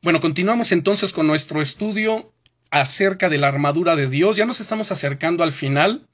Bueno, 0.00 0.20
continuamos 0.20 0.70
entonces 0.70 1.12
con 1.12 1.26
nuestro 1.26 1.60
estudio 1.60 2.32
acerca 2.70 3.28
de 3.28 3.36
la 3.36 3.48
armadura 3.48 3.96
de 3.96 4.08
Dios. 4.08 4.36
Ya 4.36 4.46
nos 4.46 4.60
estamos 4.60 4.92
acercando 4.92 5.42
al 5.42 5.52
final. 5.52 6.06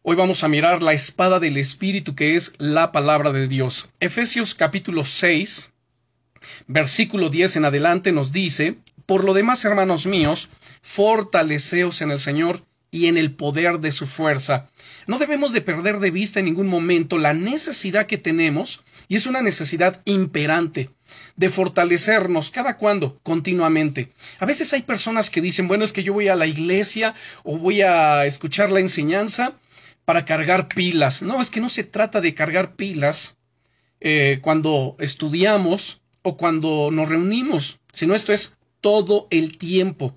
Hoy 0.00 0.16
vamos 0.16 0.42
a 0.42 0.48
mirar 0.48 0.82
la 0.82 0.94
espada 0.94 1.38
del 1.38 1.58
Espíritu 1.58 2.14
que 2.14 2.34
es 2.34 2.54
la 2.56 2.92
palabra 2.92 3.30
de 3.30 3.46
Dios. 3.46 3.90
Efesios 4.00 4.54
capítulo 4.54 5.04
6, 5.04 5.70
versículo 6.66 7.28
10 7.28 7.56
en 7.56 7.66
adelante 7.66 8.10
nos 8.10 8.32
dice, 8.32 8.78
Por 9.04 9.24
lo 9.24 9.34
demás, 9.34 9.62
hermanos 9.66 10.06
míos, 10.06 10.48
fortaleceos 10.80 12.00
en 12.00 12.10
el 12.10 12.20
Señor 12.20 12.62
y 12.94 13.08
en 13.08 13.18
el 13.18 13.32
poder 13.32 13.80
de 13.80 13.90
su 13.90 14.06
fuerza. 14.06 14.68
No 15.08 15.18
debemos 15.18 15.52
de 15.52 15.60
perder 15.60 15.98
de 15.98 16.12
vista 16.12 16.38
en 16.38 16.44
ningún 16.44 16.68
momento 16.68 17.18
la 17.18 17.34
necesidad 17.34 18.06
que 18.06 18.18
tenemos, 18.18 18.84
y 19.08 19.16
es 19.16 19.26
una 19.26 19.42
necesidad 19.42 20.00
imperante, 20.04 20.90
de 21.34 21.48
fortalecernos 21.48 22.50
cada 22.50 22.76
cuando, 22.76 23.18
continuamente. 23.24 24.12
A 24.38 24.46
veces 24.46 24.72
hay 24.72 24.82
personas 24.82 25.28
que 25.28 25.40
dicen, 25.40 25.66
bueno, 25.66 25.82
es 25.82 25.92
que 25.92 26.04
yo 26.04 26.12
voy 26.12 26.28
a 26.28 26.36
la 26.36 26.46
iglesia 26.46 27.16
o 27.42 27.58
voy 27.58 27.82
a 27.82 28.26
escuchar 28.26 28.70
la 28.70 28.78
enseñanza 28.78 29.54
para 30.04 30.24
cargar 30.24 30.68
pilas. 30.68 31.20
No, 31.20 31.40
es 31.40 31.50
que 31.50 31.60
no 31.60 31.70
se 31.70 31.82
trata 31.82 32.20
de 32.20 32.32
cargar 32.32 32.76
pilas 32.76 33.36
eh, 34.00 34.38
cuando 34.40 34.94
estudiamos 35.00 36.00
o 36.22 36.36
cuando 36.36 36.90
nos 36.92 37.08
reunimos, 37.08 37.80
sino 37.92 38.14
esto 38.14 38.32
es 38.32 38.56
todo 38.80 39.26
el 39.30 39.58
tiempo. 39.58 40.16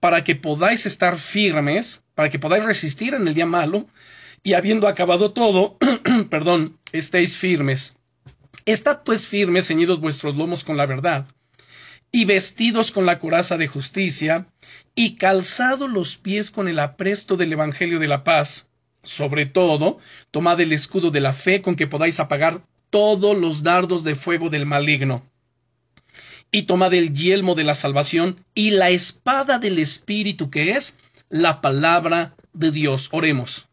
para 0.00 0.24
que 0.24 0.36
podáis 0.36 0.86
estar 0.86 1.18
firmes, 1.18 2.04
para 2.14 2.30
que 2.30 2.38
podáis 2.38 2.64
resistir 2.64 3.14
en 3.14 3.26
el 3.26 3.34
día 3.34 3.46
malo, 3.46 3.86
y 4.42 4.54
habiendo 4.54 4.86
acabado 4.88 5.32
todo, 5.32 5.76
perdón, 6.30 6.78
estéis 6.92 7.36
firmes. 7.36 7.96
Estad 8.64 9.02
pues 9.04 9.26
firmes, 9.26 9.66
ceñidos 9.66 10.00
vuestros 10.00 10.36
lomos 10.36 10.64
con 10.64 10.76
la 10.76 10.86
verdad, 10.86 11.26
y 12.12 12.24
vestidos 12.24 12.90
con 12.90 13.06
la 13.06 13.18
coraza 13.18 13.56
de 13.56 13.66
justicia, 13.66 14.46
y 14.94 15.16
calzados 15.16 15.90
los 15.90 16.16
pies 16.16 16.50
con 16.50 16.68
el 16.68 16.78
apresto 16.78 17.36
del 17.36 17.52
Evangelio 17.52 17.98
de 17.98 18.08
la 18.08 18.24
paz. 18.24 18.68
Sobre 19.02 19.46
todo, 19.46 19.98
tomad 20.30 20.60
el 20.60 20.72
escudo 20.72 21.10
de 21.10 21.20
la 21.20 21.32
fe 21.32 21.62
con 21.62 21.76
que 21.76 21.86
podáis 21.86 22.20
apagar 22.20 22.62
todos 22.90 23.36
los 23.36 23.62
dardos 23.62 24.02
de 24.04 24.14
fuego 24.14 24.50
del 24.50 24.66
maligno 24.66 25.27
y 26.50 26.62
tomad 26.62 26.94
el 26.94 27.14
yelmo 27.14 27.54
de 27.54 27.64
la 27.64 27.74
salvación 27.74 28.36
y 28.54 28.70
la 28.70 28.90
espada 28.90 29.58
del 29.58 29.78
Espíritu 29.78 30.50
que 30.50 30.72
es 30.72 30.96
la 31.28 31.60
palabra 31.60 32.34
de 32.52 32.70
Dios. 32.70 33.08
Oremos. 33.12 33.66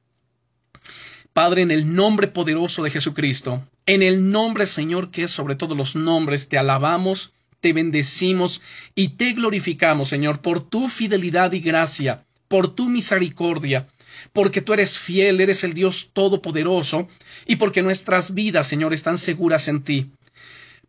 Padre, 1.34 1.64
en 1.64 1.72
el 1.72 1.96
nombre 1.96 2.28
poderoso 2.28 2.84
de 2.84 2.92
Jesucristo, 2.92 3.68
en 3.86 4.02
el 4.02 4.32
nombre 4.32 4.66
Señor 4.66 5.12
que 5.12 5.24
es 5.24 5.32
sobre 5.32 5.56
todos 5.56 5.78
los 5.78 5.96
nombres, 5.96 6.48
te 6.48 6.58
alabamos, 6.58 7.34
te 7.60 7.74
bendecimos 7.74 8.62
y 8.94 9.10
te 9.10 9.34
glorificamos, 9.34 10.10
Señor, 10.10 10.42
por 10.42 10.70
tu 10.70 10.88
fidelidad 10.88 11.52
y 11.52 11.60
gracia, 11.60 12.24
por 12.48 12.74
tu 12.74 12.90
misericordia, 12.90 13.88
porque 14.34 14.62
tú 14.62 14.74
eres 14.74 15.00
fiel, 15.00 15.42
eres 15.42 15.64
el 15.64 15.74
Dios 15.74 16.12
todopoderoso, 16.14 17.08
y 17.46 17.58
porque 17.58 17.82
nuestras 17.82 18.34
vidas, 18.34 18.68
Señor, 18.68 18.94
están 18.94 19.18
seguras 19.18 19.68
en 19.68 19.84
ti. 19.84 20.12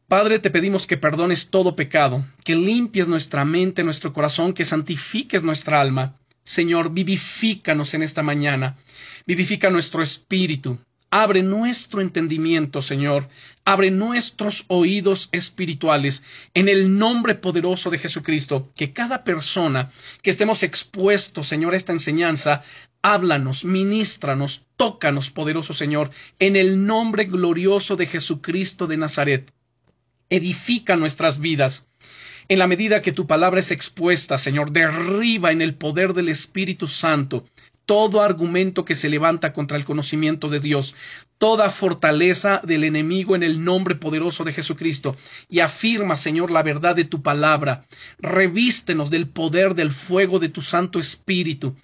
Padre, 0.08 0.38
te 0.38 0.50
pedimos 0.50 0.86
que 0.86 0.96
perdones 0.96 1.50
todo 1.50 1.74
pecado, 1.74 2.24
que 2.44 2.54
limpies 2.54 3.08
nuestra 3.08 3.44
mente, 3.44 3.82
nuestro 3.82 4.12
corazón, 4.12 4.52
que 4.52 4.64
santifiques 4.64 5.42
nuestra 5.42 5.80
alma. 5.80 6.16
Señor, 6.44 6.92
vivifícanos 6.92 7.92
en 7.92 8.04
esta 8.04 8.22
mañana, 8.22 8.76
vivifica 9.26 9.68
nuestro 9.68 10.04
espíritu, 10.04 10.78
abre 11.10 11.42
nuestro 11.42 12.00
entendimiento, 12.00 12.82
Señor, 12.82 13.28
abre 13.64 13.90
nuestros 13.90 14.64
oídos 14.68 15.28
espirituales, 15.32 16.22
en 16.54 16.68
el 16.68 16.96
nombre 16.96 17.34
poderoso 17.34 17.90
de 17.90 17.98
Jesucristo, 17.98 18.70
que 18.76 18.92
cada 18.92 19.24
persona 19.24 19.90
que 20.22 20.30
estemos 20.30 20.62
expuestos, 20.62 21.48
Señor, 21.48 21.74
a 21.74 21.78
esta 21.78 21.92
enseñanza, 21.92 22.62
háblanos, 23.02 23.64
ministranos, 23.64 24.66
tócanos, 24.76 25.30
poderoso 25.30 25.74
Señor, 25.74 26.12
en 26.38 26.54
el 26.54 26.86
nombre 26.86 27.24
glorioso 27.24 27.96
de 27.96 28.06
Jesucristo 28.06 28.86
de 28.86 28.98
Nazaret 28.98 29.55
edifica 30.30 30.96
nuestras 30.96 31.40
vidas. 31.40 31.86
En 32.48 32.58
la 32.58 32.66
medida 32.66 33.02
que 33.02 33.12
tu 33.12 33.26
palabra 33.26 33.60
es 33.60 33.70
expuesta, 33.70 34.38
Señor, 34.38 34.70
derriba 34.70 35.50
en 35.50 35.62
el 35.62 35.74
poder 35.74 36.14
del 36.14 36.28
Espíritu 36.28 36.86
Santo 36.86 37.44
todo 37.86 38.20
argumento 38.20 38.84
que 38.84 38.96
se 38.96 39.08
levanta 39.08 39.52
contra 39.52 39.76
el 39.76 39.84
conocimiento 39.84 40.48
de 40.48 40.58
Dios, 40.58 40.96
toda 41.38 41.70
fortaleza 41.70 42.60
del 42.64 42.82
enemigo 42.82 43.36
en 43.36 43.44
el 43.44 43.62
nombre 43.64 43.94
poderoso 43.94 44.42
de 44.42 44.52
Jesucristo, 44.52 45.16
y 45.48 45.60
afirma, 45.60 46.16
Señor, 46.16 46.50
la 46.50 46.64
verdad 46.64 46.96
de 46.96 47.04
tu 47.04 47.22
palabra. 47.22 47.86
Revístenos 48.18 49.10
del 49.10 49.28
poder 49.28 49.74
del 49.74 49.92
fuego 49.92 50.40
de 50.40 50.48
tu 50.48 50.62
Santo 50.62 50.98
Espíritu, 50.98 51.76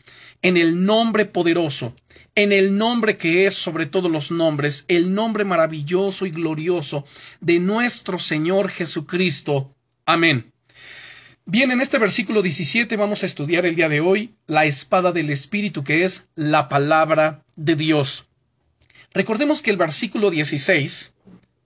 en 0.42 0.56
el 0.56 0.84
nombre 0.84 1.24
poderoso, 1.24 1.94
en 2.34 2.52
el 2.52 2.76
nombre 2.76 3.16
que 3.16 3.46
es 3.46 3.54
sobre 3.54 3.86
todos 3.86 4.10
los 4.10 4.30
nombres, 4.30 4.84
el 4.88 5.14
nombre 5.14 5.44
maravilloso 5.44 6.26
y 6.26 6.30
glorioso 6.30 7.04
de 7.40 7.60
nuestro 7.60 8.18
Señor 8.18 8.68
Jesucristo. 8.68 9.74
Amén. 10.04 10.52
Bien, 11.44 11.70
en 11.70 11.80
este 11.80 11.98
versículo 11.98 12.42
17 12.42 12.96
vamos 12.96 13.22
a 13.22 13.26
estudiar 13.26 13.66
el 13.66 13.74
día 13.74 13.88
de 13.88 14.00
hoy 14.00 14.34
la 14.46 14.64
espada 14.64 15.12
del 15.12 15.30
Espíritu, 15.30 15.82
que 15.82 16.04
es 16.04 16.28
la 16.34 16.68
palabra 16.68 17.42
de 17.56 17.74
Dios. 17.74 18.26
Recordemos 19.12 19.60
que 19.60 19.70
el 19.70 19.76
versículo 19.76 20.30
16, 20.30 21.12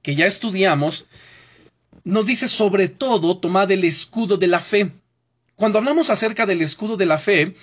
que 0.02 0.14
ya 0.14 0.26
estudiamos, 0.26 1.06
nos 2.04 2.26
dice 2.26 2.48
sobre 2.48 2.88
todo 2.88 3.38
tomad 3.38 3.70
el 3.70 3.84
escudo 3.84 4.36
de 4.36 4.46
la 4.46 4.60
fe. 4.60 4.92
Cuando 5.54 5.78
hablamos 5.78 6.10
acerca 6.10 6.46
del 6.46 6.62
escudo 6.62 6.96
de 6.96 7.06
la 7.06 7.18
fe, 7.18 7.54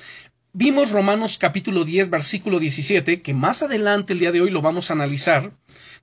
vimos 0.54 0.92
Romanos 0.92 1.40
capítulo 1.40 1.84
10, 1.84 2.10
versículo 2.12 2.60
17, 2.60 3.22
que 3.22 3.34
más 3.34 3.64
adelante 3.64 4.14
el 4.14 4.20
día 4.20 4.32
de 4.32 4.42
hoy 4.42 4.52
lo 4.52 4.62
vamos 4.62 4.90
a 4.90 4.94
analizar, 4.94 5.52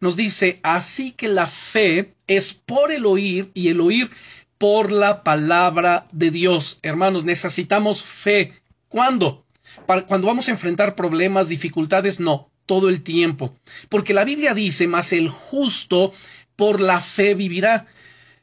nos 0.01 0.17
dice, 0.17 0.59
así 0.63 1.13
que 1.13 1.29
la 1.29 1.47
fe 1.47 2.15
es 2.27 2.53
por 2.53 2.91
el 2.91 3.07
oír 3.07 3.51
y 3.55 3.69
el 3.69 3.81
oír 3.81 4.11
por 4.59 4.91
la 4.91 5.23
palabra 5.23 6.07
de 6.13 6.31
Dios. 6.31 6.79
Hermanos, 6.83 7.25
necesitamos 7.25 8.05
fe. 8.05 8.53
¿Cuándo? 8.89 9.47
cuando 9.87 10.27
vamos 10.27 10.49
a 10.49 10.51
enfrentar 10.51 10.97
problemas, 10.97 11.49
dificultades, 11.49 12.19
no, 12.19 12.51
todo 12.67 12.89
el 12.89 13.03
tiempo. 13.03 13.55
Porque 13.89 14.15
la 14.15 14.25
Biblia 14.25 14.53
dice, 14.53 14.89
mas 14.89 15.13
el 15.13 15.29
justo 15.29 16.13
por 16.57 16.81
la 16.81 17.01
fe 17.01 17.35
vivirá. 17.35 17.87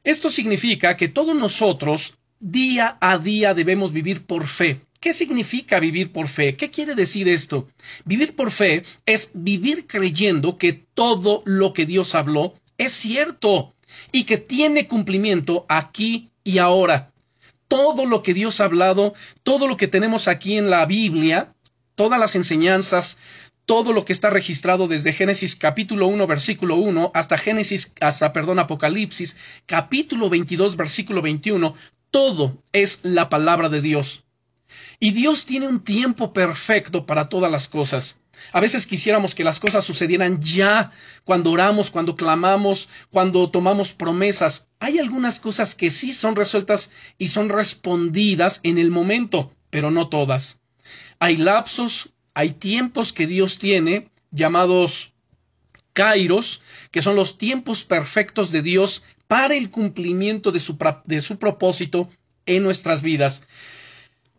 Esto 0.04 0.30
significa 0.30 0.96
que 0.96 1.10
todos 1.10 1.36
nosotros 1.36 2.18
día 2.40 2.98
a 3.02 3.18
día 3.18 3.54
debemos 3.54 3.92
vivir 3.92 4.26
por 4.26 4.48
fe. 4.48 4.82
¿Qué 5.00 5.14
significa 5.14 5.80
vivir 5.80 6.12
por 6.12 6.28
fe? 6.28 6.56
¿Qué 6.56 6.72
quiere 6.72 6.96
decir 6.96 7.28
esto? 7.28 7.68
Vivir 8.06 8.36
por 8.36 8.52
fe 8.52 8.84
es 9.06 9.32
vivir 9.34 9.86
creyendo 9.86 10.58
que 10.58 10.74
todo 10.74 11.44
lo 11.46 11.74
que 11.74 11.86
Dios 11.86 12.16
habló 12.16 12.56
es 12.78 12.94
cierto 12.94 13.76
y 14.12 14.24
que 14.24 14.38
tiene 14.38 14.88
cumplimiento 14.88 15.66
aquí 15.70 16.32
y 16.44 16.58
ahora. 16.58 17.12
Todo 17.68 18.06
lo 18.06 18.24
que 18.24 18.34
Dios 18.34 18.60
ha 18.60 18.66
hablado, 18.66 19.14
todo 19.44 19.68
lo 19.68 19.78
que 19.78 19.88
tenemos 19.88 20.28
aquí 20.28 20.58
en 20.58 20.70
la 20.70 20.86
Biblia, 20.86 21.54
todas 21.96 22.20
las 22.20 22.36
enseñanzas, 22.36 23.18
todo 23.66 23.92
lo 23.92 24.06
que 24.06 24.14
está 24.14 24.30
registrado 24.30 24.88
desde 24.88 25.14
Génesis 25.14 25.56
capítulo 25.58 26.08
1 26.08 26.26
versículo 26.26 26.78
1 26.78 27.12
hasta 27.14 27.38
Génesis 27.38 27.94
hasta 28.00 28.32
perdón 28.32 28.60
Apocalipsis 28.60 29.36
capítulo 29.66 30.30
22 30.30 30.78
versículo 30.78 31.22
21, 31.22 31.76
todo 32.10 32.64
es 32.72 33.02
la 33.04 33.28
palabra 33.30 33.68
de 33.68 33.82
Dios. 33.82 34.24
Y 35.00 35.12
Dios 35.12 35.46
tiene 35.46 35.68
un 35.68 35.84
tiempo 35.84 36.34
perfecto 36.34 37.06
para 37.06 37.30
todas 37.30 37.52
las 37.52 37.68
cosas. 37.68 38.20
A 38.52 38.60
veces 38.60 38.86
quisiéramos 38.86 39.34
que 39.34 39.44
las 39.44 39.60
cosas 39.60 39.84
sucedieran 39.84 40.42
ya, 40.42 40.92
cuando 41.24 41.52
oramos, 41.52 41.90
cuando 41.90 42.16
clamamos, 42.16 42.88
cuando 43.10 43.50
tomamos 43.50 43.94
promesas. 43.94 44.68
Hay 44.80 45.00
algunas 45.00 45.40
cosas 45.40 45.76
que 45.76 45.90
sí 45.90 46.14
son 46.14 46.36
resueltas 46.36 46.92
y 47.18 47.28
son 47.28 47.50
respondidas 47.50 48.60
en 48.64 48.78
el 48.78 48.92
momento, 48.92 49.52
pero 49.70 49.92
no 49.92 50.10
todas. 50.10 50.60
Hay 51.20 51.38
lapsos, 51.38 52.10
hay 52.34 52.52
tiempos 52.52 53.12
que 53.12 53.26
Dios 53.26 53.58
tiene, 53.58 54.10
llamados 54.32 55.14
kairos, 55.94 56.62
que 56.92 57.02
son 57.02 57.16
los 57.16 57.40
tiempos 57.40 57.84
perfectos 57.84 58.52
de 58.52 58.62
Dios 58.62 59.04
para 59.28 59.56
el 59.56 59.72
cumplimiento 59.72 60.52
de 60.52 60.60
su, 60.60 60.78
de 61.06 61.22
su 61.22 61.40
propósito 61.40 62.10
en 62.46 62.64
nuestras 62.64 63.02
vidas. 63.02 63.44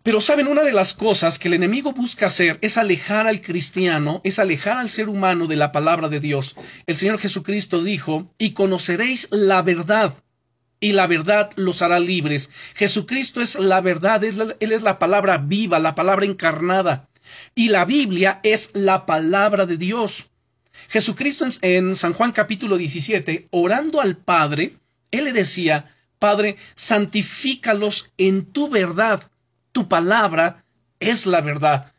Pero 0.02 0.20
saben, 0.20 0.46
una 0.46 0.62
de 0.62 0.72
las 0.72 0.94
cosas 0.94 1.38
que 1.38 1.48
el 1.48 1.54
enemigo 1.54 1.92
busca 1.92 2.26
hacer 2.26 2.58
es 2.62 2.78
alejar 2.78 3.26
al 3.26 3.42
cristiano, 3.42 4.20
es 4.24 4.38
alejar 4.38 4.78
al 4.78 4.90
ser 4.90 5.08
humano 5.08 5.46
de 5.46 5.56
la 5.56 5.72
palabra 5.72 6.08
de 6.08 6.20
Dios. 6.20 6.56
El 6.86 6.96
Señor 6.96 7.18
Jesucristo 7.18 7.82
dijo, 7.82 8.32
y 8.38 8.52
conoceréis 8.52 9.28
la 9.30 9.60
verdad, 9.62 10.14
y 10.80 10.92
la 10.92 11.06
verdad 11.06 11.50
los 11.56 11.82
hará 11.82 11.98
libres. 11.98 12.50
Jesucristo 12.74 13.40
es 13.40 13.58
la 13.58 13.80
verdad, 13.80 14.22
Él 14.24 14.72
es 14.72 14.82
la 14.82 14.98
palabra 14.98 15.38
viva, 15.38 15.78
la 15.78 15.94
palabra 15.94 16.24
encarnada. 16.24 17.08
Y 17.54 17.68
la 17.68 17.84
Biblia 17.84 18.40
es 18.42 18.70
la 18.74 19.04
palabra 19.04 19.66
de 19.66 19.76
Dios. 19.76 20.30
Jesucristo 20.88 21.44
en, 21.62 21.96
San 21.96 22.12
Juan 22.12 22.32
capítulo 22.32 22.76
17, 22.76 23.48
orando 23.50 24.00
al 24.00 24.16
Padre, 24.16 24.76
Él 25.10 25.24
le 25.24 25.32
decía, 25.32 25.92
Padre, 26.18 26.56
santifícalos 26.74 28.12
en 28.16 28.46
tu 28.46 28.68
verdad 28.68 29.30
tu 29.78 29.86
palabra 29.86 30.64
es 30.98 31.24
la 31.24 31.40
verdad. 31.40 31.92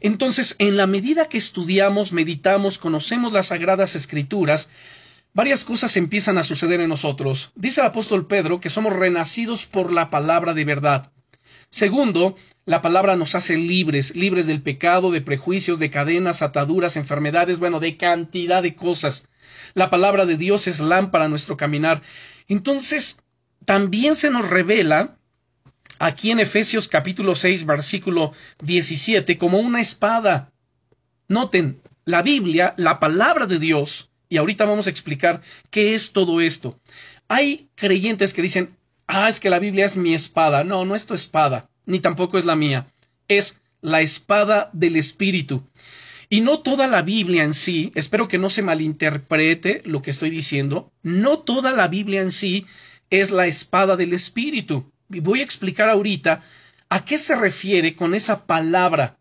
Entonces, 0.00 0.54
en 0.58 0.76
la 0.76 0.86
medida 0.86 1.30
que 1.30 1.38
estudiamos, 1.38 2.12
meditamos, 2.12 2.76
conocemos 2.76 3.32
las 3.32 3.46
sagradas 3.46 3.94
escrituras, 3.94 4.68
varias 5.32 5.64
cosas 5.64 5.96
empiezan 5.96 6.36
a 6.36 6.44
suceder 6.44 6.82
en 6.82 6.90
nosotros. 6.90 7.50
Dice 7.54 7.80
el 7.80 7.86
apóstol 7.86 8.26
Pedro 8.26 8.60
que 8.60 8.68
somos 8.68 8.92
renacidos 8.92 9.64
por 9.64 9.94
la 9.94 10.10
palabra 10.10 10.52
de 10.52 10.66
verdad. 10.66 11.10
Segundo, 11.70 12.36
la 12.66 12.82
palabra 12.82 13.16
nos 13.16 13.34
hace 13.34 13.56
libres, 13.56 14.14
libres 14.14 14.46
del 14.46 14.60
pecado, 14.60 15.10
de 15.10 15.22
prejuicios, 15.22 15.78
de 15.78 15.90
cadenas, 15.90 16.42
ataduras, 16.42 16.96
enfermedades, 16.96 17.58
bueno, 17.58 17.80
de 17.80 17.96
cantidad 17.96 18.62
de 18.62 18.74
cosas. 18.74 19.26
La 19.72 19.88
palabra 19.88 20.26
de 20.26 20.36
Dios 20.36 20.66
es 20.66 20.80
lámpara 20.80 21.24
a 21.24 21.28
nuestro 21.28 21.56
caminar. 21.56 22.02
Entonces, 22.46 23.22
también 23.64 24.16
se 24.16 24.28
nos 24.28 24.50
revela 24.50 25.16
aquí 26.02 26.32
en 26.32 26.40
Efesios 26.40 26.88
capítulo 26.88 27.36
6 27.36 27.64
versículo 27.64 28.32
17 28.60 29.38
como 29.38 29.58
una 29.58 29.80
espada. 29.80 30.52
Noten, 31.28 31.80
la 32.04 32.22
Biblia, 32.22 32.74
la 32.76 32.98
palabra 32.98 33.46
de 33.46 33.60
Dios, 33.60 34.10
y 34.28 34.36
ahorita 34.38 34.64
vamos 34.64 34.88
a 34.88 34.90
explicar 34.90 35.42
qué 35.70 35.94
es 35.94 36.12
todo 36.12 36.40
esto. 36.40 36.80
Hay 37.28 37.68
creyentes 37.76 38.34
que 38.34 38.42
dicen, 38.42 38.76
ah, 39.06 39.28
es 39.28 39.38
que 39.38 39.48
la 39.48 39.60
Biblia 39.60 39.86
es 39.86 39.96
mi 39.96 40.12
espada. 40.12 40.64
No, 40.64 40.84
no 40.84 40.96
es 40.96 41.06
tu 41.06 41.14
espada, 41.14 41.70
ni 41.86 42.00
tampoco 42.00 42.36
es 42.36 42.44
la 42.44 42.56
mía. 42.56 42.88
Es 43.28 43.60
la 43.80 44.00
espada 44.00 44.70
del 44.72 44.96
Espíritu. 44.96 45.62
Y 46.28 46.40
no 46.40 46.60
toda 46.60 46.88
la 46.88 47.02
Biblia 47.02 47.44
en 47.44 47.54
sí, 47.54 47.92
espero 47.94 48.26
que 48.26 48.38
no 48.38 48.50
se 48.50 48.62
malinterprete 48.62 49.82
lo 49.84 50.02
que 50.02 50.10
estoy 50.10 50.30
diciendo, 50.30 50.90
no 51.02 51.38
toda 51.38 51.70
la 51.70 51.86
Biblia 51.86 52.22
en 52.22 52.32
sí 52.32 52.66
es 53.08 53.30
la 53.30 53.46
espada 53.46 53.96
del 53.96 54.14
Espíritu 54.14 54.91
voy 55.20 55.40
a 55.40 55.44
explicar 55.44 55.88
ahorita 55.88 56.42
a 56.88 57.04
qué 57.04 57.18
se 57.18 57.34
refiere 57.36 57.96
con 57.96 58.14
esa 58.14 58.44
palabra, 58.46 59.18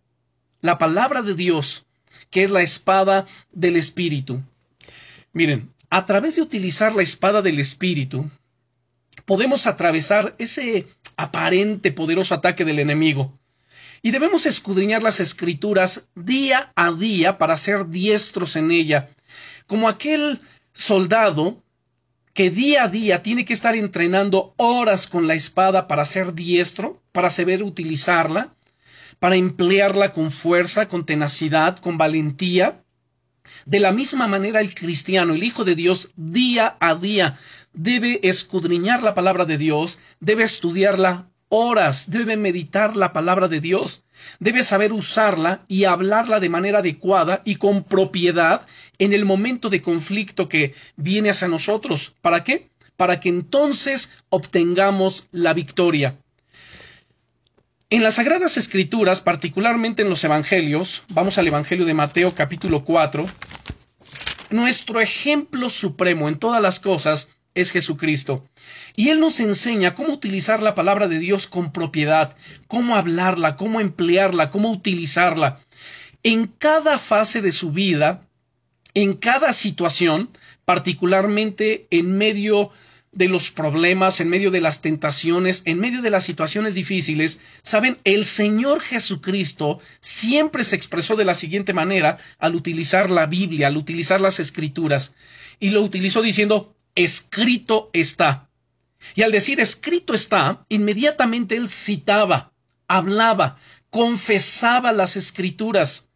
la 0.62 0.78
palabra 0.78 1.22
de 1.22 1.36
Dios, 1.36 1.86
que 2.30 2.44
es 2.44 2.52
la 2.52 2.62
espada 2.62 3.26
del 3.52 3.76
Espíritu. 3.76 4.42
Miren, 5.34 5.72
a 5.90 6.06
través 6.06 6.36
de 6.36 6.42
utilizar 6.42 6.96
la 6.96 7.04
espada 7.04 7.42
del 7.42 7.60
Espíritu, 7.60 8.30
podemos 9.26 9.68
atravesar 9.68 10.36
ese 10.38 10.88
aparente 11.18 11.92
poderoso 11.92 12.34
ataque 12.34 12.66
del 12.66 12.80
enemigo. 12.80 13.38
Y 14.02 14.12
debemos 14.12 14.46
escudriñar 14.46 15.04
las 15.04 15.20
escrituras 15.20 16.08
día 16.16 16.72
a 16.76 16.92
día 16.92 17.38
para 17.38 17.58
ser 17.58 17.88
diestros 17.88 18.56
en 18.56 18.72
ella, 18.72 19.10
como 19.68 19.88
aquel 19.88 20.42
soldado 20.74 21.62
que 22.34 22.50
día 22.50 22.84
a 22.84 22.88
día 22.88 23.24
tiene 23.24 23.46
que 23.46 23.54
estar 23.54 23.76
entrenando 23.76 24.54
horas 24.58 25.08
con 25.08 25.28
la 25.28 25.34
espada 25.34 25.88
para 25.88 26.06
ser 26.06 26.34
diestro, 26.34 27.02
para 27.12 27.30
saber 27.30 27.64
utilizarla, 27.64 28.54
para 29.20 29.36
emplearla 29.36 30.14
con 30.14 30.32
fuerza, 30.32 30.88
con 30.88 31.06
tenacidad, 31.06 31.80
con 31.80 31.98
valentía. 31.98 32.84
De 33.66 33.80
la 33.80 33.92
misma 33.92 34.28
manera 34.28 34.62
el 34.62 34.74
cristiano, 34.74 35.34
el 35.34 35.44
Hijo 35.44 35.64
de 35.64 35.76
Dios, 35.76 36.12
día 36.16 36.78
a 36.80 36.96
día 36.96 37.38
debe 37.74 38.20
escudriñar 38.24 39.04
la 39.04 39.14
palabra 39.14 39.46
de 39.46 39.58
Dios, 39.58 40.00
debe 40.20 40.44
estudiarla 40.44 41.31
horas, 41.54 42.10
debe 42.10 42.38
meditar 42.38 42.96
la 42.96 43.12
palabra 43.12 43.50
de 43.50 43.60
Dios, 43.60 44.04
debe 44.40 44.64
saber 44.64 44.94
usarla 44.94 45.66
y 45.68 45.84
hablarla 45.84 46.40
de 46.40 46.48
manera 46.48 46.80
adecuada 46.80 47.42
y 47.44 47.58
con 47.58 47.84
propiedad 47.84 48.66
en 49.00 49.12
el 49.12 49.26
momento 49.26 49.70
de 49.70 49.82
conflicto 49.82 50.48
que 50.48 50.74
viene 50.96 51.30
hacia 51.30 51.50
nosotros. 51.50 52.14
¿Para 52.22 52.46
qué? 52.46 52.70
Para 52.96 53.20
que 53.20 53.28
entonces 53.28 54.14
obtengamos 54.30 55.28
la 55.34 55.54
victoria. 55.54 56.16
En 57.90 58.02
las 58.02 58.16
Sagradas 58.16 58.56
Escrituras, 58.56 59.20
particularmente 59.20 60.04
en 60.04 60.10
los 60.10 60.24
Evangelios, 60.24 61.04
vamos 61.10 61.38
al 61.38 61.48
Evangelio 61.48 61.86
de 61.86 61.94
Mateo 61.94 62.34
capítulo 62.34 62.86
4, 62.86 63.26
nuestro 64.52 65.02
ejemplo 65.02 65.70
supremo 65.70 66.30
en 66.30 66.40
todas 66.40 66.62
las 66.62 66.80
cosas 66.80 67.28
es 67.54 67.72
Jesucristo. 67.72 68.46
Y 68.96 69.10
Él 69.10 69.20
nos 69.20 69.40
enseña 69.40 69.96
cómo 69.96 70.14
utilizar 70.14 70.62
la 70.62 70.76
palabra 70.76 71.08
de 71.08 71.20
Dios 71.20 71.48
con 71.48 71.72
propiedad, 71.72 72.36
cómo 72.68 72.96
hablarla, 72.96 73.56
cómo 73.56 73.82
emplearla, 73.82 74.50
cómo 74.50 74.72
utilizarla. 74.72 75.60
En 76.24 76.48
cada 76.48 77.00
fase 77.00 77.42
de 77.42 77.52
su 77.52 77.72
vida, 77.72 78.28
en 78.94 79.14
cada 79.14 79.54
situación, 79.54 80.30
particularmente 80.66 81.88
en 81.90 82.18
medio 82.18 82.72
de 83.12 83.28
los 83.28 83.52
problemas, 83.52 84.22
en 84.22 84.30
medio 84.30 84.52
de 84.52 84.62
las 84.62 84.82
tentaciones, 84.82 85.64
en 85.66 85.80
medio 85.80 86.02
de 86.02 86.10
las 86.10 86.24
situaciones 86.24 86.76
difíciles, 86.76 87.42
saben, 87.62 87.98
el 88.06 88.24
Señor 88.24 88.80
Jesucristo 88.80 89.80
siempre 90.00 90.64
se 90.64 90.78
expresó 90.78 91.18
de 91.18 91.26
la 91.26 91.36
siguiente 91.36 91.74
manera 91.74 92.20
al 92.40 92.56
utilizar 92.56 93.12
la 93.12 93.26
Biblia, 93.26 93.68
al 93.68 93.76
utilizar 93.76 94.22
las 94.22 94.40
escrituras, 94.40 95.14
y 95.60 95.72
lo 95.72 95.82
utilizó 95.82 96.22
diciendo, 96.22 96.74
escrito 96.96 97.90
está. 97.94 98.50
Y 99.16 99.24
al 99.24 99.32
decir 99.32 99.60
escrito 99.60 100.14
está, 100.14 100.66
inmediatamente 100.70 101.56
él 101.56 101.70
citaba, 101.70 102.54
hablaba, 102.88 103.58
confesaba 103.90 104.92
las 104.92 105.16
escrituras. 105.16 106.10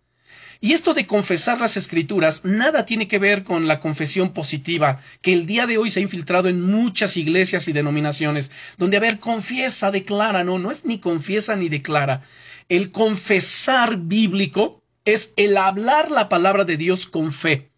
Y 0.62 0.74
esto 0.74 0.94
de 0.94 1.06
confesar 1.06 1.60
las 1.60 1.78
escrituras 1.78 2.46
nada 2.46 2.86
tiene 2.86 3.08
que 3.08 3.20
ver 3.20 3.44
con 3.44 3.68
la 3.68 3.80
confesión 3.80 4.34
positiva, 4.34 5.02
que 5.22 5.34
el 5.34 5.46
día 5.46 5.68
de 5.68 5.78
hoy 5.78 5.92
se 5.92 6.00
ha 6.00 6.04
infiltrado 6.04 6.48
en 6.48 6.62
muchas 6.62 7.18
iglesias 7.18 7.68
y 7.68 7.74
denominaciones, 7.74 8.52
donde, 8.78 8.98
a 8.98 9.02
ver, 9.02 9.20
confiesa, 9.20 9.92
declara, 9.92 10.44
no, 10.44 10.58
no 10.58 10.72
es 10.72 10.86
ni 10.86 11.00
confiesa 11.00 11.56
ni 11.56 11.70
declara. 11.70 12.22
El 12.70 12.92
confesar 12.92 13.98
bíblico 13.98 14.82
es 15.04 15.34
el 15.36 15.58
hablar 15.58 16.10
la 16.10 16.30
palabra 16.30 16.64
de 16.64 16.78
Dios 16.78 17.06
con 17.06 17.32
fe. 17.32 17.70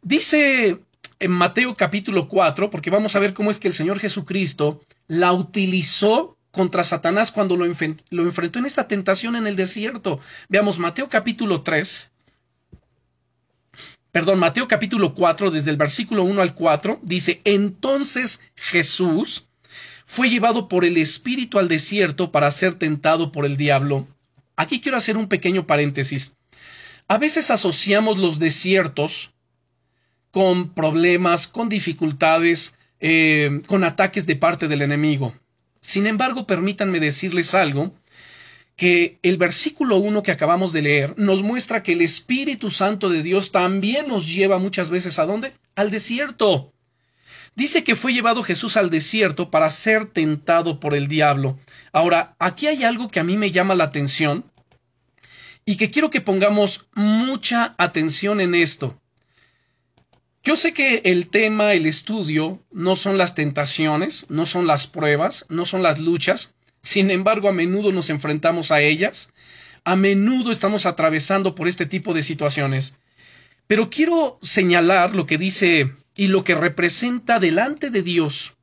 Dice 0.00 0.78
en 1.20 1.30
Mateo 1.30 1.74
capítulo 1.74 2.28
4, 2.28 2.70
porque 2.70 2.90
vamos 2.90 3.16
a 3.16 3.18
ver 3.18 3.34
cómo 3.34 3.50
es 3.50 3.58
que 3.58 3.68
el 3.68 3.74
Señor 3.74 3.98
Jesucristo 3.98 4.80
la 5.06 5.32
utilizó 5.32 6.36
contra 6.50 6.84
Satanás 6.84 7.32
cuando 7.32 7.56
lo, 7.56 7.64
enfrentó 7.64 8.58
en 8.58 8.66
esta 8.66 8.88
tentación 8.88 9.36
en 9.36 9.46
el 9.46 9.56
desierto. 9.56 10.20
Veamos 10.48 10.78
Mateo 10.78 11.08
capítulo 11.08 11.62
3, 11.62 12.10
perdón, 14.12 14.38
Mateo 14.38 14.68
capítulo 14.68 15.14
4, 15.14 15.50
desde 15.50 15.70
el 15.70 15.76
versículo 15.76 16.24
1 16.24 16.42
al 16.42 16.54
4, 16.54 17.00
dice, 17.02 17.40
entonces 17.44 18.40
Jesús 18.54 19.46
fue 20.06 20.30
llevado 20.30 20.68
por 20.68 20.84
el 20.84 20.96
Espíritu 20.96 21.58
al 21.58 21.68
desierto 21.68 22.32
para 22.32 22.50
ser 22.50 22.76
tentado 22.76 23.30
por 23.30 23.44
el 23.44 23.56
diablo. 23.56 24.06
Aquí 24.56 24.80
quiero 24.80 24.96
hacer 24.96 25.16
un 25.16 25.28
pequeño 25.28 25.66
paréntesis. 25.66 26.34
A 27.06 27.18
veces 27.18 27.50
asociamos 27.50 28.18
los 28.18 28.38
desiertos 28.38 29.32
con 30.30 30.74
problemas, 30.74 31.46
con 31.46 31.68
dificultades, 31.68 32.76
eh, 33.00 33.62
con 33.66 33.84
ataques 33.84 34.26
de 34.26 34.36
parte 34.36 34.68
del 34.68 34.82
enemigo. 34.82 35.34
Sin 35.80 36.06
embargo, 36.06 36.46
permítanme 36.46 37.00
decirles 37.00 37.54
algo, 37.54 37.94
que 38.76 39.18
el 39.22 39.38
versículo 39.38 39.96
1 39.96 40.22
que 40.22 40.30
acabamos 40.30 40.72
de 40.72 40.82
leer 40.82 41.14
nos 41.18 41.42
muestra 41.42 41.82
que 41.82 41.92
el 41.92 42.02
Espíritu 42.02 42.70
Santo 42.70 43.08
de 43.08 43.22
Dios 43.22 43.50
también 43.50 44.06
nos 44.06 44.32
lleva 44.32 44.58
muchas 44.58 44.88
veces 44.88 45.18
a 45.18 45.26
dónde? 45.26 45.52
Al 45.74 45.90
desierto. 45.90 46.72
Dice 47.56 47.82
que 47.82 47.96
fue 47.96 48.12
llevado 48.12 48.44
Jesús 48.44 48.76
al 48.76 48.88
desierto 48.88 49.50
para 49.50 49.70
ser 49.70 50.06
tentado 50.06 50.78
por 50.78 50.94
el 50.94 51.08
diablo. 51.08 51.58
Ahora, 51.92 52.36
aquí 52.38 52.68
hay 52.68 52.84
algo 52.84 53.08
que 53.08 53.18
a 53.18 53.24
mí 53.24 53.36
me 53.36 53.50
llama 53.50 53.74
la 53.74 53.84
atención 53.84 54.44
y 55.64 55.76
que 55.76 55.90
quiero 55.90 56.08
que 56.10 56.20
pongamos 56.20 56.88
mucha 56.94 57.74
atención 57.78 58.40
en 58.40 58.54
esto. 58.54 58.97
Yo 60.48 60.56
sé 60.56 60.72
que 60.72 61.02
el 61.04 61.28
tema, 61.28 61.74
el 61.74 61.84
estudio, 61.84 62.64
no 62.72 62.96
son 62.96 63.18
las 63.18 63.34
tentaciones, 63.34 64.24
no 64.30 64.46
son 64.46 64.66
las 64.66 64.86
pruebas, 64.86 65.44
no 65.50 65.66
son 65.66 65.82
las 65.82 65.98
luchas, 65.98 66.54
sin 66.80 67.10
embargo 67.10 67.50
a 67.50 67.52
menudo 67.52 67.92
nos 67.92 68.08
enfrentamos 68.08 68.70
a 68.70 68.80
ellas, 68.80 69.30
a 69.84 69.94
menudo 69.94 70.50
estamos 70.50 70.86
atravesando 70.86 71.54
por 71.54 71.68
este 71.68 71.84
tipo 71.84 72.14
de 72.14 72.22
situaciones. 72.22 72.96
Pero 73.66 73.90
quiero 73.90 74.38
señalar 74.40 75.14
lo 75.14 75.26
que 75.26 75.36
dice 75.36 75.92
y 76.16 76.28
lo 76.28 76.44
que 76.44 76.54
representa 76.54 77.38
delante 77.38 77.90
de 77.90 78.00
Dios 78.00 78.56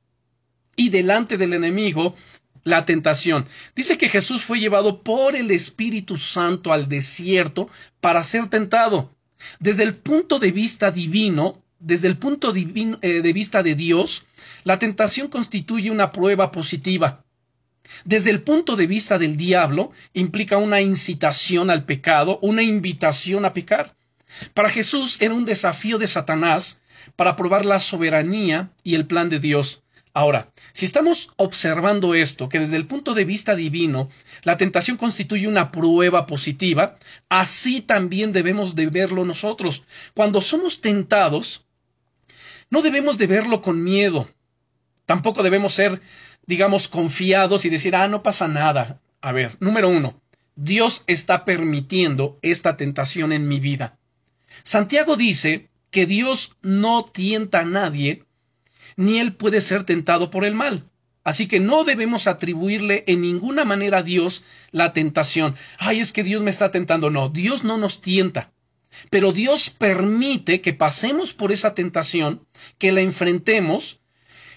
y 0.75 0.89
delante 0.89 1.37
del 1.37 1.53
enemigo 1.53 2.15
la 2.63 2.87
tentación. 2.87 3.45
Dice 3.75 3.99
que 3.99 4.09
Jesús 4.09 4.43
fue 4.43 4.59
llevado 4.59 5.03
por 5.03 5.35
el 5.35 5.51
Espíritu 5.51 6.17
Santo 6.17 6.73
al 6.73 6.89
desierto 6.89 7.69
para 8.01 8.23
ser 8.23 8.47
tentado. 8.47 9.15
Desde 9.59 9.83
el 9.83 9.93
punto 9.93 10.39
de 10.39 10.51
vista 10.51 10.89
divino, 10.89 11.61
desde 11.79 12.07
el 12.07 12.17
punto 12.17 12.53
eh, 12.55 13.21
de 13.21 13.33
vista 13.33 13.63
de 13.63 13.75
Dios, 13.75 14.25
la 14.63 14.79
tentación 14.79 15.27
constituye 15.27 15.91
una 15.91 16.11
prueba 16.11 16.51
positiva. 16.51 17.23
Desde 18.03 18.31
el 18.31 18.41
punto 18.41 18.75
de 18.75 18.87
vista 18.87 19.17
del 19.17 19.37
diablo, 19.37 19.91
implica 20.13 20.57
una 20.57 20.81
incitación 20.81 21.69
al 21.69 21.85
pecado, 21.85 22.39
una 22.41 22.63
invitación 22.63 23.45
a 23.45 23.53
pecar. 23.53 23.95
Para 24.53 24.69
Jesús 24.69 25.17
era 25.21 25.33
un 25.33 25.45
desafío 25.45 25.97
de 25.97 26.07
Satanás 26.07 26.81
para 27.15 27.35
probar 27.35 27.65
la 27.65 27.79
soberanía 27.79 28.71
y 28.83 28.95
el 28.95 29.05
plan 29.05 29.29
de 29.29 29.39
Dios. 29.39 29.83
Ahora, 30.13 30.53
si 30.71 30.85
estamos 30.85 31.33
observando 31.35 32.15
esto, 32.15 32.47
que 32.47 32.59
desde 32.59 32.77
el 32.77 32.87
punto 32.87 33.13
de 33.13 33.25
vista 33.25 33.53
divino 33.53 34.09
la 34.43 34.55
tentación 34.55 34.95
constituye 34.95 35.45
una 35.45 35.71
prueba 35.71 36.25
positiva, 36.25 36.97
así 37.27 37.81
también 37.81 38.31
debemos 38.31 38.75
de 38.75 38.87
verlo 38.87 39.25
nosotros. 39.25 39.83
Cuando 40.13 40.39
somos 40.39 40.79
tentados, 40.79 41.64
no 42.75 42.81
debemos 42.81 43.17
de 43.17 43.25
verlo 43.25 43.61
con 43.61 43.85
miedo. 43.85 44.27
Tampoco 45.05 45.43
debemos 45.43 45.73
ser, 45.73 46.01
digamos, 46.45 46.89
confiados 46.89 47.63
y 47.63 47.69
decir, 47.69 47.95
ah, 47.95 48.09
no 48.09 48.21
pasa 48.21 48.49
nada. 48.49 48.99
A 49.21 49.31
ver, 49.31 49.55
número 49.61 49.87
uno, 49.87 50.21
Dios 50.57 51.05
está 51.07 51.45
permitiendo 51.45 52.37
esta 52.41 52.75
tentación 52.75 53.31
en 53.31 53.47
mi 53.47 53.61
vida. 53.61 53.97
Santiago 54.65 55.15
dice 55.15 55.69
que 55.89 56.05
Dios 56.05 56.57
no 56.61 57.05
tienta 57.05 57.61
a 57.61 57.65
nadie 57.65 58.25
ni 58.97 59.19
él 59.19 59.31
puede 59.35 59.61
ser 59.61 59.85
tentado 59.85 60.29
por 60.29 60.43
el 60.43 60.53
mal. 60.53 60.89
Así 61.23 61.47
que 61.47 61.61
no 61.61 61.85
debemos 61.85 62.27
atribuirle 62.27 63.05
en 63.07 63.21
ninguna 63.21 63.63
manera 63.63 63.99
a 63.99 64.03
Dios 64.03 64.43
la 64.71 64.91
tentación. 64.91 65.55
Ay, 65.79 66.01
es 66.01 66.11
que 66.11 66.23
Dios 66.23 66.43
me 66.43 66.51
está 66.51 66.71
tentando. 66.71 67.09
No, 67.09 67.29
Dios 67.29 67.63
no 67.63 67.77
nos 67.77 68.01
tienta. 68.01 68.51
Pero 69.09 69.31
Dios 69.31 69.69
permite 69.69 70.61
que 70.61 70.73
pasemos 70.73 71.33
por 71.33 71.51
esa 71.51 71.73
tentación, 71.73 72.45
que 72.77 72.91
la 72.91 73.01
enfrentemos, 73.01 73.99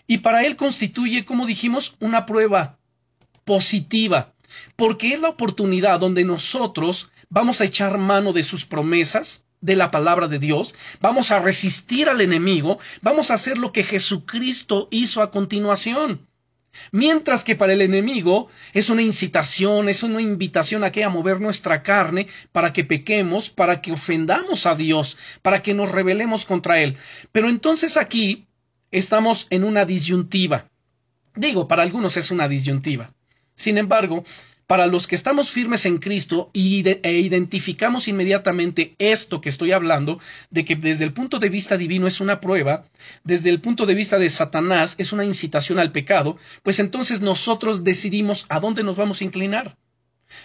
y 0.07 0.19
para 0.19 0.45
Él 0.45 0.57
constituye, 0.57 1.25
como 1.25 1.47
dijimos, 1.47 1.97
una 2.01 2.27
prueba 2.27 2.79
positiva, 3.45 4.35
porque 4.77 5.13
es 5.15 5.21
la 5.21 5.29
oportunidad 5.29 6.01
donde 6.01 6.25
nosotros 6.25 7.11
vamos 7.29 7.61
a 7.61 7.65
echar 7.65 7.99
mano 7.99 8.33
de 8.33 8.43
sus 8.43 8.65
promesas, 8.65 9.45
de 9.61 9.77
la 9.77 9.91
palabra 9.91 10.29
de 10.29 10.39
Dios, 10.39 10.75
vamos 11.01 11.31
a 11.31 11.41
resistir 11.41 12.09
al 12.09 12.21
enemigo, 12.21 12.79
vamos 13.03 13.31
a 13.31 13.35
hacer 13.35 13.59
lo 13.59 13.73
que 13.73 13.83
Jesucristo 13.83 14.89
hizo 14.91 15.21
a 15.21 15.31
continuación. 15.31 16.28
Mientras 16.93 17.45
que 17.45 17.57
para 17.57 17.73
el 17.73 17.81
enemigo 17.81 18.49
es 18.73 18.91
una 18.91 19.03
incitación, 19.03 19.89
es 19.89 20.03
una 20.03 20.21
invitación 20.21 20.85
a 20.85 20.93
que 20.93 21.05
a 21.05 21.09
mover 21.09 21.41
nuestra 21.41 21.83
carne 21.83 22.29
para 22.53 22.73
que 22.73 22.85
pequemos, 22.85 23.51
para 23.51 23.81
que 23.81 23.93
ofendamos 23.93 24.67
a 24.67 24.75
Dios, 24.75 25.17
para 25.43 25.63
que 25.63 25.75
nos 25.75 25.91
rebelemos 25.91 26.45
contra 26.45 26.81
Él. 26.81 26.97
Pero 27.33 27.49
entonces 27.49 27.97
aquí 27.97 28.47
estamos 28.91 29.47
en 29.51 29.65
una 29.65 29.85
disyuntiva. 29.85 30.69
Digo, 31.35 31.69
para 31.69 31.83
algunos 31.83 32.17
es 32.17 32.31
una 32.31 32.49
disyuntiva. 32.49 33.13
Sin 33.55 33.79
embargo, 33.79 34.25
para 34.69 34.87
los 34.87 35.07
que 35.07 35.15
estamos 35.15 35.49
firmes 35.49 35.87
en 35.87 35.97
Cristo 35.97 36.51
e 36.53 36.61
identificamos 36.61 38.07
inmediatamente 38.07 38.95
esto 38.99 39.41
que 39.41 39.49
estoy 39.49 39.73
hablando, 39.73 40.21
de 40.51 40.67
que 40.67 40.77
desde 40.77 41.05
el 41.05 41.15
punto 41.15 41.39
de 41.39 41.49
vista 41.49 41.79
divino 41.79 42.07
es 42.07 42.21
una 42.21 42.39
prueba, 42.39 42.85
desde 43.25 43.49
el 43.49 43.63
punto 43.63 43.87
de 43.87 43.95
vista 43.95 44.19
de 44.19 44.29
Satanás 44.29 44.95
es 44.99 45.15
una 45.15 45.25
incitación 45.25 45.79
al 45.79 45.91
pecado, 45.91 46.37
pues 46.63 46.81
entonces 46.81 47.23
nosotros 47.23 47.83
decidimos 47.83 48.45
a 48.51 48.61
dónde 48.61 48.83
nos 48.83 48.97
vamos 48.97 49.23
a 49.23 49.25
inclinar. 49.25 49.79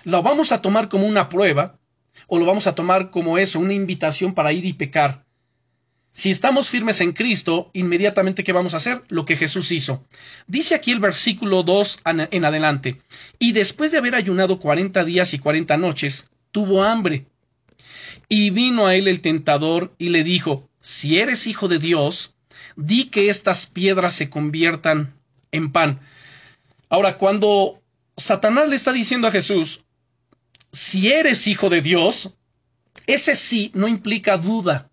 ¿Lo 0.05 0.23
vamos 0.23 0.53
a 0.53 0.61
tomar 0.61 0.87
como 0.87 1.05
una 1.05 1.27
prueba 1.27 1.77
o 2.27 2.39
lo 2.39 2.45
vamos 2.45 2.65
a 2.65 2.75
tomar 2.75 3.11
como 3.11 3.37
eso, 3.37 3.59
una 3.59 3.73
invitación 3.73 4.33
para 4.33 4.53
ir 4.53 4.63
y 4.63 4.71
pecar? 4.71 5.22
Si 6.15 6.29
estamos 6.29 6.69
firmes 6.69 7.01
en 7.01 7.11
Cristo, 7.11 7.71
inmediatamente 7.73 8.43
¿qué 8.43 8.53
vamos 8.53 8.75
a 8.75 8.77
hacer? 8.77 9.01
Lo 9.09 9.25
que 9.25 9.35
Jesús 9.35 9.71
hizo. 9.71 10.05
Dice 10.45 10.75
aquí 10.75 10.91
el 10.91 10.99
versículo 10.99 11.63
2 11.63 12.01
en 12.05 12.45
adelante, 12.45 13.01
y 13.39 13.51
después 13.51 13.91
de 13.91 13.97
haber 13.97 14.13
ayunado 14.13 14.59
cuarenta 14.59 15.03
días 15.03 15.33
y 15.33 15.39
cuarenta 15.39 15.75
noches, 15.75 16.29
tuvo 16.51 16.83
hambre. 16.83 17.25
Y 18.29 18.51
vino 18.51 18.85
a 18.85 18.93
él 18.95 19.07
el 19.07 19.21
tentador 19.21 19.95
y 19.97 20.09
le 20.09 20.23
dijo, 20.23 20.69
si 20.79 21.17
eres 21.17 21.47
hijo 21.47 21.67
de 21.67 21.79
Dios, 21.79 22.35
di 22.75 23.05
que 23.05 23.29
estas 23.29 23.65
piedras 23.65 24.13
se 24.13 24.29
conviertan 24.29 25.15
en 25.51 25.71
pan. 25.71 25.99
Ahora, 26.89 27.17
cuando 27.17 27.81
Satanás 28.17 28.69
le 28.69 28.75
está 28.75 28.93
diciendo 28.93 29.27
a 29.27 29.31
Jesús, 29.31 29.83
si 30.71 31.11
eres 31.11 31.47
hijo 31.47 31.71
de 31.71 31.81
Dios, 31.81 32.35
ese 33.07 33.35
sí 33.35 33.71
no 33.73 33.87
implica 33.87 34.37
duda 34.37 34.91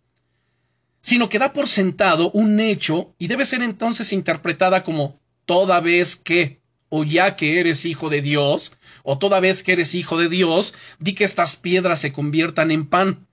sino 1.00 1.28
que 1.28 1.38
da 1.38 1.52
por 1.52 1.69
sentado 1.69 2.30
un 2.33 2.61
hecho 2.61 3.14
y 3.19 3.26
debe 3.26 3.47
ser 3.47 3.62
entonces 3.62 4.12
interpretada 4.12 4.83
como 4.83 5.19
toda 5.45 5.80
vez 5.80 6.16
que 6.16 6.61
o 6.90 7.04
ya 7.04 7.37
que 7.37 7.61
eres 7.61 7.85
hijo 7.85 8.11
de 8.11 8.21
Dios, 8.21 8.73
o 9.04 9.16
toda 9.19 9.40
vez 9.40 9.62
que 9.62 9.73
eres 9.73 9.95
hijo 9.95 10.19
de 10.19 10.28
Dios, 10.28 10.75
di 10.99 11.14
que 11.14 11.25
estas 11.25 11.57
piedras 11.57 12.00
se 12.00 12.12
conviertan 12.12 12.71
en 12.71 12.87
pan. 12.87 13.26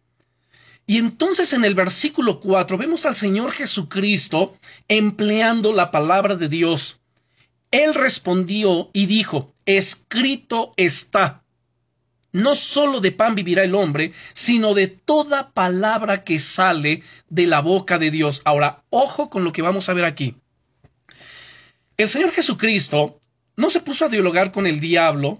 Y 0.85 0.97
entonces 0.97 1.51
en 1.53 1.65
el 1.65 1.75
versículo 1.75 2.39
4 2.39 2.77
vemos 2.77 3.05
al 3.05 3.15
Señor 3.15 3.51
Jesucristo 3.51 4.55
empleando 4.87 5.73
la 5.73 5.91
palabra 5.91 6.35
de 6.35 6.47
Dios. 6.47 6.99
Él 7.71 7.93
respondió 7.93 8.89
y 8.93 9.07
dijo, 9.07 9.53
escrito 9.65 10.73
está. 10.77 11.43
No 12.37 12.53
solo 12.53 13.01
de 13.01 13.11
pan 13.11 13.33
vivirá 13.33 13.63
el 13.63 13.73
hombre, 13.73 14.13
sino 14.35 14.75
de 14.75 14.85
toda 14.85 15.49
palabra 15.49 16.23
que 16.23 16.37
sale 16.37 17.01
de 17.29 17.47
la 17.47 17.61
boca 17.61 17.97
de 17.97 18.11
Dios. 18.11 18.43
Ahora, 18.45 18.83
ojo 18.91 19.31
con 19.31 19.43
lo 19.43 19.51
que 19.51 19.63
vamos 19.63 19.89
a 19.89 19.93
ver 19.93 20.05
aquí. 20.05 20.35
El 21.97 22.07
Señor 22.07 22.31
Jesucristo 22.31 23.19
no 23.55 23.71
se 23.71 23.81
puso 23.81 24.05
a 24.05 24.09
dialogar 24.09 24.51
con 24.51 24.67
el 24.67 24.79
diablo. 24.79 25.39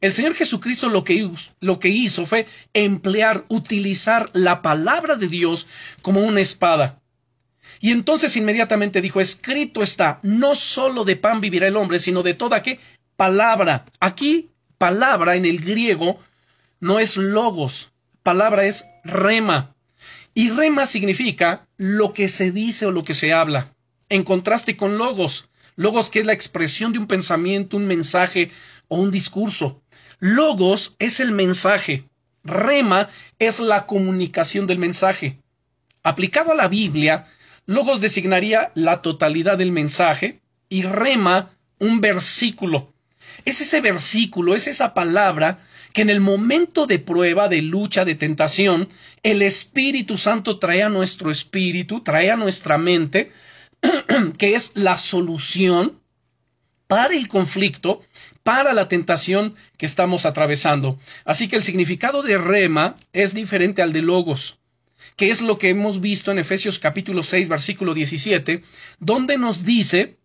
El 0.00 0.12
Señor 0.12 0.36
Jesucristo 0.36 0.88
lo 0.88 1.02
que, 1.02 1.88
hizo 1.88 2.26
fue 2.26 2.46
emplear, 2.74 3.44
utilizar 3.48 4.30
la 4.32 4.62
palabra 4.62 5.16
de 5.16 5.26
Dios 5.26 5.66
como 6.00 6.20
una 6.20 6.40
espada. 6.40 7.00
Y 7.80 7.90
entonces 7.90 8.36
inmediatamente 8.36 9.00
dijo, 9.00 9.20
escrito 9.20 9.82
está, 9.82 10.20
no 10.22 10.54
solo 10.54 11.02
de 11.02 11.16
pan 11.16 11.40
vivirá 11.40 11.66
el 11.66 11.76
hombre, 11.76 11.98
sino 11.98 12.22
de 12.22 12.34
toda 12.34 12.62
qué 12.62 12.78
palabra. 13.16 13.84
Aquí 13.98 14.49
palabra 14.80 15.36
en 15.36 15.44
el 15.44 15.60
griego 15.60 16.18
no 16.80 17.00
es 17.00 17.18
logos, 17.18 17.92
palabra 18.22 18.64
es 18.64 18.86
rema. 19.04 19.74
Y 20.32 20.48
rema 20.48 20.86
significa 20.86 21.68
lo 21.76 22.14
que 22.14 22.28
se 22.28 22.50
dice 22.50 22.86
o 22.86 22.90
lo 22.90 23.04
que 23.04 23.12
se 23.12 23.34
habla, 23.34 23.74
en 24.08 24.22
contraste 24.22 24.78
con 24.78 24.96
logos. 24.96 25.50
Logos 25.76 26.08
que 26.08 26.20
es 26.20 26.26
la 26.26 26.32
expresión 26.32 26.94
de 26.94 26.98
un 26.98 27.06
pensamiento, 27.06 27.76
un 27.76 27.86
mensaje 27.86 28.52
o 28.88 28.96
un 28.96 29.10
discurso. 29.10 29.82
Logos 30.18 30.96
es 30.98 31.20
el 31.20 31.32
mensaje. 31.32 32.04
Rema 32.42 33.10
es 33.38 33.60
la 33.60 33.86
comunicación 33.86 34.66
del 34.66 34.78
mensaje. 34.78 35.40
Aplicado 36.02 36.52
a 36.52 36.54
la 36.54 36.68
Biblia, 36.68 37.26
logos 37.66 38.00
designaría 38.00 38.72
la 38.74 39.02
totalidad 39.02 39.58
del 39.58 39.72
mensaje 39.72 40.40
y 40.70 40.84
rema 40.84 41.50
un 41.78 42.00
versículo. 42.00 42.94
Es 43.44 43.60
ese 43.60 43.80
versículo, 43.80 44.54
es 44.54 44.66
esa 44.66 44.94
palabra 44.94 45.60
que 45.92 46.02
en 46.02 46.10
el 46.10 46.20
momento 46.20 46.86
de 46.86 46.98
prueba, 46.98 47.48
de 47.48 47.62
lucha, 47.62 48.04
de 48.04 48.14
tentación, 48.14 48.88
el 49.22 49.42
Espíritu 49.42 50.16
Santo 50.16 50.58
trae 50.58 50.82
a 50.82 50.88
nuestro 50.88 51.30
espíritu, 51.30 52.00
trae 52.02 52.30
a 52.30 52.36
nuestra 52.36 52.78
mente, 52.78 53.32
que 54.38 54.54
es 54.54 54.72
la 54.74 54.96
solución 54.96 56.00
para 56.86 57.14
el 57.14 57.28
conflicto, 57.28 58.02
para 58.42 58.72
la 58.72 58.88
tentación 58.88 59.54
que 59.78 59.86
estamos 59.86 60.26
atravesando. 60.26 60.98
Así 61.24 61.48
que 61.48 61.56
el 61.56 61.62
significado 61.62 62.22
de 62.22 62.36
rema 62.36 62.96
es 63.12 63.32
diferente 63.34 63.80
al 63.80 63.92
de 63.92 64.02
logos, 64.02 64.58
que 65.16 65.30
es 65.30 65.40
lo 65.40 65.58
que 65.58 65.70
hemos 65.70 66.00
visto 66.00 66.32
en 66.32 66.38
Efesios 66.38 66.78
capítulo 66.78 67.22
6, 67.22 67.48
versículo 67.48 67.94
17, 67.94 68.62
donde 68.98 69.38
nos 69.38 69.64
dice 69.64 70.19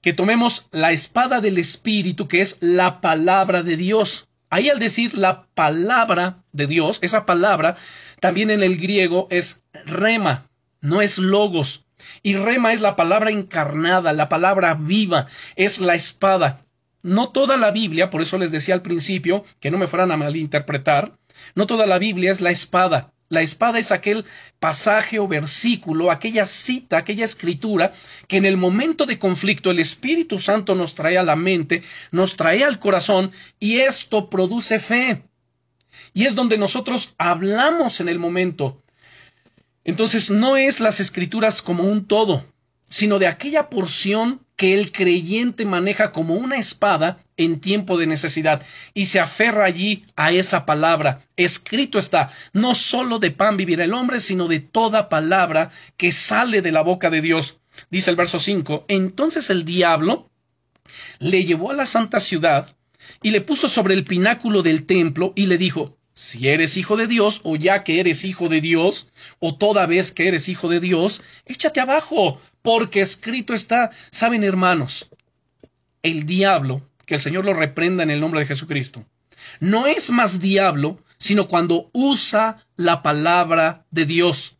que 0.00 0.12
tomemos 0.12 0.68
la 0.70 0.92
espada 0.92 1.40
del 1.40 1.58
Espíritu, 1.58 2.28
que 2.28 2.40
es 2.40 2.58
la 2.60 3.00
palabra 3.00 3.62
de 3.62 3.76
Dios. 3.76 4.28
Ahí 4.48 4.68
al 4.68 4.78
decir 4.78 5.16
la 5.16 5.46
palabra 5.54 6.42
de 6.52 6.66
Dios, 6.66 6.98
esa 7.02 7.24
palabra 7.26 7.76
también 8.20 8.50
en 8.50 8.62
el 8.62 8.78
griego 8.78 9.28
es 9.30 9.62
rema, 9.86 10.48
no 10.80 11.02
es 11.02 11.18
logos. 11.18 11.86
Y 12.22 12.34
rema 12.34 12.72
es 12.72 12.80
la 12.80 12.96
palabra 12.96 13.30
encarnada, 13.30 14.12
la 14.12 14.28
palabra 14.28 14.74
viva, 14.74 15.28
es 15.54 15.80
la 15.80 15.94
espada. 15.94 16.64
No 17.02 17.30
toda 17.30 17.56
la 17.56 17.70
Biblia, 17.70 18.10
por 18.10 18.22
eso 18.22 18.38
les 18.38 18.52
decía 18.52 18.74
al 18.74 18.82
principio 18.82 19.44
que 19.60 19.70
no 19.70 19.78
me 19.78 19.86
fueran 19.86 20.12
a 20.12 20.16
malinterpretar, 20.16 21.12
no 21.54 21.66
toda 21.66 21.86
la 21.86 21.98
Biblia 21.98 22.30
es 22.30 22.40
la 22.40 22.50
espada. 22.50 23.12
La 23.30 23.42
espada 23.42 23.78
es 23.78 23.92
aquel 23.92 24.24
pasaje 24.58 25.20
o 25.20 25.28
versículo, 25.28 26.10
aquella 26.10 26.46
cita, 26.46 26.98
aquella 26.98 27.24
escritura 27.24 27.92
que 28.26 28.38
en 28.38 28.44
el 28.44 28.56
momento 28.56 29.06
de 29.06 29.20
conflicto 29.20 29.70
el 29.70 29.78
Espíritu 29.78 30.40
Santo 30.40 30.74
nos 30.74 30.96
trae 30.96 31.16
a 31.16 31.22
la 31.22 31.36
mente, 31.36 31.84
nos 32.10 32.34
trae 32.34 32.64
al 32.64 32.80
corazón 32.80 33.30
y 33.60 33.78
esto 33.78 34.28
produce 34.28 34.80
fe. 34.80 35.22
Y 36.12 36.26
es 36.26 36.34
donde 36.34 36.58
nosotros 36.58 37.14
hablamos 37.18 38.00
en 38.00 38.08
el 38.08 38.18
momento. 38.18 38.82
Entonces 39.84 40.28
no 40.28 40.56
es 40.56 40.80
las 40.80 40.98
escrituras 40.98 41.62
como 41.62 41.84
un 41.84 42.06
todo, 42.06 42.44
sino 42.88 43.20
de 43.20 43.28
aquella 43.28 43.70
porción 43.70 44.40
que 44.56 44.74
el 44.74 44.90
creyente 44.90 45.64
maneja 45.64 46.10
como 46.10 46.34
una 46.34 46.56
espada 46.56 47.24
en 47.40 47.60
tiempo 47.60 47.96
de 47.96 48.06
necesidad 48.06 48.62
y 48.92 49.06
se 49.06 49.18
aferra 49.18 49.64
allí 49.64 50.04
a 50.14 50.30
esa 50.30 50.66
palabra. 50.66 51.26
Escrito 51.36 51.98
está, 51.98 52.30
no 52.52 52.74
solo 52.74 53.18
de 53.18 53.30
pan 53.30 53.56
vivirá 53.56 53.84
el 53.84 53.94
hombre, 53.94 54.20
sino 54.20 54.46
de 54.46 54.60
toda 54.60 55.08
palabra 55.08 55.70
que 55.96 56.12
sale 56.12 56.60
de 56.60 56.70
la 56.70 56.82
boca 56.82 57.08
de 57.08 57.22
Dios. 57.22 57.58
Dice 57.90 58.10
el 58.10 58.16
verso 58.16 58.38
5, 58.38 58.84
entonces 58.88 59.48
el 59.48 59.64
diablo 59.64 60.30
le 61.18 61.44
llevó 61.44 61.70
a 61.70 61.74
la 61.74 61.86
santa 61.86 62.20
ciudad 62.20 62.76
y 63.22 63.30
le 63.30 63.40
puso 63.40 63.70
sobre 63.70 63.94
el 63.94 64.04
pináculo 64.04 64.62
del 64.62 64.84
templo 64.84 65.32
y 65.34 65.46
le 65.46 65.56
dijo, 65.56 65.96
si 66.12 66.48
eres 66.48 66.76
hijo 66.76 66.98
de 66.98 67.06
Dios, 67.06 67.40
o 67.44 67.56
ya 67.56 67.82
que 67.84 68.00
eres 68.00 68.24
hijo 68.24 68.50
de 68.50 68.60
Dios, 68.60 69.10
o 69.38 69.56
toda 69.56 69.86
vez 69.86 70.12
que 70.12 70.28
eres 70.28 70.50
hijo 70.50 70.68
de 70.68 70.78
Dios, 70.78 71.22
échate 71.46 71.80
abajo, 71.80 72.38
porque 72.60 73.00
escrito 73.00 73.54
está, 73.54 73.92
saben 74.10 74.44
hermanos, 74.44 75.08
el 76.02 76.26
diablo, 76.26 76.89
que 77.10 77.16
el 77.16 77.20
Señor 77.20 77.44
lo 77.44 77.54
reprenda 77.54 78.04
en 78.04 78.10
el 78.10 78.20
nombre 78.20 78.38
de 78.38 78.46
Jesucristo, 78.46 79.04
no 79.58 79.88
es 79.88 80.10
más 80.10 80.40
diablo, 80.40 81.02
sino 81.18 81.48
cuando 81.48 81.90
usa 81.92 82.64
la 82.76 83.02
palabra 83.02 83.84
de 83.90 84.06
Dios. 84.06 84.58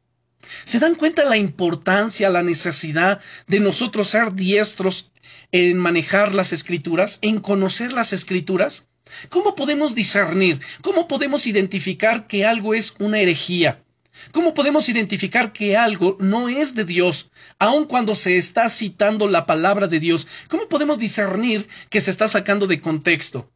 ¿Se 0.65 0.81
dan 0.81 0.97
cuenta 0.97 1.23
la 1.23 1.37
importancia, 1.37 2.29
la 2.29 2.43
necesidad 2.43 3.21
de 3.47 3.61
nosotros 3.61 4.09
ser 4.09 4.35
diestros 4.35 5.13
en 5.53 5.79
manejar 5.79 6.35
las 6.35 6.53
escrituras, 6.53 7.21
en 7.23 7.39
conocer 7.39 7.93
las 7.93 8.13
escrituras? 8.13 8.89
¿Cómo 9.29 9.55
podemos 9.55 9.95
discernir? 9.95 10.59
¿Cómo 10.83 11.07
podemos 11.07 11.47
identificar 11.47 12.27
que 12.27 12.47
algo 12.47 12.75
es 12.75 12.97
una 12.99 13.21
herejía? 13.21 13.85
¿Cómo 14.33 14.55
podemos 14.55 14.89
identificar 14.89 15.53
que 15.53 15.77
algo 15.77 16.17
no 16.21 16.49
es 16.49 16.75
de 16.75 16.85
Dios, 16.85 17.31
aun 17.59 17.85
cuando 17.85 18.15
se 18.15 18.37
está 18.37 18.69
citando 18.69 19.29
la 19.29 19.47
palabra 19.47 19.87
de 19.87 20.01
Dios? 20.01 20.27
¿Cómo 20.49 20.69
podemos 20.69 20.99
discernir 20.99 21.69
que 21.89 22.01
se 22.01 22.11
está 22.11 22.27
sacando 22.27 22.67
de 22.67 22.81
contexto? 22.81 23.51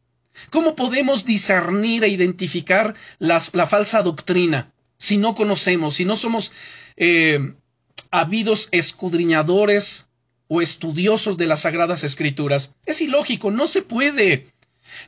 ¿Cómo 0.51 0.75
podemos 0.75 1.25
discernir 1.25 2.05
e 2.05 2.09
identificar 2.09 2.95
la 3.19 3.41
falsa 3.41 4.03
doctrina 4.03 4.73
si 4.99 5.17
no 5.17 5.35
conocemos, 5.35 5.95
si 5.95 6.05
no 6.05 6.17
somos 6.17 6.53
eh, 6.97 7.55
habidos 8.11 8.69
escudriñadores 8.73 10.09
o 10.49 10.61
estudiosos 10.61 11.37
de 11.37 11.47
las 11.47 11.61
sagradas 11.61 12.05
escrituras? 12.05 12.75
Es 12.85 13.01
ilógico, 13.01 13.51
no 13.51 13.67
se 13.67 13.83
puede. 13.83 14.49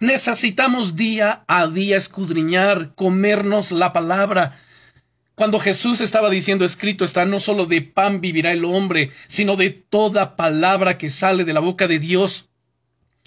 Necesitamos 0.01 0.97
día 0.97 1.45
a 1.49 1.67
día 1.67 1.97
escudriñar, 1.97 2.95
comernos 2.95 3.73
la 3.73 3.93
palabra. 3.93 4.61
Cuando 5.37 5.59
Jesús 5.61 6.01
estaba 6.01 6.31
diciendo 6.31 6.65
escrito 6.65 7.05
está, 7.05 7.27
no 7.27 7.41
solo 7.41 7.67
de 7.67 7.83
pan 7.83 8.23
vivirá 8.23 8.53
el 8.53 8.65
hombre, 8.65 9.11
sino 9.27 9.57
de 9.57 9.69
toda 9.69 10.35
palabra 10.35 10.97
que 10.97 11.11
sale 11.11 11.45
de 11.45 11.53
la 11.53 11.61
boca 11.61 11.87
de 11.87 11.99
Dios. 11.99 12.49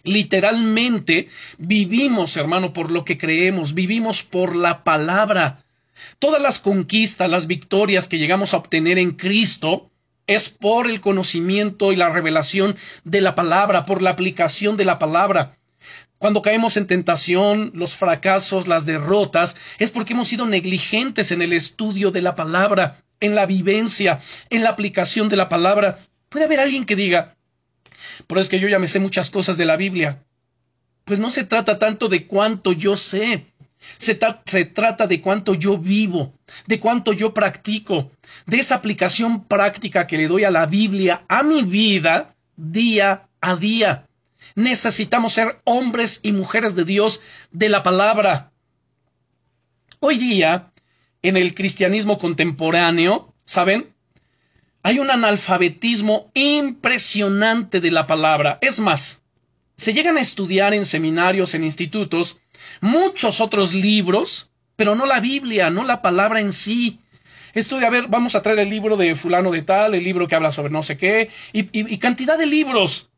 Literalmente 0.02 1.28
vivimos, 1.60 2.36
hermano, 2.36 2.74
por 2.74 2.92
lo 2.92 3.06
que 3.06 3.20
creemos, 3.20 3.76
vivimos 3.76 4.24
por 4.24 4.56
la 4.56 4.84
palabra. 4.84 5.64
Todas 6.18 6.42
las 6.42 6.58
conquistas, 6.58 7.30
las 7.30 7.46
victorias 7.46 8.08
que 8.08 8.18
llegamos 8.18 8.56
a 8.56 8.58
obtener 8.58 8.98
en 8.98 9.12
Cristo 9.12 9.92
es 10.26 10.50
por 10.50 10.90
el 10.90 11.02
conocimiento 11.02 11.92
y 11.92 11.96
la 11.96 12.10
revelación 12.10 12.76
de 13.04 13.22
la 13.22 13.36
palabra, 13.36 13.86
por 13.86 14.02
la 14.02 14.10
aplicación 14.10 14.78
de 14.78 14.86
la 14.86 14.98
palabra. 14.98 15.59
Cuando 16.20 16.42
caemos 16.42 16.76
en 16.76 16.86
tentación, 16.86 17.72
los 17.74 17.96
fracasos, 17.96 18.68
las 18.68 18.86
derrotas, 18.86 19.56
es 19.78 19.90
porque 19.90 20.12
hemos 20.12 20.28
sido 20.28 20.46
negligentes 20.46 21.32
en 21.32 21.42
el 21.42 21.54
estudio 21.54 22.12
de 22.12 22.22
la 22.22 22.36
palabra, 22.36 23.02
en 23.22 23.36
la 23.36 23.46
vivencia, 23.46 24.20
en 24.50 24.64
la 24.64 24.72
aplicación 24.72 25.30
de 25.30 25.38
la 25.38 25.48
palabra. 25.48 26.00
Puede 26.28 26.44
haber 26.44 26.60
alguien 26.60 26.86
que 26.86 26.98
diga, 26.98 27.38
pero 28.28 28.42
es 28.42 28.50
que 28.50 28.60
yo 28.60 28.68
ya 28.68 28.80
me 28.80 28.90
sé 28.90 29.00
muchas 29.00 29.32
cosas 29.32 29.56
de 29.56 29.66
la 29.66 29.78
Biblia. 29.78 30.22
Pues 31.06 31.20
no 31.20 31.32
se 31.32 31.46
trata 31.46 31.80
tanto 31.80 32.10
de 32.10 32.28
cuánto 32.28 32.74
yo 32.74 32.98
sé, 32.98 33.46
se, 33.98 34.20
se, 34.46 34.66
trata 34.66 35.08
de 35.08 35.22
cuánto 35.22 35.54
yo 35.54 35.78
vivo, 35.78 36.34
de 36.68 36.82
cuánto 36.82 37.14
yo 37.14 37.34
practico, 37.34 38.12
de 38.46 38.60
esa 38.60 38.76
aplicación 38.76 39.46
práctica 39.46 40.06
que 40.06 40.18
le 40.18 40.28
doy 40.28 40.44
a 40.44 40.52
la 40.52 40.66
Biblia, 40.66 41.24
a 41.30 41.44
mi 41.44 41.64
vida, 41.64 42.36
día 42.58 43.30
a 43.40 43.56
día. 43.56 44.09
Necesitamos 44.56 45.34
ser 45.34 45.62
hombres 45.64 46.20
y 46.24 46.32
mujeres 46.32 46.76
de 46.76 46.86
Dios 46.86 47.22
de 47.52 47.70
la 47.70 47.84
palabra. 47.84 48.52
Hoy 50.00 50.18
día, 50.18 50.72
en 51.22 51.38
el 51.38 51.54
cristianismo 51.54 52.18
contemporáneo, 52.18 53.34
¿saben? 53.46 53.94
Hay 54.82 55.00
un 55.00 55.12
analfabetismo 55.12 56.32
impresionante 56.34 57.82
de 57.82 57.92
la 57.92 58.08
palabra. 58.08 58.58
Es 58.62 58.80
más, 58.80 59.22
se 59.76 59.94
llegan 59.94 60.18
a 60.18 60.22
estudiar 60.22 60.74
en 60.74 60.86
seminarios, 60.86 61.54
en 61.54 61.64
institutos, 61.64 62.38
muchos 62.80 63.42
otros 63.42 63.74
libros, 63.74 64.50
pero 64.76 64.96
no 64.96 65.06
la 65.06 65.20
Biblia, 65.20 65.70
no 65.70 65.84
la 65.84 66.02
palabra 66.02 66.40
en 66.40 66.54
sí. 66.54 67.00
Estoy, 67.54 67.84
a 67.84 67.90
ver, 67.90 68.08
vamos 68.08 68.36
a 68.36 68.42
traer 68.42 68.60
el 68.60 68.70
libro 68.70 68.96
de 68.96 69.16
fulano 69.16 69.52
de 69.52 69.64
tal, 69.64 69.96
el 69.96 70.04
libro 70.04 70.28
que 70.28 70.36
habla 70.36 70.52
sobre 70.52 70.72
no 70.72 70.84
sé 70.84 70.98
qué, 70.98 71.30
y, 71.52 71.68
y 71.72 71.98
cantidad 71.98 72.38
de 72.38 72.46
libros. 72.46 73.09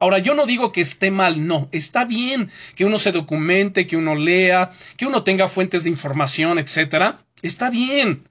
Ahora, 0.00 0.18
yo 0.18 0.34
no 0.34 0.46
digo 0.46 0.70
que 0.72 0.80
esté 0.80 1.10
mal, 1.10 1.46
no, 1.46 1.68
está 1.72 2.04
bien 2.04 2.50
que 2.76 2.84
uno 2.84 2.98
se 2.98 3.12
documente, 3.12 3.86
que 3.86 3.96
uno 3.96 4.14
lea, 4.14 4.70
que 4.96 5.06
uno 5.06 5.24
tenga 5.24 5.48
fuentes 5.48 5.84
de 5.84 5.90
información, 5.90 6.58
etcétera. 6.58 7.18
Está 7.42 7.70
bien. 7.70 8.28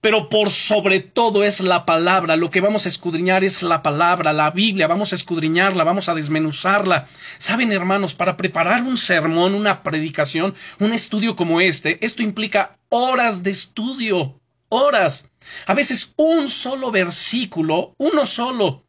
Pero 0.00 0.28
por 0.28 0.50
sobre 0.50 1.00
todo 1.00 1.42
es 1.42 1.60
la 1.60 1.84
palabra, 1.84 2.36
lo 2.36 2.50
que 2.50 2.60
vamos 2.60 2.86
a 2.86 2.88
escudriñar 2.88 3.44
es 3.44 3.62
la 3.62 3.82
palabra, 3.82 4.32
la 4.32 4.50
Biblia, 4.50 4.86
vamos 4.86 5.12
a 5.12 5.16
escudriñarla, 5.16 5.84
vamos 5.84 6.08
a 6.08 6.14
desmenuzarla. 6.14 7.08
Saben, 7.38 7.72
hermanos, 7.72 8.14
para 8.14 8.36
preparar 8.36 8.82
un 8.82 8.98
sermón, 8.98 9.54
una 9.54 9.82
predicación, 9.82 10.54
un 10.78 10.92
estudio 10.92 11.34
como 11.34 11.60
este, 11.60 12.04
esto 12.04 12.22
implica 12.22 12.78
horas 12.88 13.42
de 13.42 13.50
estudio, 13.50 14.40
horas. 14.68 15.28
A 15.66 15.74
veces 15.74 16.12
un 16.16 16.50
solo 16.50 16.90
versículo, 16.90 17.94
uno 17.98 18.26
solo, 18.26 18.85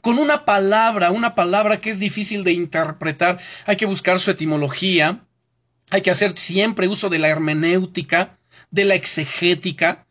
con 0.00 0.18
una 0.18 0.44
palabra, 0.44 1.10
una 1.10 1.34
palabra 1.34 1.80
que 1.80 1.90
es 1.90 1.98
difícil 1.98 2.44
de 2.44 2.52
interpretar, 2.52 3.38
hay 3.66 3.76
que 3.76 3.86
buscar 3.86 4.20
su 4.20 4.30
etimología, 4.30 5.24
hay 5.90 6.02
que 6.02 6.10
hacer 6.10 6.36
siempre 6.36 6.88
uso 6.88 7.08
de 7.08 7.18
la 7.18 7.28
hermenéutica, 7.28 8.38
de 8.70 8.84
la 8.84 8.94
exegética, 8.94 10.06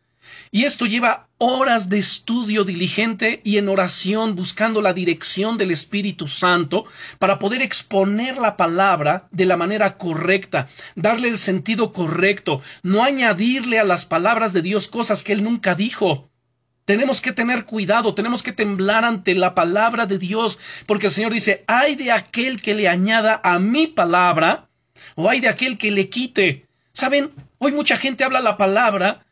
y 0.52 0.64
esto 0.64 0.86
lleva 0.86 1.28
horas 1.38 1.88
de 1.88 1.98
estudio 1.98 2.64
diligente 2.64 3.40
y 3.44 3.56
en 3.58 3.68
oración 3.68 4.34
buscando 4.34 4.82
la 4.82 4.92
dirección 4.92 5.58
del 5.58 5.70
Espíritu 5.70 6.28
Santo 6.28 6.84
para 7.18 7.38
poder 7.38 7.62
exponer 7.62 8.36
la 8.36 8.56
palabra 8.56 9.28
de 9.30 9.46
la 9.46 9.56
manera 9.56 9.96
correcta, 9.96 10.68
darle 10.96 11.28
el 11.28 11.38
sentido 11.38 11.92
correcto, 11.92 12.62
no 12.82 13.02
añadirle 13.04 13.78
a 13.78 13.84
las 13.84 14.04
palabras 14.04 14.52
de 14.52 14.62
Dios 14.62 14.88
cosas 14.88 15.22
que 15.22 15.32
Él 15.32 15.42
nunca 15.42 15.74
dijo. 15.74 16.29
Tenemos 16.90 17.20
que 17.20 17.30
tener 17.30 17.66
cuidado, 17.66 18.14
tenemos 18.14 18.42
que 18.42 18.50
temblar 18.52 19.04
ante 19.04 19.36
la 19.36 19.54
palabra 19.54 20.06
de 20.06 20.18
Dios, 20.18 20.58
porque 20.86 21.06
el 21.06 21.12
Señor 21.12 21.32
dice, 21.32 21.62
hay 21.68 21.94
de 21.94 22.10
aquel 22.10 22.60
que 22.60 22.74
le 22.74 22.88
añada 22.88 23.40
a 23.44 23.60
mi 23.60 23.86
palabra, 23.86 24.68
o 25.14 25.30
hay 25.30 25.38
de 25.38 25.48
aquel 25.48 25.78
que 25.78 25.92
le 25.92 26.08
quite. 26.08 26.66
Saben, 26.92 27.30
hoy 27.58 27.70
mucha 27.70 27.96
gente 27.96 28.24
habla 28.24 28.40
la 28.40 28.56
palabra 28.56 29.24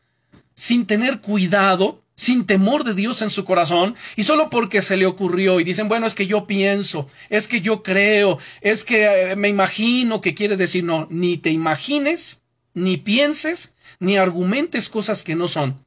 sin 0.55 0.85
tener 0.85 1.19
cuidado, 1.19 2.01
sin 2.15 2.45
temor 2.45 2.85
de 2.85 2.93
Dios 2.93 3.21
en 3.21 3.29
su 3.29 3.43
corazón, 3.43 3.97
y 4.15 4.23
solo 4.23 4.49
porque 4.49 4.81
se 4.81 4.95
le 4.95 5.05
ocurrió, 5.05 5.59
y 5.59 5.65
dicen, 5.65 5.89
bueno, 5.89 6.07
es 6.07 6.15
que 6.15 6.27
yo 6.27 6.47
pienso, 6.47 7.09
es 7.29 7.49
que 7.49 7.59
yo 7.59 7.83
creo, 7.83 8.39
es 8.61 8.85
que 8.85 9.31
eh, 9.31 9.35
me 9.35 9.49
imagino 9.49 10.21
que 10.21 10.33
quiere 10.33 10.55
decir, 10.55 10.85
no, 10.85 11.07
ni 11.09 11.37
te 11.37 11.49
imagines, 11.49 12.41
ni 12.73 12.95
pienses, 12.95 13.75
ni 13.99 14.15
argumentes 14.15 14.87
cosas 14.87 15.23
que 15.23 15.35
no 15.35 15.49
son. 15.49 15.83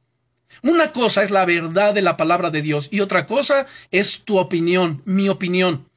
Una 0.61 0.91
cosa 0.91 1.23
es 1.23 1.31
la 1.31 1.45
verdad 1.45 1.93
de 1.93 2.01
la 2.01 2.17
palabra 2.17 2.49
de 2.49 2.61
Dios 2.61 2.89
y 2.91 2.99
otra 2.99 3.25
cosa 3.25 3.65
es 3.91 4.21
tu 4.23 4.37
opinión, 4.37 5.01
mi 5.05 5.29
opinión. 5.29 5.87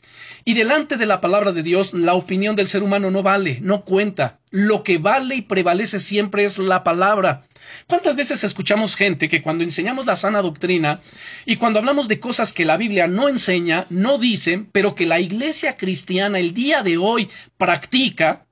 Y 0.49 0.55
delante 0.55 0.97
de 0.97 1.07
la 1.07 1.21
palabra 1.21 1.51
de 1.51 1.65
Dios, 1.65 1.93
la 1.93 2.15
opinión 2.15 2.55
del 2.55 2.69
ser 2.69 2.85
humano 2.85 3.11
no 3.11 3.25
vale, 3.25 3.59
no 3.63 3.85
cuenta. 3.85 4.39
Lo 4.51 4.85
que 4.85 4.99
vale 4.99 5.35
y 5.35 5.43
prevalece 5.43 5.99
siempre 5.99 6.45
es 6.45 6.59
la 6.59 6.85
palabra. 6.85 7.43
¿Cuántas 7.89 8.15
veces 8.15 8.45
escuchamos 8.45 8.95
gente 8.95 9.29
que 9.29 9.43
cuando 9.43 9.65
enseñamos 9.65 10.07
la 10.07 10.15
sana 10.15 10.43
doctrina 10.43 11.01
y 11.47 11.57
cuando 11.57 11.81
hablamos 11.81 12.07
de 12.07 12.21
cosas 12.21 12.53
que 12.53 12.65
la 12.65 12.77
Biblia 12.77 13.09
no 13.09 13.29
enseña, 13.29 13.87
no 13.91 14.19
dice, 14.19 14.65
pero 14.71 14.95
que 14.95 15.05
la 15.05 15.19
iglesia 15.19 15.77
cristiana 15.77 16.39
el 16.39 16.55
día 16.55 16.85
de 16.85 16.97
hoy 16.97 17.29
practica, 17.59 18.47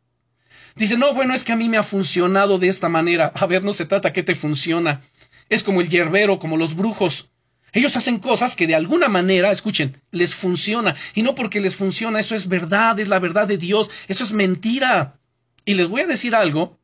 Dice, 0.76 0.98
no, 0.98 1.14
bueno, 1.14 1.34
es 1.34 1.44
que 1.44 1.52
a 1.52 1.56
mí 1.56 1.68
me 1.68 1.76
ha 1.76 1.84
funcionado 1.84 2.58
de 2.58 2.66
esta 2.66 2.88
manera. 2.88 3.32
A 3.36 3.46
ver, 3.46 3.62
no 3.62 3.72
se 3.72 3.86
trata 3.86 4.12
que 4.12 4.24
te 4.24 4.34
funciona. 4.34 5.02
Es 5.48 5.62
como 5.62 5.80
el 5.80 5.88
yerbero, 5.88 6.38
como 6.38 6.56
los 6.56 6.74
brujos. 6.74 7.30
Ellos 7.72 7.96
hacen 7.96 8.18
cosas 8.18 8.54
que 8.54 8.66
de 8.66 8.74
alguna 8.74 9.08
manera, 9.08 9.50
escuchen, 9.50 10.00
les 10.12 10.34
funciona. 10.34 10.94
Y 11.14 11.22
no 11.22 11.34
porque 11.34 11.60
les 11.60 11.74
funciona, 11.74 12.20
eso 12.20 12.34
es 12.34 12.48
verdad, 12.48 12.98
es 13.00 13.08
la 13.08 13.18
verdad 13.18 13.48
de 13.48 13.58
Dios, 13.58 13.90
eso 14.06 14.22
es 14.22 14.32
mentira. 14.32 15.18
Y 15.64 15.74
les 15.74 15.88
voy 15.88 16.02
a 16.02 16.06
decir 16.06 16.34
algo 16.34 16.78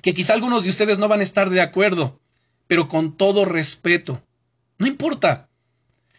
que 0.00 0.14
quizá 0.14 0.32
algunos 0.32 0.64
de 0.64 0.70
ustedes 0.70 0.98
no 0.98 1.08
van 1.08 1.20
a 1.20 1.24
estar 1.24 1.50
de 1.50 1.60
acuerdo, 1.60 2.18
pero 2.66 2.88
con 2.88 3.16
todo 3.16 3.44
respeto. 3.44 4.22
No 4.78 4.86
importa. 4.86 5.50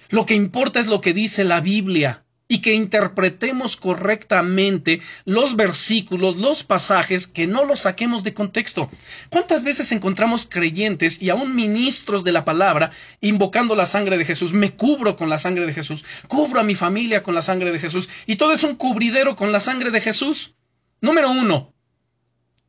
Lo 0.09 0.25
que 0.25 0.35
importa 0.35 0.79
es 0.79 0.87
lo 0.87 1.01
que 1.01 1.13
dice 1.13 1.43
la 1.43 1.59
Biblia 1.59 2.23
y 2.47 2.59
que 2.59 2.73
interpretemos 2.73 3.75
correctamente 3.77 5.01
los 5.25 5.55
versículos, 5.55 6.37
los 6.37 6.63
pasajes, 6.63 7.27
que 7.27 7.47
no 7.47 7.65
los 7.65 7.81
saquemos 7.81 8.23
de 8.23 8.33
contexto. 8.33 8.89
¿Cuántas 9.29 9.63
veces 9.63 9.91
encontramos 9.91 10.47
creyentes 10.49 11.21
y 11.21 11.29
aún 11.29 11.55
ministros 11.55 12.23
de 12.23 12.31
la 12.31 12.45
palabra 12.45 12.91
invocando 13.21 13.75
la 13.75 13.85
sangre 13.85 14.17
de 14.17 14.25
Jesús? 14.25 14.53
Me 14.53 14.71
cubro 14.71 15.15
con 15.15 15.29
la 15.29 15.39
sangre 15.39 15.65
de 15.65 15.73
Jesús, 15.73 16.05
cubro 16.27 16.61
a 16.61 16.63
mi 16.63 16.75
familia 16.75 17.23
con 17.23 17.35
la 17.35 17.41
sangre 17.41 17.71
de 17.71 17.79
Jesús, 17.79 18.07
y 18.25 18.37
todo 18.37 18.53
es 18.53 18.63
un 18.63 18.75
cubridero 18.75 19.35
con 19.35 19.51
la 19.51 19.59
sangre 19.59 19.91
de 19.91 20.01
Jesús. 20.01 20.55
Número 21.01 21.29
uno. 21.29 21.73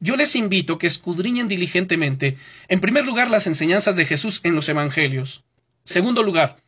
Yo 0.00 0.16
les 0.16 0.36
invito 0.36 0.78
que 0.78 0.86
escudriñen 0.86 1.48
diligentemente, 1.48 2.36
en 2.68 2.80
primer 2.80 3.04
lugar, 3.04 3.30
las 3.30 3.48
enseñanzas 3.48 3.96
de 3.96 4.04
Jesús 4.04 4.40
en 4.44 4.54
los 4.54 4.68
Evangelios. 4.68 5.44
Segundo 5.84 6.22
lugar, 6.22 6.58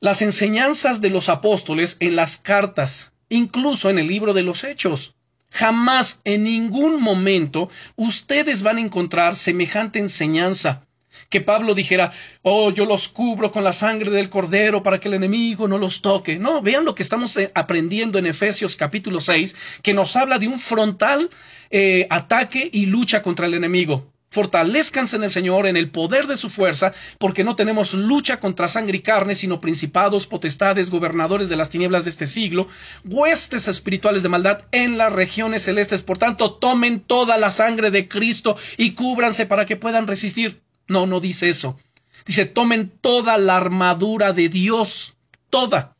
las 0.00 0.22
enseñanzas 0.22 1.00
de 1.00 1.10
los 1.10 1.28
apóstoles 1.28 1.96
en 2.00 2.16
las 2.16 2.36
cartas, 2.36 3.12
incluso 3.28 3.90
en 3.90 3.98
el 3.98 4.08
libro 4.08 4.34
de 4.34 4.42
los 4.42 4.64
Hechos. 4.64 5.14
Jamás 5.50 6.20
en 6.24 6.44
ningún 6.44 7.00
momento 7.00 7.70
ustedes 7.94 8.62
van 8.62 8.76
a 8.76 8.80
encontrar 8.80 9.36
semejante 9.36 9.98
enseñanza. 9.98 10.82
Que 11.30 11.40
Pablo 11.40 11.74
dijera, 11.74 12.12
oh, 12.42 12.70
yo 12.70 12.84
los 12.84 13.08
cubro 13.08 13.50
con 13.50 13.64
la 13.64 13.72
sangre 13.72 14.10
del 14.10 14.28
cordero 14.28 14.82
para 14.82 15.00
que 15.00 15.08
el 15.08 15.14
enemigo 15.14 15.66
no 15.66 15.78
los 15.78 16.02
toque. 16.02 16.38
No, 16.38 16.60
vean 16.60 16.84
lo 16.84 16.94
que 16.94 17.02
estamos 17.02 17.34
eh, 17.38 17.50
aprendiendo 17.54 18.18
en 18.18 18.26
Efesios 18.26 18.76
capítulo 18.76 19.20
6, 19.20 19.56
que 19.82 19.94
nos 19.94 20.14
habla 20.14 20.38
de 20.38 20.46
un 20.46 20.60
frontal 20.60 21.30
eh, 21.70 22.06
ataque 22.10 22.68
y 22.70 22.86
lucha 22.86 23.22
contra 23.22 23.46
el 23.46 23.54
enemigo. 23.54 24.12
Fortalezcanse 24.36 25.16
en 25.16 25.24
el 25.24 25.32
Señor, 25.32 25.66
en 25.66 25.78
el 25.78 25.90
poder 25.90 26.26
de 26.26 26.36
su 26.36 26.50
fuerza, 26.50 26.92
porque 27.16 27.42
no 27.42 27.56
tenemos 27.56 27.94
lucha 27.94 28.38
contra 28.38 28.68
sangre 28.68 28.98
y 28.98 29.00
carne, 29.00 29.34
sino 29.34 29.62
principados, 29.62 30.26
potestades, 30.26 30.90
gobernadores 30.90 31.48
de 31.48 31.56
las 31.56 31.70
tinieblas 31.70 32.04
de 32.04 32.10
este 32.10 32.26
siglo, 32.26 32.68
huestes 33.06 33.66
espirituales 33.66 34.22
de 34.22 34.28
maldad 34.28 34.64
en 34.72 34.98
las 34.98 35.10
regiones 35.10 35.62
celestes. 35.62 36.02
Por 36.02 36.18
tanto, 36.18 36.52
tomen 36.52 37.00
toda 37.00 37.38
la 37.38 37.50
sangre 37.50 37.90
de 37.90 38.08
Cristo 38.08 38.58
y 38.76 38.90
cúbranse 38.92 39.46
para 39.46 39.64
que 39.64 39.76
puedan 39.76 40.06
resistir. 40.06 40.60
No, 40.86 41.06
no 41.06 41.20
dice 41.20 41.48
eso. 41.48 41.78
Dice, 42.26 42.44
tomen 42.44 42.90
toda 42.90 43.38
la 43.38 43.56
armadura 43.56 44.34
de 44.34 44.50
Dios, 44.50 45.16
toda, 45.48 45.96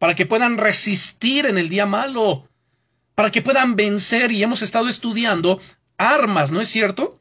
para 0.00 0.16
que 0.16 0.26
puedan 0.26 0.58
resistir 0.58 1.46
en 1.46 1.56
el 1.56 1.68
día 1.68 1.86
malo, 1.86 2.48
para 3.14 3.30
que 3.30 3.42
puedan 3.42 3.76
vencer. 3.76 4.32
Y 4.32 4.42
hemos 4.42 4.60
estado 4.60 4.88
estudiando 4.88 5.60
armas, 6.10 6.50
¿no 6.50 6.60
es 6.60 6.68
cierto? 6.68 7.20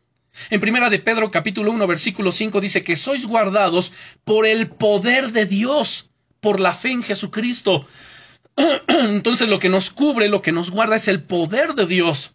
En 0.49 0.61
primera 0.61 0.89
de 0.89 0.99
Pedro 0.99 1.29
capítulo 1.29 1.71
1 1.71 1.87
versículo 1.87 2.31
5 2.31 2.61
dice 2.61 2.83
que 2.83 2.95
sois 2.95 3.25
guardados 3.25 3.91
por 4.23 4.45
el 4.45 4.69
poder 4.69 5.31
de 5.31 5.45
Dios, 5.45 6.09
por 6.39 6.59
la 6.59 6.73
fe 6.73 6.91
en 6.91 7.03
Jesucristo. 7.03 7.85
Entonces 8.87 9.47
lo 9.49 9.59
que 9.59 9.69
nos 9.69 9.91
cubre, 9.91 10.29
lo 10.29 10.41
que 10.41 10.51
nos 10.51 10.71
guarda 10.71 10.95
es 10.95 11.07
el 11.07 11.21
poder 11.23 11.73
de 11.73 11.85
Dios. 11.85 12.33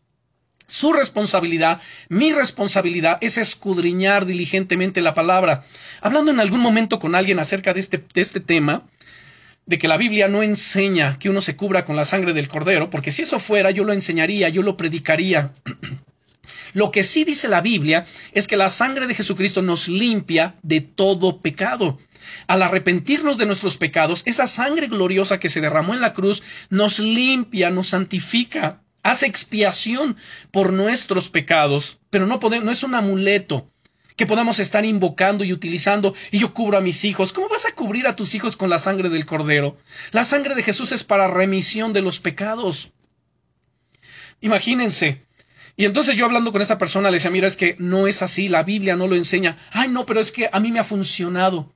Su 0.68 0.92
responsabilidad, 0.92 1.80
mi 2.08 2.32
responsabilidad 2.32 3.18
es 3.20 3.38
escudriñar 3.38 4.26
diligentemente 4.26 5.00
la 5.00 5.14
palabra. 5.14 5.64
Hablando 6.00 6.32
en 6.32 6.40
algún 6.40 6.60
momento 6.60 6.98
con 6.98 7.14
alguien 7.14 7.38
acerca 7.38 7.72
de 7.72 7.80
este, 7.80 8.04
de 8.12 8.20
este 8.20 8.40
tema, 8.40 8.82
de 9.64 9.78
que 9.78 9.88
la 9.88 9.96
Biblia 9.96 10.28
no 10.28 10.42
enseña 10.42 11.18
que 11.18 11.30
uno 11.30 11.40
se 11.40 11.56
cubra 11.56 11.84
con 11.84 11.96
la 11.96 12.04
sangre 12.04 12.32
del 12.32 12.48
cordero, 12.48 12.90
porque 12.90 13.12
si 13.12 13.22
eso 13.22 13.38
fuera 13.38 13.70
yo 13.70 13.84
lo 13.84 13.92
enseñaría, 13.92 14.48
yo 14.48 14.62
lo 14.62 14.76
predicaría. 14.76 15.52
Lo 16.76 16.90
que 16.90 17.04
sí 17.04 17.24
dice 17.24 17.48
la 17.48 17.62
Biblia 17.62 18.04
es 18.32 18.46
que 18.46 18.58
la 18.58 18.68
sangre 18.68 19.06
de 19.06 19.14
Jesucristo 19.14 19.62
nos 19.62 19.88
limpia 19.88 20.56
de 20.62 20.82
todo 20.82 21.40
pecado. 21.40 21.98
Al 22.48 22.60
arrepentirnos 22.60 23.38
de 23.38 23.46
nuestros 23.46 23.78
pecados, 23.78 24.20
esa 24.26 24.46
sangre 24.46 24.88
gloriosa 24.88 25.40
que 25.40 25.48
se 25.48 25.62
derramó 25.62 25.94
en 25.94 26.02
la 26.02 26.12
cruz 26.12 26.42
nos 26.68 26.98
limpia, 26.98 27.70
nos 27.70 27.88
santifica, 27.88 28.82
hace 29.02 29.24
expiación 29.24 30.18
por 30.50 30.74
nuestros 30.74 31.30
pecados, 31.30 31.98
pero 32.10 32.26
no, 32.26 32.40
podemos, 32.40 32.66
no 32.66 32.72
es 32.72 32.82
un 32.82 32.94
amuleto 32.94 33.70
que 34.14 34.26
podamos 34.26 34.58
estar 34.58 34.84
invocando 34.84 35.44
y 35.44 35.54
utilizando 35.54 36.12
y 36.30 36.40
yo 36.40 36.52
cubro 36.52 36.76
a 36.76 36.82
mis 36.82 37.06
hijos. 37.06 37.32
¿Cómo 37.32 37.48
vas 37.48 37.64
a 37.64 37.74
cubrir 37.74 38.06
a 38.06 38.16
tus 38.16 38.34
hijos 38.34 38.54
con 38.54 38.68
la 38.68 38.80
sangre 38.80 39.08
del 39.08 39.24
cordero? 39.24 39.78
La 40.10 40.24
sangre 40.24 40.54
de 40.54 40.62
Jesús 40.62 40.92
es 40.92 41.04
para 41.04 41.26
remisión 41.26 41.94
de 41.94 42.02
los 42.02 42.20
pecados. 42.20 42.92
Imagínense, 44.42 45.25
y 45.76 45.84
entonces 45.84 46.16
yo 46.16 46.24
hablando 46.24 46.52
con 46.52 46.62
esta 46.62 46.78
persona 46.78 47.10
le 47.10 47.16
decía, 47.16 47.30
mira, 47.30 47.46
es 47.46 47.56
que 47.56 47.76
no 47.78 48.06
es 48.06 48.22
así, 48.22 48.48
la 48.48 48.62
Biblia 48.62 48.96
no 48.96 49.06
lo 49.06 49.14
enseña. 49.14 49.58
Ay, 49.72 49.88
no, 49.88 50.06
pero 50.06 50.20
es 50.20 50.32
que 50.32 50.48
a 50.50 50.58
mí 50.58 50.72
me 50.72 50.78
ha 50.78 50.84
funcionado. 50.84 51.74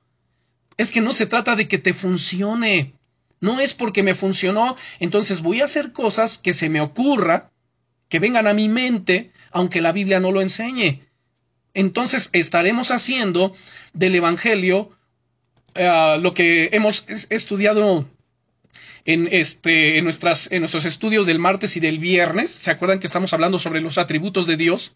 Es 0.77 0.91
que 0.91 1.01
no 1.01 1.13
se 1.13 1.27
trata 1.27 1.55
de 1.55 1.67
que 1.67 1.77
te 1.77 1.93
funcione. 1.93 2.95
No 3.39 3.59
es 3.59 3.73
porque 3.73 4.01
me 4.01 4.15
funcionó, 4.15 4.75
entonces 4.99 5.41
voy 5.41 5.61
a 5.61 5.65
hacer 5.65 5.91
cosas 5.93 6.37
que 6.37 6.53
se 6.53 6.69
me 6.69 6.81
ocurra, 6.81 7.51
que 8.07 8.19
vengan 8.19 8.47
a 8.47 8.53
mi 8.53 8.69
mente, 8.69 9.31
aunque 9.51 9.81
la 9.81 9.91
Biblia 9.91 10.19
no 10.19 10.31
lo 10.31 10.41
enseñe. 10.41 11.01
Entonces 11.73 12.29
estaremos 12.33 12.91
haciendo 12.91 13.53
del 13.93 14.15
Evangelio 14.15 14.91
eh, 15.75 16.17
lo 16.19 16.33
que 16.33 16.69
hemos 16.73 17.05
estudiado 17.29 18.07
en, 19.05 19.27
este, 19.31 19.97
en, 19.97 20.03
nuestras, 20.03 20.51
en 20.51 20.59
nuestros 20.59 20.85
estudios 20.85 21.25
del 21.25 21.39
martes 21.39 21.77
y 21.77 21.79
del 21.79 21.99
viernes. 21.99 22.51
¿Se 22.51 22.71
acuerdan 22.71 22.99
que 22.99 23.07
estamos 23.07 23.33
hablando 23.33 23.59
sobre 23.59 23.81
los 23.81 23.97
atributos 23.97 24.47
de 24.47 24.57
Dios? 24.57 24.95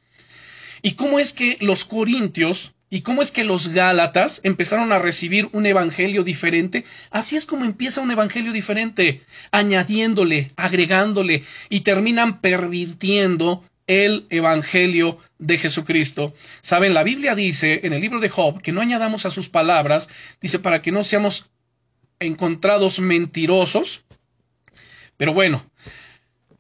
Y 0.82 0.94
cómo 0.94 1.20
es 1.20 1.34
que 1.34 1.58
los 1.60 1.86
corintios 1.86 2.74
y 2.90 3.02
cómo 3.02 3.22
es 3.22 3.32
que 3.32 3.44
los 3.44 3.70
gálatas 3.70 4.42
empezaron 4.44 4.92
a 4.92 5.00
recibir 5.00 5.50
un 5.52 5.66
evangelio 5.66 6.24
diferente. 6.24 6.86
Así 7.10 7.36
es 7.36 7.46
como 7.46 7.66
empieza 7.66 8.02
un 8.02 8.12
evangelio 8.12 8.54
diferente, 8.54 9.22
añadiéndole, 9.52 10.52
agregándole 10.56 11.44
y 11.70 11.82
terminan 11.82 12.42
pervirtiendo 12.42 13.64
el 13.88 14.26
Evangelio 14.30 15.20
de 15.38 15.58
Jesucristo. 15.58 16.34
Saben, 16.62 16.94
la 16.94 17.04
Biblia 17.04 17.36
dice 17.36 17.82
en 17.84 17.94
el 17.94 18.02
libro 18.02 18.20
de 18.20 18.30
Job 18.30 18.62
que 18.62 18.72
no 18.72 18.82
añadamos 18.82 19.26
a 19.26 19.32
sus 19.32 19.50
palabras, 19.50 20.10
dice 20.42 20.60
para 20.60 20.82
que 20.82 20.92
no 20.92 21.04
seamos 21.04 21.50
encontrados 22.20 23.00
mentirosos. 23.00 24.04
Pero 25.18 25.34
bueno, 25.34 25.66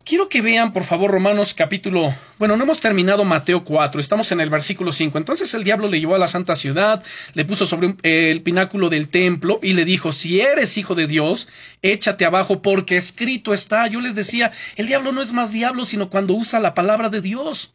quiero 0.05 0.29
que 0.29 0.41
vean 0.41 0.71
por 0.71 0.83
favor 0.83 1.11
Romanos 1.11 1.53
capítulo, 1.53 2.13
bueno, 2.37 2.55
no 2.55 2.63
hemos 2.63 2.79
terminado 2.79 3.25
Mateo 3.25 3.63
4, 3.63 3.99
estamos 3.99 4.31
en 4.31 4.39
el 4.39 4.49
versículo 4.49 4.91
5. 4.91 5.17
Entonces 5.17 5.53
el 5.53 5.63
diablo 5.63 5.89
le 5.89 5.99
llevó 5.99 6.15
a 6.15 6.19
la 6.19 6.27
santa 6.27 6.55
ciudad, 6.55 7.03
le 7.33 7.45
puso 7.45 7.65
sobre 7.65 7.95
el 8.03 8.41
pináculo 8.41 8.89
del 8.89 9.09
templo 9.09 9.59
y 9.61 9.73
le 9.73 9.83
dijo, 9.83 10.13
si 10.13 10.39
eres 10.39 10.77
hijo 10.77 10.95
de 10.95 11.07
Dios, 11.07 11.47
échate 11.81 12.25
abajo 12.25 12.61
porque 12.61 12.97
escrito 12.97 13.53
está. 13.53 13.87
Yo 13.87 13.99
les 13.99 14.15
decía, 14.15 14.51
el 14.75 14.87
diablo 14.87 15.11
no 15.11 15.21
es 15.21 15.33
más 15.33 15.51
diablo 15.51 15.85
sino 15.85 16.09
cuando 16.09 16.33
usa 16.33 16.59
la 16.59 16.73
palabra 16.73 17.09
de 17.09 17.21
Dios. 17.21 17.73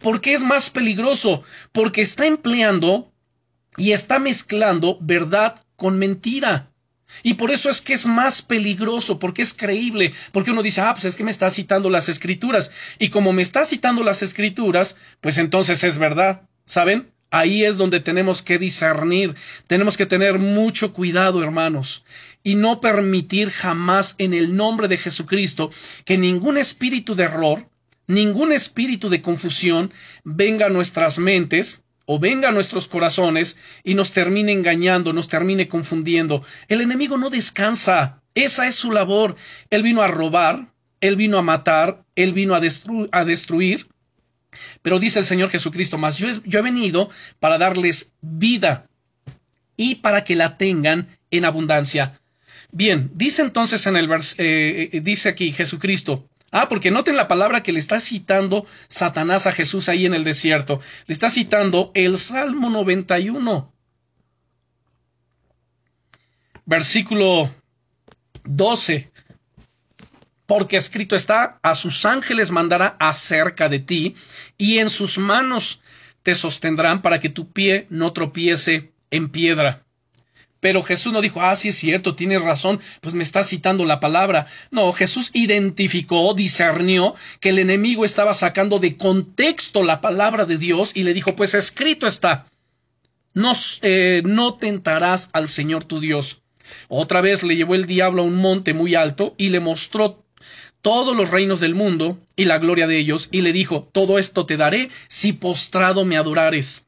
¿Por 0.00 0.20
qué 0.20 0.34
es 0.34 0.42
más 0.42 0.70
peligroso? 0.70 1.42
Porque 1.72 2.02
está 2.02 2.26
empleando 2.26 3.12
y 3.76 3.92
está 3.92 4.18
mezclando 4.18 4.98
verdad 5.00 5.65
con 5.76 5.98
mentira. 5.98 6.70
Y 7.22 7.34
por 7.34 7.50
eso 7.50 7.70
es 7.70 7.80
que 7.80 7.94
es 7.94 8.06
más 8.06 8.42
peligroso, 8.42 9.18
porque 9.18 9.42
es 9.42 9.54
creíble, 9.54 10.12
porque 10.32 10.50
uno 10.50 10.62
dice, 10.62 10.80
ah, 10.80 10.92
pues 10.92 11.04
es 11.04 11.16
que 11.16 11.24
me 11.24 11.30
está 11.30 11.50
citando 11.50 11.88
las 11.88 12.08
escrituras. 12.08 12.70
Y 12.98 13.10
como 13.10 13.32
me 13.32 13.42
está 13.42 13.64
citando 13.64 14.02
las 14.02 14.22
escrituras, 14.22 14.96
pues 15.20 15.38
entonces 15.38 15.84
es 15.84 15.98
verdad. 15.98 16.42
¿Saben? 16.64 17.12
Ahí 17.30 17.64
es 17.64 17.76
donde 17.76 18.00
tenemos 18.00 18.42
que 18.42 18.58
discernir, 18.58 19.34
tenemos 19.66 19.96
que 19.96 20.06
tener 20.06 20.38
mucho 20.38 20.92
cuidado, 20.92 21.42
hermanos, 21.42 22.04
y 22.44 22.54
no 22.54 22.80
permitir 22.80 23.50
jamás 23.50 24.14
en 24.18 24.32
el 24.32 24.56
nombre 24.56 24.86
de 24.86 24.96
Jesucristo 24.96 25.70
que 26.04 26.18
ningún 26.18 26.56
espíritu 26.56 27.16
de 27.16 27.24
error, 27.24 27.68
ningún 28.06 28.52
espíritu 28.52 29.08
de 29.08 29.22
confusión 29.22 29.92
venga 30.22 30.66
a 30.66 30.70
nuestras 30.70 31.18
mentes 31.18 31.84
o 32.06 32.18
venga 32.18 32.48
a 32.48 32.52
nuestros 32.52 32.88
corazones 32.88 33.56
y 33.84 33.94
nos 33.94 34.12
termine 34.12 34.52
engañando, 34.52 35.12
nos 35.12 35.28
termine 35.28 35.68
confundiendo. 35.68 36.42
El 36.68 36.80
enemigo 36.80 37.18
no 37.18 37.30
descansa. 37.30 38.22
Esa 38.34 38.68
es 38.68 38.76
su 38.76 38.92
labor. 38.92 39.36
Él 39.70 39.82
vino 39.82 40.02
a 40.02 40.08
robar, 40.08 40.68
él 41.00 41.16
vino 41.16 41.36
a 41.36 41.42
matar, 41.42 42.04
él 42.14 42.32
vino 42.32 42.54
a, 42.54 43.24
destruir. 43.24 43.88
Pero 44.82 44.98
dice 44.98 45.18
el 45.18 45.26
Señor 45.26 45.50
Jesucristo, 45.50 45.98
más 45.98 46.16
yo, 46.16 46.28
he 46.28 46.62
venido 46.62 47.10
para 47.40 47.58
darles 47.58 48.12
vida 48.20 48.86
y 49.76 49.96
para 49.96 50.24
que 50.24 50.36
la 50.36 50.56
tengan 50.56 51.08
en 51.30 51.44
abundancia. 51.44 52.20
Bien, 52.70 53.10
dice 53.14 53.42
entonces 53.42 53.86
en 53.86 53.96
el 53.96 54.08
vers 54.08 54.34
eh, 54.38 54.90
eh, 54.92 55.00
dice 55.00 55.28
aquí 55.28 55.52
Jesucristo, 55.52 56.28
Ah, 56.52 56.68
porque 56.68 56.90
noten 56.90 57.16
la 57.16 57.28
palabra 57.28 57.62
que 57.62 57.72
le 57.72 57.78
está 57.78 58.00
citando 58.00 58.66
Satanás 58.88 59.46
a 59.46 59.52
Jesús 59.52 59.88
ahí 59.88 60.06
en 60.06 60.14
el 60.14 60.24
desierto. 60.24 60.80
Le 61.06 61.12
está 61.12 61.28
citando 61.28 61.90
el 61.94 62.18
Salmo 62.18 62.70
91. 62.70 63.72
Versículo 66.64 67.52
12. 68.44 69.10
Porque 70.46 70.76
escrito 70.76 71.16
está, 71.16 71.58
a 71.62 71.74
sus 71.74 72.04
ángeles 72.04 72.50
mandará 72.52 72.96
acerca 73.00 73.68
de 73.68 73.80
ti, 73.80 74.14
y 74.56 74.78
en 74.78 74.90
sus 74.90 75.18
manos 75.18 75.80
te 76.22 76.34
sostendrán 76.36 77.02
para 77.02 77.18
que 77.18 77.28
tu 77.28 77.50
pie 77.52 77.86
no 77.90 78.12
tropiece 78.12 78.92
en 79.10 79.28
piedra. 79.28 79.85
Pero 80.60 80.82
Jesús 80.82 81.12
no 81.12 81.20
dijo, 81.20 81.42
ah, 81.42 81.54
sí 81.54 81.68
es 81.68 81.76
cierto, 81.76 82.16
tienes 82.16 82.42
razón, 82.42 82.80
pues 83.00 83.14
me 83.14 83.22
está 83.22 83.42
citando 83.42 83.84
la 83.84 84.00
palabra. 84.00 84.46
No, 84.70 84.92
Jesús 84.92 85.30
identificó, 85.34 86.34
discernió 86.34 87.14
que 87.40 87.50
el 87.50 87.58
enemigo 87.58 88.04
estaba 88.04 88.34
sacando 88.34 88.78
de 88.78 88.96
contexto 88.96 89.82
la 89.82 90.00
palabra 90.00 90.46
de 90.46 90.58
Dios 90.58 90.92
y 90.94 91.02
le 91.02 91.14
dijo, 91.14 91.36
pues 91.36 91.54
escrito 91.54 92.06
está, 92.06 92.46
no, 93.34 93.52
eh, 93.82 94.22
no 94.24 94.54
tentarás 94.54 95.28
al 95.32 95.48
Señor 95.48 95.84
tu 95.84 96.00
Dios. 96.00 96.42
Otra 96.88 97.20
vez 97.20 97.42
le 97.42 97.56
llevó 97.56 97.74
el 97.74 97.86
diablo 97.86 98.22
a 98.22 98.24
un 98.24 98.36
monte 98.36 98.74
muy 98.74 98.94
alto 98.94 99.34
y 99.36 99.50
le 99.50 99.60
mostró 99.60 100.24
todos 100.80 101.16
los 101.16 101.30
reinos 101.30 101.60
del 101.60 101.74
mundo 101.74 102.18
y 102.36 102.44
la 102.44 102.58
gloria 102.58 102.86
de 102.86 102.98
ellos, 102.98 103.28
y 103.32 103.42
le 103.42 103.52
dijo, 103.52 103.88
todo 103.92 104.18
esto 104.18 104.46
te 104.46 104.56
daré 104.56 104.88
si 105.08 105.32
postrado 105.32 106.04
me 106.04 106.16
adorares. 106.16 106.85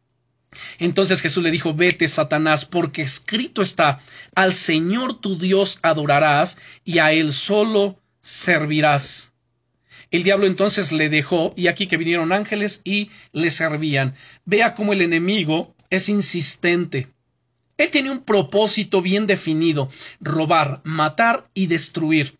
Entonces 0.78 1.20
Jesús 1.20 1.42
le 1.42 1.50
dijo, 1.50 1.74
vete, 1.74 2.08
Satanás, 2.08 2.64
porque 2.64 3.02
escrito 3.02 3.62
está, 3.62 4.00
al 4.34 4.54
Señor 4.54 5.20
tu 5.20 5.38
Dios 5.38 5.78
adorarás 5.82 6.58
y 6.84 6.98
a 6.98 7.12
Él 7.12 7.32
solo 7.32 8.00
servirás. 8.20 9.32
El 10.10 10.22
diablo 10.22 10.46
entonces 10.46 10.90
le 10.90 11.10
dejó, 11.10 11.52
y 11.54 11.66
aquí 11.66 11.86
que 11.86 11.98
vinieron 11.98 12.32
ángeles 12.32 12.80
y 12.82 13.10
le 13.32 13.50
servían. 13.50 14.14
Vea 14.46 14.74
cómo 14.74 14.94
el 14.94 15.02
enemigo 15.02 15.74
es 15.90 16.08
insistente. 16.08 17.08
Él 17.76 17.90
tiene 17.90 18.10
un 18.10 18.24
propósito 18.24 19.02
bien 19.02 19.26
definido, 19.26 19.90
robar, 20.20 20.80
matar 20.82 21.48
y 21.52 21.66
destruir. 21.66 22.37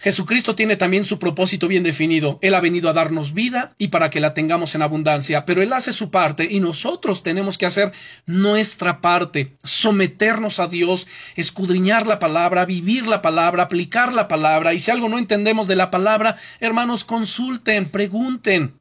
Jesucristo 0.00 0.54
tiene 0.54 0.76
también 0.76 1.04
su 1.04 1.18
propósito 1.18 1.66
bien 1.66 1.82
definido. 1.82 2.38
Él 2.40 2.54
ha 2.54 2.60
venido 2.60 2.88
a 2.88 2.92
darnos 2.92 3.34
vida 3.34 3.74
y 3.78 3.88
para 3.88 4.10
que 4.10 4.20
la 4.20 4.32
tengamos 4.32 4.76
en 4.76 4.82
abundancia, 4.82 5.44
pero 5.44 5.60
Él 5.60 5.72
hace 5.72 5.92
su 5.92 6.12
parte 6.12 6.46
y 6.48 6.60
nosotros 6.60 7.24
tenemos 7.24 7.58
que 7.58 7.66
hacer 7.66 7.92
nuestra 8.24 9.00
parte, 9.00 9.56
someternos 9.64 10.60
a 10.60 10.68
Dios, 10.68 11.08
escudriñar 11.34 12.06
la 12.06 12.20
palabra, 12.20 12.64
vivir 12.64 13.08
la 13.08 13.22
palabra, 13.22 13.64
aplicar 13.64 14.12
la 14.12 14.28
palabra 14.28 14.72
y 14.72 14.78
si 14.78 14.92
algo 14.92 15.08
no 15.08 15.18
entendemos 15.18 15.66
de 15.66 15.74
la 15.74 15.90
palabra, 15.90 16.36
hermanos, 16.60 17.04
consulten, 17.04 17.90
pregunten 17.90 18.78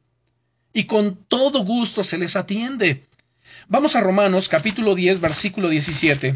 y 0.71 0.84
con 0.84 1.15
todo 1.15 1.63
gusto 1.63 2.03
se 2.03 2.19
les 2.19 2.36
atiende. 2.36 3.08
Vamos 3.67 3.95
a 3.95 4.01
Romanos 4.01 4.49
capítulo 4.49 4.93
10 4.93 5.19
versículo 5.19 5.69
17. 5.69 6.36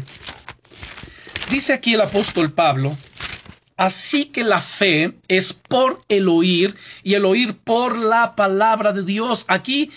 Dice 1.52 1.72
aquí 1.72 1.94
el 1.94 2.00
apóstol 2.00 2.52
Pablo, 2.52 2.96
Así 3.76 4.26
que 4.26 4.44
la 4.44 4.60
fe 4.60 5.14
es 5.28 5.52
por 5.52 6.02
el 6.08 6.28
oír 6.28 6.76
y 7.02 7.14
el 7.14 7.24
oír 7.24 7.56
por 7.56 7.96
la 7.96 8.36
palabra 8.36 8.92
de 8.92 9.02
Dios. 9.02 9.44
Aquí, 9.48 9.90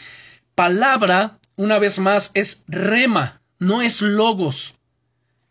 palabra, 0.56 1.38
una 1.56 1.80
vez 1.80 2.00
más, 2.00 2.32
es 2.34 2.64
rema, 2.68 3.42
no 3.60 3.82
es 3.82 4.02
logos. 4.02 4.76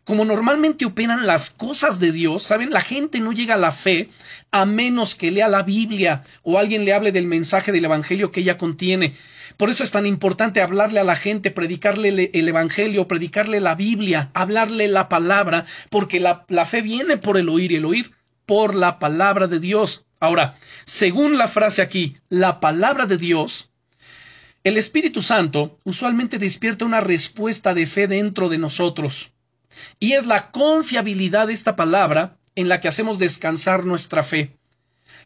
Como 0.03 0.23
normalmente 0.23 0.85
operan 0.85 1.25
las 1.25 1.49
cosas 1.49 1.99
de 1.99 2.11
Dios, 2.11 2.43
¿saben? 2.43 2.69
La 2.69 2.81
gente 2.81 3.19
no 3.19 3.31
llega 3.31 3.55
a 3.55 3.57
la 3.57 3.71
fe 3.71 4.09
a 4.51 4.65
menos 4.65 5.15
que 5.15 5.31
lea 5.31 5.47
la 5.47 5.63
Biblia 5.63 6.23
o 6.43 6.59
alguien 6.59 6.85
le 6.85 6.93
hable 6.93 7.11
del 7.11 7.25
mensaje 7.25 7.71
del 7.71 7.85
Evangelio 7.85 8.31
que 8.31 8.41
ella 8.41 8.57
contiene. 8.57 9.15
Por 9.57 9.69
eso 9.69 9.83
es 9.83 9.91
tan 9.91 10.05
importante 10.05 10.61
hablarle 10.61 10.99
a 10.99 11.03
la 11.03 11.15
gente, 11.15 11.51
predicarle 11.51 12.29
el 12.33 12.47
Evangelio, 12.47 13.07
predicarle 13.07 13.59
la 13.61 13.75
Biblia, 13.75 14.31
hablarle 14.33 14.87
la 14.87 15.07
palabra, 15.09 15.65
porque 15.89 16.19
la, 16.19 16.45
la 16.49 16.65
fe 16.65 16.81
viene 16.81 17.17
por 17.17 17.37
el 17.37 17.49
oír 17.49 17.71
y 17.71 17.77
el 17.77 17.85
oír 17.85 18.11
por 18.45 18.75
la 18.75 18.99
palabra 18.99 19.47
de 19.47 19.59
Dios. 19.59 20.05
Ahora, 20.19 20.57
según 20.85 21.37
la 21.37 21.47
frase 21.47 21.81
aquí, 21.81 22.17
la 22.29 22.59
palabra 22.59 23.05
de 23.05 23.17
Dios, 23.17 23.69
el 24.63 24.77
Espíritu 24.77 25.21
Santo 25.21 25.79
usualmente 25.83 26.39
despierta 26.39 26.85
una 26.85 27.01
respuesta 27.01 27.73
de 27.73 27.85
fe 27.85 28.07
dentro 28.07 28.49
de 28.49 28.57
nosotros. 28.57 29.31
Y 29.99 30.13
es 30.13 30.25
la 30.25 30.51
confiabilidad 30.51 31.47
de 31.47 31.53
esta 31.53 31.75
palabra 31.75 32.37
en 32.55 32.69
la 32.69 32.81
que 32.81 32.87
hacemos 32.87 33.19
descansar 33.19 33.85
nuestra 33.85 34.23
fe. 34.23 34.57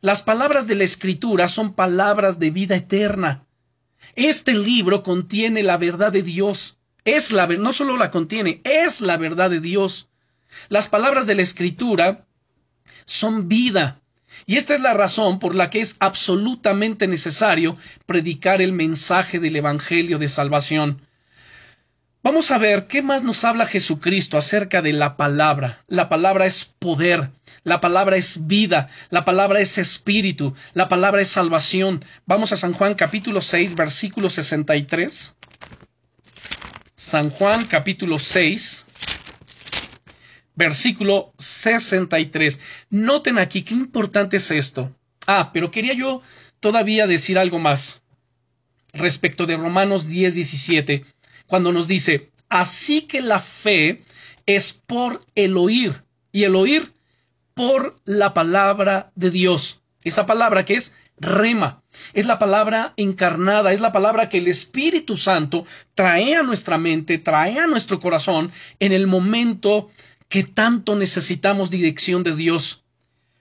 Las 0.02 0.24
palabras 0.24 0.68
de 0.68 0.76
la 0.76 0.84
Escritura 0.84 1.48
son 1.48 1.74
palabras 1.74 2.40
de 2.40 2.50
vida 2.50 2.76
eterna. 2.76 3.46
Este 4.16 4.54
libro 4.54 5.04
contiene 5.04 5.64
la 5.64 5.78
verdad 5.78 6.12
de 6.12 6.24
Dios. 6.24 6.78
Es 7.06 7.32
la 7.32 7.48
no 7.48 7.74
solo 7.74 7.98
la 7.98 8.12
contiene, 8.12 8.62
es 8.64 9.02
la 9.02 9.18
verdad 9.18 9.50
de 9.50 9.60
Dios. 9.60 10.10
Las 10.68 10.88
palabras 10.88 11.28
de 11.28 11.36
la 11.36 11.42
Escritura 11.42 12.26
son 13.06 13.48
vida. 13.48 14.02
Y 14.46 14.58
esta 14.58 14.76
es 14.76 14.82
la 14.82 14.94
razón 14.94 15.40
por 15.40 15.56
la 15.56 15.70
que 15.70 15.82
es 15.82 15.96
absolutamente 16.00 17.08
necesario 17.08 17.76
predicar 18.06 18.62
el 18.62 18.74
mensaje 18.74 19.40
del 19.40 19.56
Evangelio 19.56 20.18
de 20.20 20.30
salvación. 20.30 21.02
Vamos 22.30 22.52
a 22.52 22.60
ver 22.60 22.86
qué 22.86 23.02
más 23.02 23.24
nos 23.24 23.44
habla 23.44 23.66
Jesucristo 23.66 24.38
acerca 24.38 24.84
de 24.84 24.94
la 24.94 25.18
palabra. 25.18 25.84
La 25.88 26.10
palabra 26.10 26.46
es 26.46 26.64
poder, 26.64 27.32
la 27.64 27.82
palabra 27.82 28.18
es 28.18 28.46
vida, 28.46 28.88
la 29.10 29.26
palabra 29.26 29.62
es 29.62 29.80
espíritu, 29.80 30.54
la 30.74 30.90
palabra 30.90 31.22
es 31.22 31.30
salvación. 31.30 32.06
Vamos 32.28 32.52
a 32.52 32.58
San 32.58 32.74
Juan 32.74 32.94
capítulo 32.94 33.42
6 33.42 33.74
versículo 33.74 34.30
63. 34.30 35.36
San 36.96 37.32
Juan 37.32 37.66
capítulo 37.66 38.20
6 38.20 38.86
versículo 40.54 41.34
63. 41.40 42.60
Noten 42.92 43.40
aquí 43.40 43.64
qué 43.64 43.74
importante 43.74 44.38
es 44.38 44.52
esto. 44.52 44.96
Ah, 45.26 45.50
pero 45.52 45.72
quería 45.72 45.96
yo 45.96 46.22
todavía 46.60 47.08
decir 47.08 47.40
algo 47.40 47.58
más 47.58 48.04
respecto 48.94 49.48
de 49.48 49.58
Romanos 49.58 50.08
10, 50.08 50.36
17, 50.36 51.06
cuando 51.50 51.74
nos 51.74 51.88
dice, 51.88 52.30
así 52.48 53.02
que 53.02 53.22
la 53.22 53.40
fe 53.40 54.04
es 54.46 54.72
por 54.72 55.22
el 55.34 55.58
oír, 55.58 56.04
y 56.32 56.44
el 56.44 56.56
oír 56.56 56.94
por 57.56 57.96
la 58.06 58.36
palabra 58.36 59.12
de 59.16 59.32
Dios. 59.32 59.82
Esa 60.04 60.28
palabra 60.28 60.64
que 60.64 60.76
es 60.76 60.94
rema, 61.18 61.82
es 62.14 62.28
la 62.28 62.38
palabra 62.38 62.94
encarnada, 62.98 63.74
es 63.74 63.82
la 63.82 63.92
palabra 63.92 64.30
que 64.30 64.38
el 64.38 64.48
Espíritu 64.48 65.18
Santo 65.18 65.66
trae 65.96 66.36
a 66.36 66.44
nuestra 66.44 66.78
mente, 66.78 67.18
trae 67.18 67.60
a 67.60 67.66
nuestro 67.66 68.00
corazón 68.00 68.52
en 68.80 68.94
el 68.94 69.08
momento 69.08 69.90
que 70.28 70.44
tanto 70.44 70.96
necesitamos 70.96 71.72
dirección 71.72 72.22
de 72.22 72.36
Dios. 72.36 72.84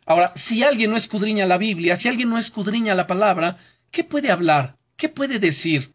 Ahora, 0.07 0.33
si 0.35 0.64
alguien 0.64 0.90
no 0.90 0.97
escudriña 0.97 1.44
la 1.44 1.59
Biblia, 1.59 1.94
si 1.94 2.09
alguien 2.09 2.31
no 2.31 2.38
escudriña 2.38 2.94
la 2.94 3.07
palabra, 3.07 3.59
¿qué 3.90 4.03
puede 4.03 4.31
hablar? 4.31 4.79
¿Qué 4.97 5.11
puede 5.11 5.38
decir? 5.38 5.92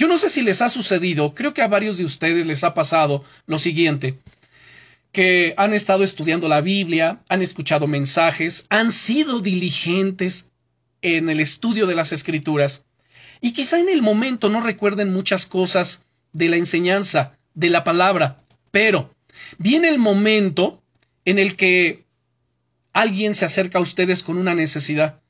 Yo 0.00 0.08
no 0.08 0.16
sé 0.16 0.30
si 0.30 0.40
les 0.40 0.62
ha 0.62 0.70
sucedido, 0.70 1.34
creo 1.34 1.52
que 1.52 1.60
a 1.60 1.68
varios 1.68 1.98
de 1.98 2.06
ustedes 2.06 2.46
les 2.46 2.64
ha 2.64 2.72
pasado 2.72 3.22
lo 3.46 3.58
siguiente, 3.58 4.18
que 5.12 5.52
han 5.58 5.74
estado 5.74 6.04
estudiando 6.04 6.48
la 6.48 6.62
Biblia, 6.62 7.22
han 7.28 7.42
escuchado 7.42 7.86
mensajes, 7.86 8.64
han 8.70 8.92
sido 8.92 9.40
diligentes 9.40 10.50
en 11.02 11.28
el 11.28 11.40
estudio 11.40 11.86
de 11.86 11.94
las 11.94 12.12
escrituras, 12.12 12.86
y 13.42 13.52
quizá 13.52 13.78
en 13.78 13.90
el 13.90 14.00
momento 14.00 14.48
no 14.48 14.62
recuerden 14.62 15.12
muchas 15.12 15.44
cosas 15.44 16.06
de 16.32 16.48
la 16.48 16.56
enseñanza, 16.56 17.38
de 17.52 17.68
la 17.68 17.84
palabra, 17.84 18.38
pero 18.70 19.10
Viene 19.58 19.88
el 19.88 19.98
momento 19.98 20.82
en 21.24 21.38
el 21.38 21.56
que 21.56 22.04
alguien 22.92 23.34
se 23.34 23.44
acerca 23.44 23.78
a 23.78 23.82
ustedes 23.82 24.22
con 24.22 24.36
una 24.36 24.54
necesidad. 24.54 25.20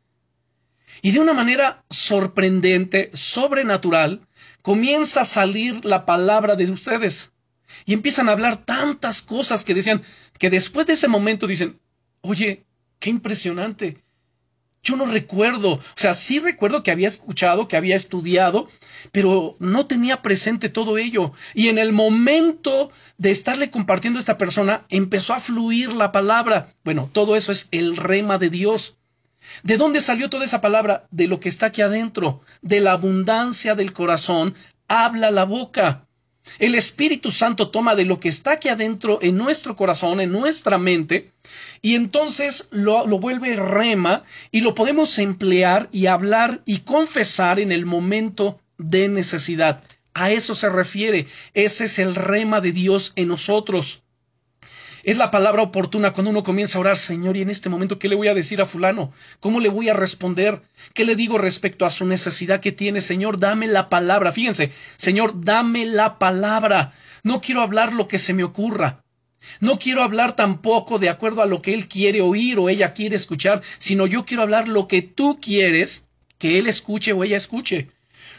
Y 1.03 1.13
de 1.13 1.21
una 1.21 1.33
manera 1.33 1.85
sorprendente, 1.91 3.11
sobrenatural, 3.15 4.27
comienza 4.63 5.23
a 5.23 5.25
salir 5.27 5.85
la 5.85 6.07
palabra 6.07 6.57
de 6.57 6.71
ustedes. 6.71 7.33
Y 7.85 7.93
empiezan 7.93 8.29
a 8.29 8.33
hablar 8.33 8.65
tantas 8.65 9.23
cosas 9.23 9.65
que 9.65 9.75
decían, 9.75 10.03
que 10.39 10.51
después 10.51 10.87
de 10.87 10.95
ese 10.95 11.09
momento 11.09 11.47
dicen, 11.47 11.81
oye, 12.21 12.65
qué 12.99 13.11
impresionante. 13.11 14.03
Yo 14.83 14.97
no 14.97 15.05
recuerdo, 15.05 15.73
o 15.73 15.81
sea, 15.95 16.15
sí 16.15 16.39
recuerdo 16.39 16.83
que 16.83 16.91
había 16.91 17.09
escuchado, 17.09 17.69
que 17.69 17.77
había 17.77 17.97
estudiado, 17.97 18.69
pero 19.13 19.57
no 19.59 19.87
tenía 19.87 20.23
presente 20.23 20.71
todo 20.71 20.97
ello. 20.97 21.33
Y 21.53 21.69
en 21.69 21.79
el 21.79 21.93
momento 21.93 22.91
de 23.19 23.31
estarle 23.31 23.71
compartiendo 23.71 24.19
a 24.19 24.21
esta 24.21 24.39
persona, 24.39 24.87
empezó 24.89 25.35
a 25.35 25.41
fluir 25.41 25.93
la 25.93 26.13
palabra. 26.13 26.75
Bueno, 26.83 27.11
todo 27.13 27.37
eso 27.37 27.53
es 27.53 27.69
el 27.73 27.99
rema 27.99 28.39
de 28.39 28.49
Dios. 28.49 28.97
¿De 29.63 29.77
dónde 29.77 30.01
salió 30.01 30.31
toda 30.31 30.45
esa 30.45 30.61
palabra? 30.61 31.07
De 31.11 31.27
lo 31.27 31.41
que 31.41 31.49
está 31.49 31.67
aquí 31.67 31.83
adentro, 31.83 32.43
de 32.63 32.81
la 32.81 32.93
abundancia 32.93 33.75
del 33.75 33.93
corazón, 33.93 34.55
habla 34.89 35.31
la 35.31 35.45
boca. 35.45 36.07
El 36.59 36.75
Espíritu 36.75 37.31
Santo 37.31 37.71
toma 37.71 37.95
de 37.95 38.05
lo 38.05 38.19
que 38.19 38.29
está 38.29 38.53
aquí 38.53 38.69
adentro 38.69 39.19
en 39.23 39.37
nuestro 39.37 39.77
corazón, 39.77 40.21
en 40.21 40.33
nuestra 40.33 40.79
mente, 40.79 41.33
y 41.83 41.95
entonces 41.95 42.69
lo, 42.71 43.07
vuelve 43.19 43.57
rema 43.57 44.25
y 44.51 44.63
lo 44.63 44.75
podemos 44.75 45.19
emplear 45.19 45.89
y 45.93 46.07
hablar 46.07 46.63
y 46.65 46.79
confesar 46.79 47.61
en 47.61 47.73
el 47.73 47.87
momento 47.87 48.59
de 48.79 49.09
necesidad. 49.09 49.83
A 50.13 50.33
eso 50.33 50.55
se 50.55 50.69
refiere. 50.69 51.27
Ese 51.55 51.85
es 51.85 51.99
el 51.99 52.15
rema 52.15 52.61
de 52.61 52.73
Dios 52.73 53.13
en 53.17 53.29
nosotros. 53.29 54.03
Es 55.03 55.17
la 55.17 55.31
palabra 55.31 55.63
oportuna 55.63 56.13
cuando 56.13 56.31
uno 56.31 56.43
comienza 56.43 56.77
a 56.77 56.81
orar, 56.83 56.99
Señor, 56.99 57.37
y 57.37 57.43
en 57.43 57.51
este 57.51 57.69
momento, 57.69 57.99
¿qué 57.99 58.09
le 58.09 58.17
voy 58.17 58.29
a 58.29 58.35
decir 58.35 58.61
a 58.61 58.67
fulano? 58.67 59.13
¿Cómo 59.41 59.61
le 59.61 59.71
voy 59.71 59.89
a 59.89 59.95
responder? 59.95 60.61
¿Qué 60.93 61.05
le 61.05 61.17
digo 61.17 61.39
respecto 61.39 61.87
a 61.87 61.91
su 61.91 62.05
necesidad 62.05 62.61
que 62.61 62.73
tiene? 62.73 63.01
Señor, 63.01 63.39
dame 63.39 63.67
la 63.67 63.89
palabra. 63.89 64.33
Fíjense, 64.33 64.73
Señor, 64.97 65.45
dame 65.45 65.87
la 65.87 66.19
palabra. 66.19 66.93
No 67.23 67.41
quiero 67.41 67.63
hablar 67.63 67.93
lo 67.93 68.09
que 68.09 68.19
se 68.19 68.35
me 68.35 68.45
ocurra. 68.45 69.03
No 69.61 69.79
quiero 69.79 70.03
hablar 70.03 70.37
tampoco 70.37 70.99
de 70.99 71.09
acuerdo 71.09 71.43
a 71.43 71.47
lo 71.47 71.63
que 71.63 71.73
él 71.73 71.89
quiere 71.89 72.21
oír 72.21 72.59
o 72.59 72.69
ella 72.69 72.93
quiere 72.93 73.17
escuchar, 73.17 73.63
sino 73.79 74.07
yo 74.07 74.27
quiero 74.27 74.43
hablar 74.43 74.69
lo 74.69 74.87
que 74.87 75.01
tú 75.01 75.39
quieres 75.41 76.09
que 76.39 76.59
él 76.59 76.67
escuche 76.67 77.13
o 77.13 77.25
ella 77.25 77.39
escuche. 77.39 77.91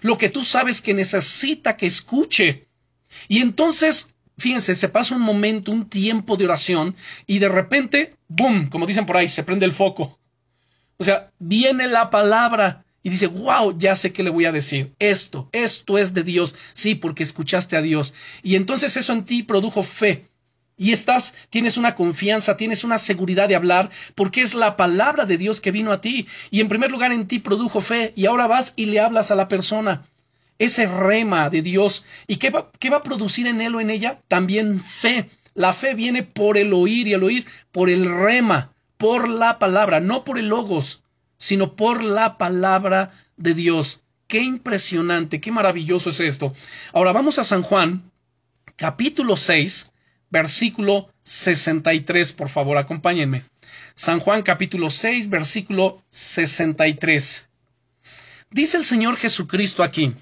Lo 0.01 0.17
que 0.17 0.29
tú 0.29 0.43
sabes 0.43 0.81
que 0.81 0.93
necesita 0.93 1.75
que 1.75 1.87
escuche. 1.87 2.67
Y 3.27 3.39
entonces 3.39 4.13
fíjense, 4.41 4.75
se 4.75 4.89
pasa 4.89 5.15
un 5.15 5.21
momento, 5.21 5.71
un 5.71 5.87
tiempo 5.87 6.35
de 6.35 6.45
oración 6.45 6.95
y 7.27 7.39
de 7.39 7.47
repente, 7.47 8.15
¡boom! 8.27 8.67
Como 8.69 8.85
dicen 8.85 9.05
por 9.05 9.17
ahí, 9.17 9.29
se 9.29 9.43
prende 9.43 9.65
el 9.65 9.71
foco. 9.71 10.19
O 10.97 11.03
sea, 11.03 11.31
viene 11.39 11.87
la 11.87 12.09
palabra 12.09 12.83
y 13.03 13.09
dice, 13.09 13.27
wow, 13.27 13.77
ya 13.77 13.95
sé 13.95 14.11
qué 14.11 14.23
le 14.23 14.29
voy 14.29 14.45
a 14.45 14.51
decir. 14.51 14.93
Esto, 14.99 15.49
esto 15.51 15.97
es 15.97 16.13
de 16.13 16.23
Dios. 16.23 16.55
Sí, 16.73 16.95
porque 16.95 17.23
escuchaste 17.23 17.77
a 17.77 17.81
Dios. 17.81 18.13
Y 18.43 18.55
entonces 18.55 18.97
eso 18.97 19.13
en 19.13 19.25
ti 19.25 19.43
produjo 19.43 19.83
fe. 19.83 20.27
Y 20.77 20.91
estás, 20.91 21.35
tienes 21.49 21.77
una 21.77 21.95
confianza, 21.95 22.57
tienes 22.57 22.83
una 22.83 22.97
seguridad 22.97 23.47
de 23.47 23.55
hablar, 23.55 23.91
porque 24.15 24.41
es 24.41 24.55
la 24.55 24.77
palabra 24.77 25.25
de 25.25 25.37
Dios 25.37 25.61
que 25.61 25.71
vino 25.71 25.91
a 25.91 26.01
ti. 26.01 26.27
Y 26.49 26.59
en 26.59 26.69
primer 26.69 26.91
lugar 26.91 27.11
en 27.11 27.27
ti 27.27 27.39
produjo 27.39 27.81
fe. 27.81 28.13
Y 28.15 28.25
ahora 28.25 28.47
vas 28.47 28.73
y 28.75 28.85
le 28.85 28.99
hablas 28.99 29.29
a 29.31 29.35
la 29.35 29.47
persona 29.47 30.03
ese 30.61 30.85
rema 30.85 31.49
de 31.49 31.63
Dios. 31.63 32.05
¿Y 32.27 32.37
qué 32.37 32.51
va, 32.51 32.71
qué 32.77 32.91
va 32.91 32.97
a 32.97 33.03
producir 33.03 33.47
en 33.47 33.61
él 33.61 33.73
o 33.73 33.81
en 33.81 33.89
ella? 33.89 34.21
También 34.27 34.79
fe. 34.79 35.29
La 35.55 35.73
fe 35.73 35.95
viene 35.95 36.21
por 36.21 36.55
el 36.55 36.71
oír 36.71 37.07
y 37.07 37.13
el 37.13 37.23
oír 37.23 37.47
por 37.71 37.89
el 37.89 38.07
rema, 38.07 38.71
por 38.97 39.27
la 39.27 39.57
palabra, 39.57 39.99
no 39.99 40.23
por 40.23 40.37
el 40.37 40.49
logos, 40.49 41.01
sino 41.37 41.75
por 41.75 42.03
la 42.03 42.37
palabra 42.37 43.11
de 43.37 43.55
Dios. 43.55 44.03
Qué 44.27 44.39
impresionante, 44.39 45.41
qué 45.41 45.51
maravilloso 45.51 46.11
es 46.11 46.19
esto. 46.19 46.53
Ahora 46.93 47.11
vamos 47.11 47.39
a 47.39 47.43
San 47.43 47.63
Juan, 47.63 48.11
capítulo 48.75 49.35
6, 49.35 49.91
versículo 50.29 51.09
63, 51.23 52.33
por 52.33 52.49
favor, 52.49 52.77
acompáñenme. 52.77 53.43
San 53.95 54.19
Juan 54.19 54.43
capítulo 54.43 54.91
6, 54.91 55.27
versículo 55.29 56.03
63. 56.11 57.49
Dice 58.51 58.77
el 58.77 58.85
Señor 58.85 59.17
Jesucristo 59.17 59.81
aquí, 59.81 60.13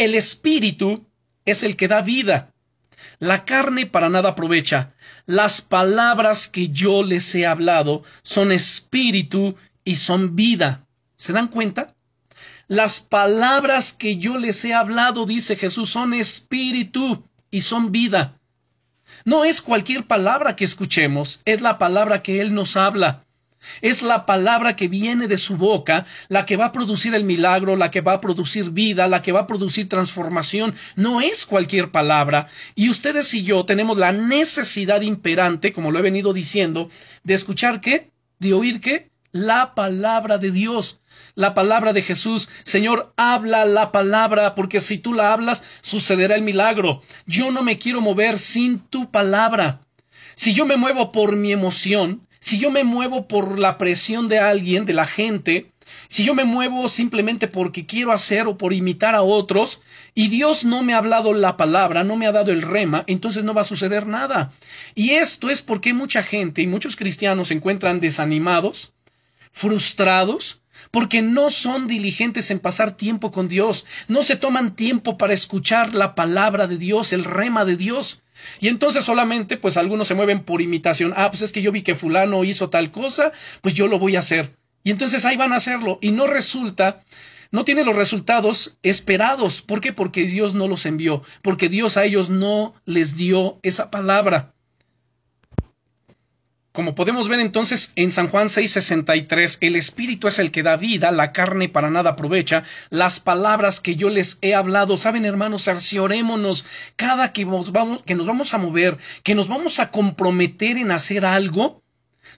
el 0.00 0.14
espíritu 0.14 1.06
es 1.44 1.62
el 1.62 1.76
que 1.76 1.86
da 1.86 2.00
vida. 2.00 2.54
La 3.18 3.44
carne 3.44 3.84
para 3.84 4.08
nada 4.08 4.30
aprovecha. 4.30 4.94
Las 5.26 5.60
palabras 5.60 6.48
que 6.48 6.70
yo 6.70 7.02
les 7.02 7.34
he 7.34 7.46
hablado 7.46 8.02
son 8.22 8.50
espíritu 8.50 9.56
y 9.84 9.96
son 9.96 10.36
vida. 10.36 10.86
¿Se 11.18 11.34
dan 11.34 11.48
cuenta? 11.48 11.94
Las 12.66 13.00
palabras 13.00 13.92
que 13.92 14.16
yo 14.16 14.38
les 14.38 14.64
he 14.64 14.72
hablado, 14.72 15.26
dice 15.26 15.56
Jesús, 15.56 15.90
son 15.90 16.14
espíritu 16.14 17.22
y 17.50 17.60
son 17.60 17.92
vida. 17.92 18.40
No 19.26 19.44
es 19.44 19.60
cualquier 19.60 20.06
palabra 20.06 20.56
que 20.56 20.64
escuchemos, 20.64 21.42
es 21.44 21.60
la 21.60 21.76
palabra 21.76 22.22
que 22.22 22.40
Él 22.40 22.54
nos 22.54 22.78
habla. 22.78 23.26
Es 23.82 24.02
la 24.02 24.26
palabra 24.26 24.76
que 24.76 24.88
viene 24.88 25.28
de 25.28 25.38
su 25.38 25.56
boca 25.56 26.06
la 26.28 26.46
que 26.46 26.56
va 26.56 26.66
a 26.66 26.72
producir 26.72 27.14
el 27.14 27.24
milagro, 27.24 27.76
la 27.76 27.90
que 27.90 28.00
va 28.00 28.14
a 28.14 28.20
producir 28.20 28.70
vida, 28.70 29.08
la 29.08 29.22
que 29.22 29.32
va 29.32 29.40
a 29.40 29.46
producir 29.46 29.88
transformación. 29.88 30.74
No 30.96 31.20
es 31.20 31.46
cualquier 31.46 31.90
palabra. 31.90 32.48
Y 32.74 32.88
ustedes 32.88 33.32
y 33.34 33.42
yo 33.42 33.64
tenemos 33.64 33.98
la 33.98 34.12
necesidad 34.12 35.02
imperante, 35.02 35.72
como 35.72 35.90
lo 35.90 35.98
he 35.98 36.02
venido 36.02 36.32
diciendo, 36.32 36.90
de 37.22 37.34
escuchar 37.34 37.80
qué, 37.80 38.10
de 38.38 38.54
oír 38.54 38.80
qué, 38.80 39.10
la 39.32 39.74
palabra 39.74 40.38
de 40.38 40.50
Dios, 40.50 41.00
la 41.34 41.54
palabra 41.54 41.92
de 41.92 42.02
Jesús. 42.02 42.48
Señor, 42.64 43.12
habla 43.16 43.64
la 43.64 43.92
palabra, 43.92 44.54
porque 44.54 44.80
si 44.80 44.98
tú 44.98 45.14
la 45.14 45.32
hablas, 45.32 45.62
sucederá 45.82 46.34
el 46.34 46.42
milagro. 46.42 47.02
Yo 47.26 47.50
no 47.50 47.62
me 47.62 47.78
quiero 47.78 48.00
mover 48.00 48.38
sin 48.38 48.80
tu 48.80 49.10
palabra. 49.10 49.80
Si 50.34 50.54
yo 50.54 50.64
me 50.64 50.76
muevo 50.76 51.12
por 51.12 51.36
mi 51.36 51.52
emoción, 51.52 52.26
si 52.40 52.58
yo 52.58 52.70
me 52.70 52.84
muevo 52.84 53.28
por 53.28 53.58
la 53.58 53.78
presión 53.78 54.28
de 54.28 54.38
alguien, 54.38 54.86
de 54.86 54.94
la 54.94 55.06
gente, 55.06 55.70
si 56.08 56.24
yo 56.24 56.34
me 56.34 56.44
muevo 56.44 56.88
simplemente 56.88 57.48
porque 57.48 57.86
quiero 57.86 58.12
hacer 58.12 58.46
o 58.46 58.56
por 58.56 58.72
imitar 58.72 59.14
a 59.14 59.22
otros, 59.22 59.80
y 60.14 60.28
Dios 60.28 60.64
no 60.64 60.82
me 60.82 60.94
ha 60.94 60.98
hablado 60.98 61.32
la 61.32 61.56
palabra, 61.56 62.04
no 62.04 62.16
me 62.16 62.26
ha 62.26 62.32
dado 62.32 62.50
el 62.52 62.62
rema, 62.62 63.04
entonces 63.06 63.44
no 63.44 63.54
va 63.54 63.62
a 63.62 63.64
suceder 63.64 64.06
nada. 64.06 64.52
Y 64.94 65.10
esto 65.10 65.50
es 65.50 65.62
porque 65.62 65.92
mucha 65.92 66.22
gente 66.22 66.62
y 66.62 66.66
muchos 66.66 66.96
cristianos 66.96 67.48
se 67.48 67.54
encuentran 67.54 68.00
desanimados, 68.00 68.92
frustrados, 69.52 70.62
porque 70.90 71.22
no 71.22 71.50
son 71.50 71.86
diligentes 71.86 72.50
en 72.50 72.58
pasar 72.58 72.96
tiempo 72.96 73.30
con 73.30 73.48
Dios, 73.48 73.84
no 74.08 74.22
se 74.22 74.36
toman 74.36 74.74
tiempo 74.74 75.18
para 75.18 75.34
escuchar 75.34 75.94
la 75.94 76.14
palabra 76.14 76.66
de 76.66 76.78
Dios, 76.78 77.12
el 77.12 77.24
rema 77.24 77.64
de 77.64 77.76
Dios. 77.76 78.22
Y 78.60 78.68
entonces 78.68 79.04
solamente, 79.04 79.56
pues 79.56 79.76
algunos 79.76 80.08
se 80.08 80.14
mueven 80.14 80.40
por 80.40 80.60
imitación. 80.60 81.12
Ah, 81.16 81.30
pues 81.30 81.42
es 81.42 81.52
que 81.52 81.62
yo 81.62 81.72
vi 81.72 81.82
que 81.82 81.94
fulano 81.94 82.44
hizo 82.44 82.70
tal 82.70 82.90
cosa, 82.90 83.32
pues 83.60 83.74
yo 83.74 83.86
lo 83.86 83.98
voy 83.98 84.16
a 84.16 84.20
hacer. 84.20 84.56
Y 84.82 84.90
entonces 84.90 85.24
ahí 85.24 85.36
van 85.36 85.52
a 85.52 85.56
hacerlo. 85.56 85.98
Y 86.00 86.10
no 86.10 86.26
resulta, 86.26 87.04
no 87.50 87.64
tiene 87.64 87.84
los 87.84 87.96
resultados 87.96 88.76
esperados. 88.82 89.62
¿Por 89.62 89.80
qué? 89.80 89.92
Porque 89.92 90.24
Dios 90.24 90.54
no 90.54 90.68
los 90.68 90.86
envió. 90.86 91.22
Porque 91.42 91.68
Dios 91.68 91.96
a 91.96 92.04
ellos 92.04 92.30
no 92.30 92.74
les 92.84 93.16
dio 93.16 93.58
esa 93.62 93.90
palabra. 93.90 94.54
Como 96.72 96.94
podemos 96.94 97.26
ver 97.26 97.40
entonces 97.40 97.92
en 97.96 98.12
San 98.12 98.28
Juan 98.28 98.48
6:63, 98.48 99.58
el 99.60 99.74
Espíritu 99.74 100.28
es 100.28 100.38
el 100.38 100.52
que 100.52 100.62
da 100.62 100.76
vida, 100.76 101.10
la 101.10 101.32
carne 101.32 101.68
para 101.68 101.90
nada 101.90 102.10
aprovecha. 102.10 102.62
Las 102.90 103.18
palabras 103.18 103.80
que 103.80 103.96
yo 103.96 104.08
les 104.08 104.38
he 104.40 104.54
hablado, 104.54 104.96
saben 104.96 105.24
hermanos, 105.24 105.64
cerciorémonos 105.64 106.64
cada 106.94 107.32
que 107.32 107.44
vamos, 107.44 108.02
que 108.04 108.14
nos 108.14 108.26
vamos 108.26 108.54
a 108.54 108.58
mover, 108.58 108.98
que 109.24 109.34
nos 109.34 109.48
vamos 109.48 109.80
a 109.80 109.90
comprometer 109.90 110.76
en 110.78 110.92
hacer 110.92 111.24
algo, 111.24 111.82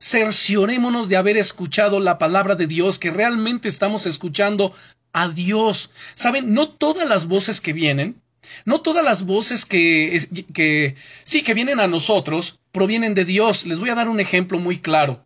cerciorémonos 0.01 1.11
de 1.11 1.19
haber 1.19 1.37
escuchado 1.37 2.01
la 2.01 2.17
palabra 2.17 2.55
de 2.55 2.67
Dios, 2.67 2.99
que 2.99 3.11
realmente 3.11 3.69
estamos 3.69 4.07
escuchando 4.07 4.73
a 5.13 5.29
Dios. 5.29 5.91
Saben, 6.15 6.55
no 6.55 6.71
todas 6.71 7.07
las 7.07 7.27
voces 7.27 7.61
que 7.61 7.75
vienen, 7.75 8.22
no 8.65 8.81
todas 8.81 9.05
las 9.05 9.25
voces 9.25 9.65
que, 9.65 10.21
que 10.53 10.97
sí 11.25 11.43
que 11.43 11.55
vienen 11.55 11.81
a 11.81 11.87
nosotros 11.87 12.59
provienen 12.73 13.15
de 13.15 13.25
Dios. 13.25 13.67
Les 13.67 13.79
voy 13.79 13.91
a 13.91 13.95
dar 13.95 14.09
un 14.09 14.21
ejemplo 14.21 14.59
muy 14.59 14.81
claro. 14.81 15.25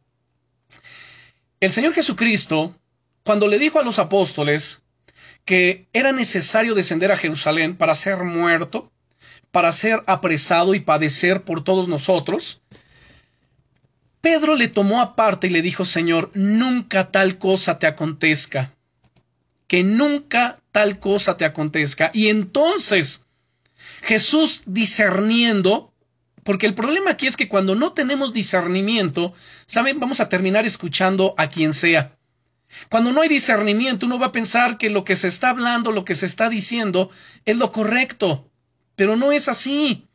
El 1.61 1.73
Señor 1.73 1.95
Jesucristo, 1.95 2.75
cuando 3.25 3.49
le 3.49 3.59
dijo 3.59 3.79
a 3.79 3.85
los 3.85 3.99
apóstoles 3.99 4.83
que 5.45 5.87
era 5.93 6.13
necesario 6.13 6.75
descender 6.75 7.13
a 7.13 7.17
Jerusalén 7.17 7.77
para 7.77 7.95
ser 7.95 8.25
muerto, 8.25 8.93
para 9.53 9.73
ser 9.73 10.03
apresado 10.07 10.75
y 10.75 10.81
padecer 10.81 11.43
por 11.43 11.65
todos 11.65 11.89
nosotros, 11.89 12.61
Pedro 14.21 14.57
le 14.57 14.69
tomó 14.69 15.01
aparte 15.01 15.47
y 15.47 15.51
le 15.51 15.63
dijo, 15.63 15.85
Señor, 15.85 16.31
nunca 16.35 17.13
tal 17.13 17.39
cosa 17.39 17.79
te 17.79 17.87
acontezca, 17.87 18.76
que 19.67 19.83
nunca 19.83 20.61
tal 20.73 20.99
cosa 20.99 21.37
te 21.37 21.45
acontezca. 21.45 22.11
Y 22.15 22.29
entonces 22.29 23.27
Jesús 24.03 24.63
discerniendo, 24.67 25.93
porque 26.45 26.67
el 26.67 26.75
problema 26.75 27.11
aquí 27.11 27.27
es 27.27 27.37
que 27.37 27.49
cuando 27.49 27.75
no 27.75 27.93
tenemos 27.93 28.33
discernimiento, 28.33 29.35
¿saben? 29.67 29.99
Vamos 29.99 30.21
a 30.21 30.29
terminar 30.29 30.67
escuchando 30.67 31.35
a 31.37 31.49
quien 31.49 31.73
sea. 31.73 32.17
Cuando 32.89 33.13
no 33.13 33.23
hay 33.23 33.29
discernimiento, 33.29 34.07
uno 34.07 34.19
va 34.19 34.27
a 34.27 34.33
pensar 34.33 34.79
que 34.79 34.91
lo 34.91 35.05
que 35.05 35.17
se 35.17 35.29
está 35.29 35.51
hablando, 35.51 35.93
lo 35.93 36.05
que 36.05 36.15
se 36.15 36.27
está 36.27 36.49
diciendo, 36.49 37.11
es 37.45 37.57
lo 37.57 37.73
correcto. 37.73 38.51
Pero 38.97 39.17
no 39.17 39.33
es 39.33 39.49
así. 39.49 40.06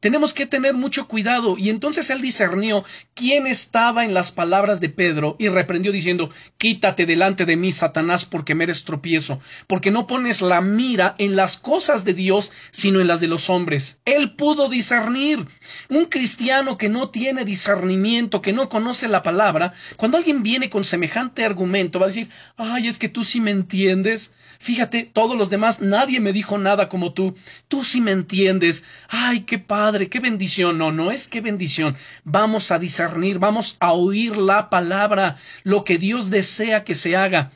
Tenemos 0.00 0.32
que 0.32 0.46
tener 0.46 0.74
mucho 0.74 1.08
cuidado. 1.08 1.56
Y 1.58 1.70
entonces 1.70 2.10
él 2.10 2.20
discernió 2.20 2.84
quién 3.14 3.46
estaba 3.46 4.04
en 4.04 4.14
las 4.14 4.32
palabras 4.32 4.80
de 4.80 4.88
Pedro 4.88 5.36
y 5.38 5.48
reprendió 5.48 5.92
diciendo, 5.92 6.30
quítate 6.58 7.06
delante 7.06 7.44
de 7.44 7.56
mí, 7.56 7.72
Satanás, 7.72 8.24
porque 8.24 8.54
me 8.54 8.64
eres 8.64 8.84
tropiezo, 8.84 9.40
porque 9.66 9.90
no 9.90 10.06
pones 10.06 10.42
la 10.42 10.60
mira 10.60 11.14
en 11.18 11.36
las 11.36 11.58
cosas 11.58 12.04
de 12.04 12.14
Dios, 12.14 12.50
sino 12.70 13.00
en 13.00 13.08
las 13.08 13.20
de 13.20 13.28
los 13.28 13.50
hombres. 13.50 14.00
Él 14.04 14.32
pudo 14.36 14.68
discernir. 14.68 15.46
Un 15.88 16.06
cristiano 16.06 16.78
que 16.78 16.88
no 16.88 17.10
tiene 17.10 17.44
discernimiento, 17.44 18.42
que 18.42 18.52
no 18.52 18.68
conoce 18.68 19.08
la 19.08 19.22
palabra, 19.22 19.72
cuando 19.96 20.16
alguien 20.16 20.42
viene 20.42 20.70
con 20.70 20.84
semejante 20.84 21.44
argumento, 21.44 21.98
va 21.98 22.06
a 22.06 22.08
decir, 22.08 22.28
ay, 22.56 22.88
es 22.88 22.98
que 22.98 23.08
tú 23.08 23.24
sí 23.24 23.40
me 23.40 23.50
entiendes. 23.50 24.34
Fíjate, 24.58 25.04
todos 25.04 25.38
los 25.38 25.48
demás, 25.48 25.80
nadie 25.80 26.20
me 26.20 26.32
dijo 26.32 26.58
nada 26.58 26.88
como 26.88 27.14
tú. 27.14 27.34
Tú 27.68 27.82
sí 27.82 28.00
me 28.00 28.10
entiendes. 28.12 28.84
Ay, 29.08 29.40
qué 29.40 29.58
padre, 29.70 30.08
qué 30.08 30.18
bendición. 30.18 30.78
No, 30.78 30.90
no 30.90 31.12
es 31.12 31.28
qué 31.28 31.40
bendición. 31.40 31.96
Vamos 32.24 32.72
a 32.72 32.80
discernir, 32.80 33.38
vamos 33.38 33.76
a 33.78 33.92
oír 33.92 34.36
la 34.36 34.68
palabra, 34.68 35.36
lo 35.62 35.84
que 35.84 35.96
Dios 35.96 36.28
desea 36.28 36.82
que 36.82 36.96
se 36.96 37.16
haga. 37.16 37.52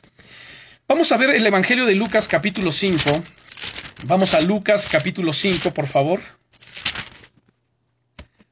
Vamos 0.87 1.11
a 1.11 1.17
ver 1.17 1.31
el 1.31 1.45
Evangelio 1.45 1.85
de 1.85 1.93
Lucas 1.93 2.29
capítulo 2.29 2.71
5. 2.71 3.21
Vamos 4.05 4.33
a 4.33 4.39
Lucas 4.39 4.87
capítulo 4.89 5.33
5, 5.33 5.73
por 5.73 5.87
favor. 5.87 6.21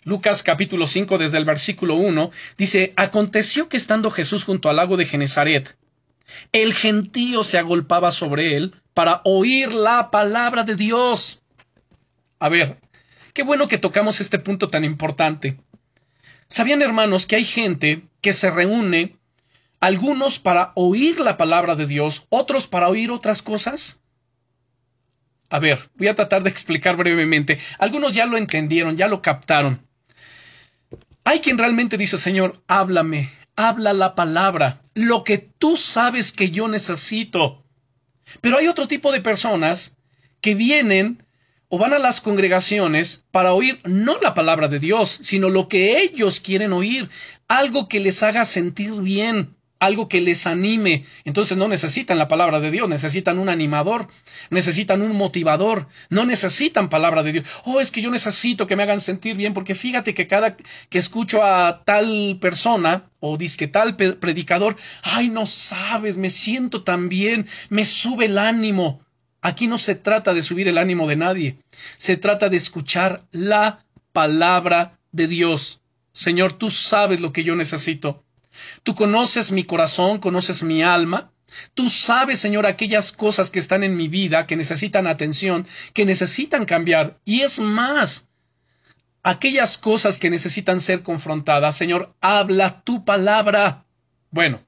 Lucas 0.04 0.44
capítulo 0.44 0.86
5 0.86 1.18
desde 1.18 1.38
el 1.38 1.46
versículo 1.46 1.96
1 1.96 2.32
dice, 2.58 2.92
Aconteció 2.98 3.70
que 3.70 3.78
estando 3.78 4.12
Jesús 4.12 4.44
junto 4.44 4.70
al 4.70 4.76
lago 4.76 4.98
de 4.98 5.06
Genezaret, 5.06 5.78
el 6.52 6.74
gentío 6.74 7.46
se 7.46 7.60
agolpaba 7.60 8.12
sobre 8.12 8.58
él 8.58 8.76
para 8.94 9.22
oír 9.24 9.72
la 9.72 10.12
palabra 10.12 10.66
de 10.66 10.76
Dios. 10.76 11.42
A 12.40 12.50
ver, 12.50 12.83
qué 13.34 13.44
bueno 13.44 13.68
que 13.68 13.78
tocamos 13.78 14.22
este 14.22 14.40
punto 14.40 14.70
tan 14.70 14.84
importante. 14.84 15.60
¿Sabían, 16.48 16.82
hermanos, 16.82 17.26
que 17.26 17.36
hay 17.36 17.46
gente 17.46 18.04
que 18.22 18.34
se 18.34 18.52
reúne, 18.52 19.18
algunos 19.80 20.40
para 20.40 20.72
oír 20.76 21.20
la 21.20 21.36
palabra 21.36 21.76
de 21.76 21.88
Dios, 21.88 22.26
otros 22.30 22.68
para 22.68 22.90
oír 22.90 23.12
otras 23.12 23.42
cosas? 23.42 24.02
A 25.50 25.60
ver, 25.60 25.90
voy 25.96 26.08
a 26.08 26.16
tratar 26.16 26.44
de 26.44 26.50
explicar 26.50 26.96
brevemente. 26.96 27.60
Algunos 27.80 28.14
ya 28.14 28.26
lo 28.26 28.38
entendieron, 28.38 28.98
ya 28.98 29.08
lo 29.08 29.22
captaron. 29.22 29.86
Hay 31.24 31.40
quien 31.40 31.58
realmente 31.58 31.98
dice, 31.98 32.18
Señor, 32.18 32.62
háblame, 32.68 33.30
habla 33.56 33.94
la 33.94 34.16
palabra, 34.16 34.82
lo 34.94 35.24
que 35.24 35.38
tú 35.38 35.78
sabes 35.78 36.32
que 36.32 36.50
yo 36.50 36.68
necesito. 36.68 37.64
Pero 38.42 38.58
hay 38.58 38.68
otro 38.68 38.88
tipo 38.88 39.12
de 39.12 39.22
personas 39.22 39.96
que 40.42 40.56
vienen 40.56 41.23
o 41.74 41.80
van 41.80 41.92
a 41.92 41.98
las 41.98 42.22
congregaciones 42.22 43.24
para 43.32 43.56
oír 43.56 43.80
no 43.84 44.20
la 44.22 44.36
palabra 44.36 44.68
de 44.68 44.78
Dios, 44.78 45.20
sino 45.24 45.50
lo 45.50 45.68
que 45.68 46.04
ellos 46.04 46.40
quieren 46.40 46.72
oír, 46.72 47.10
algo 47.48 47.88
que 47.88 48.00
les 48.00 48.22
haga 48.22 48.46
sentir 48.46 48.92
bien 49.02 49.56
algo 49.80 50.08
que 50.08 50.22
les 50.22 50.46
anime. 50.46 51.04
Entonces 51.26 51.58
no 51.58 51.68
necesitan 51.68 52.20
la 52.20 52.28
palabra 52.28 52.60
de 52.60 52.70
Dios, 52.70 52.88
necesitan 52.88 53.40
un 53.40 53.50
animador, 53.50 54.08
necesitan 54.52 55.02
un 55.02 55.16
motivador, 55.16 55.88
no 56.10 56.26
necesitan 56.26 56.90
palabra 56.90 57.24
de 57.24 57.32
Dios. 57.34 57.46
Oh, 57.66 57.82
es 57.82 57.90
que 57.90 58.04
yo 58.04 58.12
necesito 58.12 58.68
que 58.68 58.76
me 58.76 58.84
hagan 58.84 59.02
sentir 59.02 59.36
bien, 59.36 59.56
porque 59.56 59.74
fíjate 59.74 60.14
que 60.14 60.28
cada 60.28 60.56
que 60.56 61.00
escucho 61.00 61.44
a 61.44 61.84
tal 61.84 62.38
persona 62.40 63.10
o 63.20 63.36
disque 63.36 63.68
tal 63.68 63.98
predicador, 63.98 64.78
ay, 65.02 65.30
no 65.30 65.48
sabes, 65.48 66.18
me 66.18 66.30
siento 66.30 66.84
tan 66.84 67.10
bien, 67.10 67.48
me 67.70 67.84
sube 67.84 68.26
el 68.26 68.38
ánimo. 68.38 69.02
Aquí 69.46 69.68
no 69.68 69.78
se 69.78 69.96
trata 69.96 70.34
de 70.34 70.42
subir 70.42 70.70
el 70.70 70.78
ánimo 70.78 71.06
de 71.06 71.18
nadie, 71.18 71.58
se 71.98 72.16
trata 72.16 72.48
de 72.48 72.56
escuchar 72.56 73.26
la 73.32 73.86
palabra 74.14 74.98
de 75.12 75.28
Dios. 75.28 75.82
Señor, 76.14 76.54
tú 76.54 76.72
sabes 76.72 77.20
lo 77.20 77.34
que 77.34 77.44
yo 77.44 77.54
necesito. 77.58 78.24
Tú 78.84 78.96
conoces 78.96 79.52
mi 79.52 79.66
corazón, 79.66 80.20
conoces 80.20 80.64
mi 80.64 80.82
alma. 80.82 81.34
Tú 81.74 81.90
sabes, 81.90 82.40
Señor, 82.40 82.66
aquellas 82.66 83.12
cosas 83.12 83.52
que 83.52 83.60
están 83.60 83.84
en 83.84 83.98
mi 83.98 84.08
vida, 84.08 84.48
que 84.48 84.56
necesitan 84.56 85.08
atención, 85.08 85.68
que 85.94 86.06
necesitan 86.06 86.64
cambiar. 86.64 87.20
Y 87.26 87.42
es 87.42 87.60
más, 87.60 88.30
aquellas 89.24 89.78
cosas 89.78 90.20
que 90.20 90.30
necesitan 90.30 90.80
ser 90.80 91.04
confrontadas. 91.04 91.76
Señor, 91.76 92.16
habla 92.22 92.82
tu 92.84 93.04
palabra. 93.04 93.84
Bueno, 94.32 94.62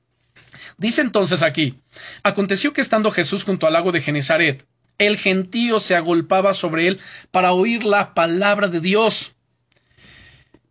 dice 0.77 1.01
entonces 1.01 1.41
aquí, 1.41 1.79
aconteció 2.23 2.73
que 2.73 2.81
estando 2.81 3.11
Jesús 3.11 3.43
junto 3.43 3.67
al 3.67 3.73
lago 3.73 3.91
de 3.91 4.01
Genezaret, 4.01 4.65
el 4.97 5.17
gentío 5.17 5.79
se 5.79 5.95
agolpaba 5.95 6.53
sobre 6.53 6.87
él 6.87 6.99
para 7.31 7.51
oír 7.51 7.83
la 7.83 8.13
palabra 8.13 8.67
de 8.67 8.79
Dios. 8.79 9.35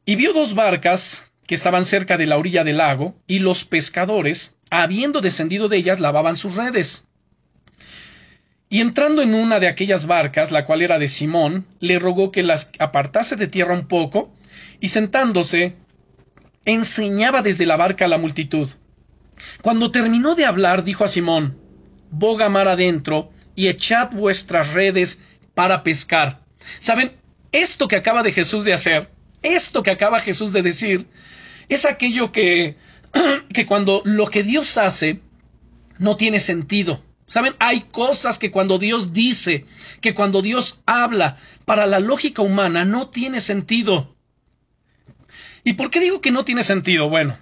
Y 0.06 0.16
vio 0.16 0.32
dos 0.32 0.54
barcas 0.54 1.30
que 1.46 1.54
estaban 1.54 1.84
cerca 1.84 2.16
de 2.16 2.26
la 2.26 2.38
orilla 2.38 2.64
del 2.64 2.78
lago, 2.78 3.14
y 3.26 3.40
los 3.40 3.64
pescadores, 3.64 4.56
habiendo 4.70 5.20
descendido 5.20 5.68
de 5.68 5.76
ellas, 5.76 6.00
lavaban 6.00 6.36
sus 6.36 6.56
redes. 6.56 7.04
Y 8.70 8.80
entrando 8.80 9.22
en 9.22 9.34
una 9.34 9.60
de 9.60 9.68
aquellas 9.68 10.06
barcas, 10.06 10.50
la 10.50 10.64
cual 10.64 10.82
era 10.82 10.98
de 10.98 11.08
Simón, 11.08 11.66
le 11.80 11.98
rogó 11.98 12.32
que 12.32 12.42
las 12.42 12.70
apartase 12.78 13.36
de 13.36 13.46
tierra 13.46 13.74
un 13.74 13.86
poco, 13.86 14.34
y 14.80 14.88
sentándose, 14.88 15.76
enseñaba 16.64 17.42
desde 17.42 17.66
la 17.66 17.76
barca 17.76 18.06
a 18.06 18.08
la 18.08 18.18
multitud. 18.18 18.68
Cuando 19.62 19.90
terminó 19.90 20.34
de 20.34 20.46
hablar, 20.46 20.84
dijo 20.84 21.04
a 21.04 21.08
Simón, 21.08 21.58
Boga 22.10 22.48
mar 22.48 22.68
adentro, 22.68 23.30
y 23.56 23.68
echad 23.68 24.10
vuestras 24.12 24.72
redes 24.72 25.22
para 25.54 25.82
pescar. 25.82 26.44
¿Saben? 26.78 27.12
Esto 27.52 27.88
que 27.88 27.96
acaba 27.96 28.22
de 28.22 28.32
Jesús 28.32 28.64
de 28.64 28.72
hacer, 28.72 29.10
esto 29.42 29.82
que 29.82 29.90
acaba 29.90 30.20
Jesús 30.20 30.52
de 30.52 30.62
decir, 30.62 31.06
es 31.68 31.84
aquello 31.84 32.32
que, 32.32 32.76
que 33.52 33.66
cuando 33.66 34.02
lo 34.04 34.26
que 34.26 34.42
Dios 34.42 34.76
hace 34.76 35.20
no 35.98 36.16
tiene 36.16 36.40
sentido. 36.40 37.02
¿Saben? 37.26 37.54
Hay 37.58 37.82
cosas 37.82 38.38
que 38.38 38.50
cuando 38.50 38.78
Dios 38.78 39.12
dice, 39.12 39.66
que 40.00 40.14
cuando 40.14 40.42
Dios 40.42 40.82
habla, 40.84 41.38
para 41.64 41.86
la 41.86 41.98
lógica 41.98 42.42
humana 42.42 42.84
no 42.84 43.08
tiene 43.08 43.40
sentido. 43.40 44.14
¿Y 45.62 45.72
por 45.74 45.90
qué 45.90 46.00
digo 46.00 46.20
que 46.20 46.30
no 46.30 46.44
tiene 46.44 46.62
sentido? 46.62 47.08
Bueno, 47.08 47.38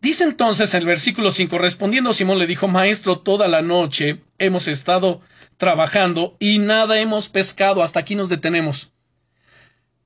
dice 0.00 0.24
entonces 0.24 0.74
el 0.74 0.86
versículo 0.86 1.30
5, 1.30 1.58
respondiendo 1.58 2.12
Simón 2.14 2.38
le 2.38 2.46
dijo, 2.46 2.68
Maestro, 2.68 3.20
toda 3.20 3.48
la 3.48 3.62
noche 3.62 4.22
hemos 4.38 4.68
estado 4.68 5.20
trabajando 5.56 6.36
y 6.38 6.58
nada 6.58 7.00
hemos 7.00 7.28
pescado, 7.28 7.82
hasta 7.82 8.00
aquí 8.00 8.14
nos 8.14 8.28
detenemos. 8.28 8.92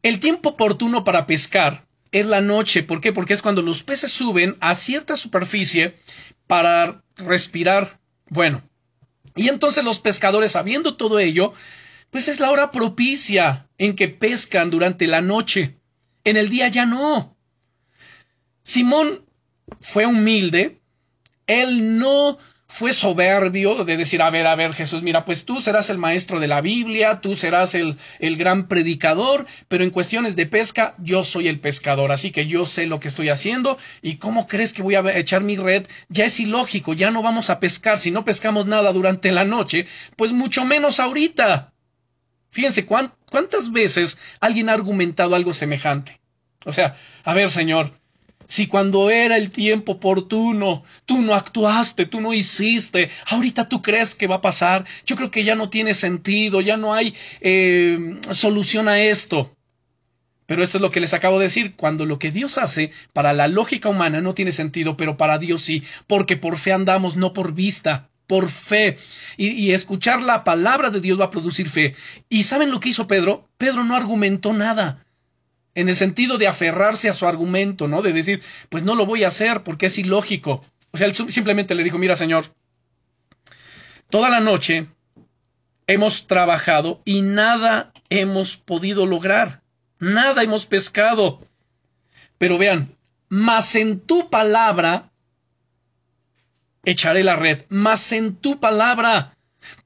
El 0.02 0.18
tiempo 0.18 0.50
oportuno 0.50 1.04
para 1.04 1.26
pescar 1.26 1.86
es 2.10 2.26
la 2.26 2.40
noche. 2.40 2.82
¿Por 2.82 3.00
qué? 3.00 3.12
Porque 3.12 3.34
es 3.34 3.42
cuando 3.42 3.62
los 3.62 3.82
peces 3.82 4.10
suben 4.10 4.56
a 4.60 4.74
cierta 4.74 5.16
superficie 5.16 5.96
para 6.46 7.02
respirar. 7.16 8.00
Bueno, 8.28 8.62
y 9.34 9.48
entonces 9.48 9.84
los 9.84 9.98
pescadores, 9.98 10.52
sabiendo 10.52 10.96
todo 10.96 11.18
ello, 11.18 11.52
pues 12.10 12.28
es 12.28 12.40
la 12.40 12.50
hora 12.50 12.70
propicia 12.70 13.68
en 13.78 13.96
que 13.96 14.08
pescan 14.08 14.70
durante 14.70 15.06
la 15.06 15.22
noche. 15.22 15.78
En 16.24 16.36
el 16.36 16.50
día 16.50 16.68
ya 16.68 16.84
no. 16.84 17.36
Simón 18.62 19.24
fue 19.80 20.06
humilde. 20.06 20.80
Él 21.46 21.98
no 21.98 22.38
fue 22.72 22.94
soberbio 22.94 23.84
de 23.84 23.98
decir, 23.98 24.22
a 24.22 24.30
ver, 24.30 24.46
a 24.46 24.54
ver, 24.54 24.72
Jesús, 24.72 25.02
mira, 25.02 25.26
pues 25.26 25.44
tú 25.44 25.60
serás 25.60 25.90
el 25.90 25.98
maestro 25.98 26.40
de 26.40 26.48
la 26.48 26.62
Biblia, 26.62 27.20
tú 27.20 27.36
serás 27.36 27.74
el, 27.74 27.98
el 28.18 28.38
gran 28.38 28.66
predicador, 28.66 29.44
pero 29.68 29.84
en 29.84 29.90
cuestiones 29.90 30.36
de 30.36 30.46
pesca, 30.46 30.94
yo 30.96 31.22
soy 31.22 31.48
el 31.48 31.60
pescador, 31.60 32.12
así 32.12 32.30
que 32.30 32.46
yo 32.46 32.64
sé 32.64 32.86
lo 32.86 32.98
que 32.98 33.08
estoy 33.08 33.28
haciendo, 33.28 33.76
y 34.00 34.16
cómo 34.16 34.46
crees 34.46 34.72
que 34.72 34.82
voy 34.82 34.94
a 34.94 35.18
echar 35.18 35.42
mi 35.42 35.56
red, 35.56 35.86
ya 36.08 36.24
es 36.24 36.40
ilógico, 36.40 36.94
ya 36.94 37.10
no 37.10 37.22
vamos 37.22 37.50
a 37.50 37.60
pescar, 37.60 37.98
si 37.98 38.10
no 38.10 38.24
pescamos 38.24 38.64
nada 38.64 38.90
durante 38.94 39.32
la 39.32 39.44
noche, 39.44 39.86
pues 40.16 40.32
mucho 40.32 40.64
menos 40.64 40.98
ahorita. 40.98 41.74
Fíjense 42.52 42.86
cuántas 42.86 43.70
veces 43.70 44.18
alguien 44.40 44.70
ha 44.70 44.72
argumentado 44.72 45.34
algo 45.34 45.52
semejante. 45.52 46.22
O 46.64 46.72
sea, 46.72 46.96
a 47.24 47.34
ver, 47.34 47.50
Señor, 47.50 47.92
si 48.46 48.66
cuando 48.66 49.10
era 49.10 49.36
el 49.36 49.50
tiempo 49.50 49.92
oportuno, 49.92 50.84
tú 51.06 51.22
no 51.22 51.34
actuaste, 51.34 52.06
tú 52.06 52.20
no 52.20 52.32
hiciste, 52.32 53.10
ahorita 53.28 53.68
tú 53.68 53.82
crees 53.82 54.14
que 54.14 54.26
va 54.26 54.36
a 54.36 54.40
pasar, 54.40 54.84
yo 55.06 55.16
creo 55.16 55.30
que 55.30 55.44
ya 55.44 55.54
no 55.54 55.70
tiene 55.70 55.94
sentido, 55.94 56.60
ya 56.60 56.76
no 56.76 56.94
hay 56.94 57.14
eh, 57.40 58.18
solución 58.30 58.88
a 58.88 59.00
esto. 59.00 59.54
Pero 60.46 60.62
esto 60.62 60.78
es 60.78 60.82
lo 60.82 60.90
que 60.90 61.00
les 61.00 61.14
acabo 61.14 61.38
de 61.38 61.44
decir, 61.44 61.76
cuando 61.76 62.04
lo 62.04 62.18
que 62.18 62.30
Dios 62.30 62.58
hace 62.58 62.92
para 63.12 63.32
la 63.32 63.48
lógica 63.48 63.88
humana 63.88 64.20
no 64.20 64.34
tiene 64.34 64.52
sentido, 64.52 64.96
pero 64.96 65.16
para 65.16 65.38
Dios 65.38 65.62
sí, 65.62 65.82
porque 66.06 66.36
por 66.36 66.58
fe 66.58 66.72
andamos, 66.72 67.16
no 67.16 67.32
por 67.32 67.54
vista, 67.54 68.10
por 68.26 68.50
fe. 68.50 68.98
Y, 69.36 69.48
y, 69.48 69.72
escuchar 69.72 70.20
la 70.20 70.44
palabra 70.44 70.90
de 70.90 71.00
Dios 71.00 71.18
va 71.18 71.26
a 71.26 71.30
producir 71.30 71.70
fe. 71.70 71.94
¿Y 72.28 72.42
saben 72.42 72.70
lo 72.70 72.80
que 72.80 72.90
hizo 72.90 73.06
Pedro? 73.06 73.48
Pedro 73.56 73.84
no 73.84 73.96
argumentó 73.96 74.52
nada 74.52 75.04
en 75.74 75.88
el 75.88 75.96
sentido 75.96 76.38
de 76.38 76.46
aferrarse 76.46 77.08
a 77.08 77.14
su 77.14 77.26
argumento, 77.26 77.88
¿no? 77.88 78.02
De 78.02 78.12
decir, 78.12 78.42
pues 78.68 78.82
no 78.82 78.94
lo 78.94 79.06
voy 79.06 79.24
a 79.24 79.28
hacer 79.28 79.62
porque 79.62 79.86
es 79.86 79.98
ilógico. 79.98 80.64
O 80.90 80.98
sea, 80.98 81.06
él 81.06 81.14
simplemente 81.14 81.74
le 81.74 81.84
dijo, 81.84 81.98
mira, 81.98 82.16
señor, 82.16 82.46
toda 84.10 84.28
la 84.28 84.40
noche 84.40 84.88
hemos 85.86 86.26
trabajado 86.26 87.00
y 87.04 87.22
nada 87.22 87.92
hemos 88.10 88.56
podido 88.56 89.06
lograr. 89.06 89.62
Nada 89.98 90.42
hemos 90.42 90.66
pescado. 90.66 91.40
Pero 92.38 92.58
vean, 92.58 92.96
más 93.28 93.74
en 93.76 94.00
tu 94.00 94.28
palabra 94.28 95.10
echaré 96.84 97.22
la 97.22 97.36
red, 97.36 97.64
más 97.68 98.12
en 98.12 98.34
tu 98.36 98.60
palabra. 98.60 99.36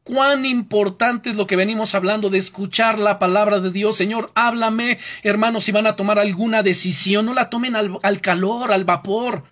Cuán 0.06 0.46
importante 0.46 1.30
es 1.30 1.36
lo 1.36 1.48
que 1.48 1.56
venimos 1.56 1.96
hablando 1.96 2.30
de 2.30 2.38
escuchar 2.38 2.96
la 2.96 3.18
palabra 3.18 3.58
de 3.58 3.72
Dios. 3.72 3.96
Señor, 3.96 4.30
háblame, 4.36 4.98
hermanos, 5.24 5.64
si 5.64 5.72
van 5.72 5.88
a 5.88 5.96
tomar 5.96 6.20
alguna 6.20 6.62
decisión, 6.62 7.26
no 7.26 7.34
la 7.34 7.50
tomen 7.50 7.74
al, 7.74 7.98
al 8.04 8.20
calor, 8.20 8.70
al 8.70 8.84
vapor. 8.84 9.42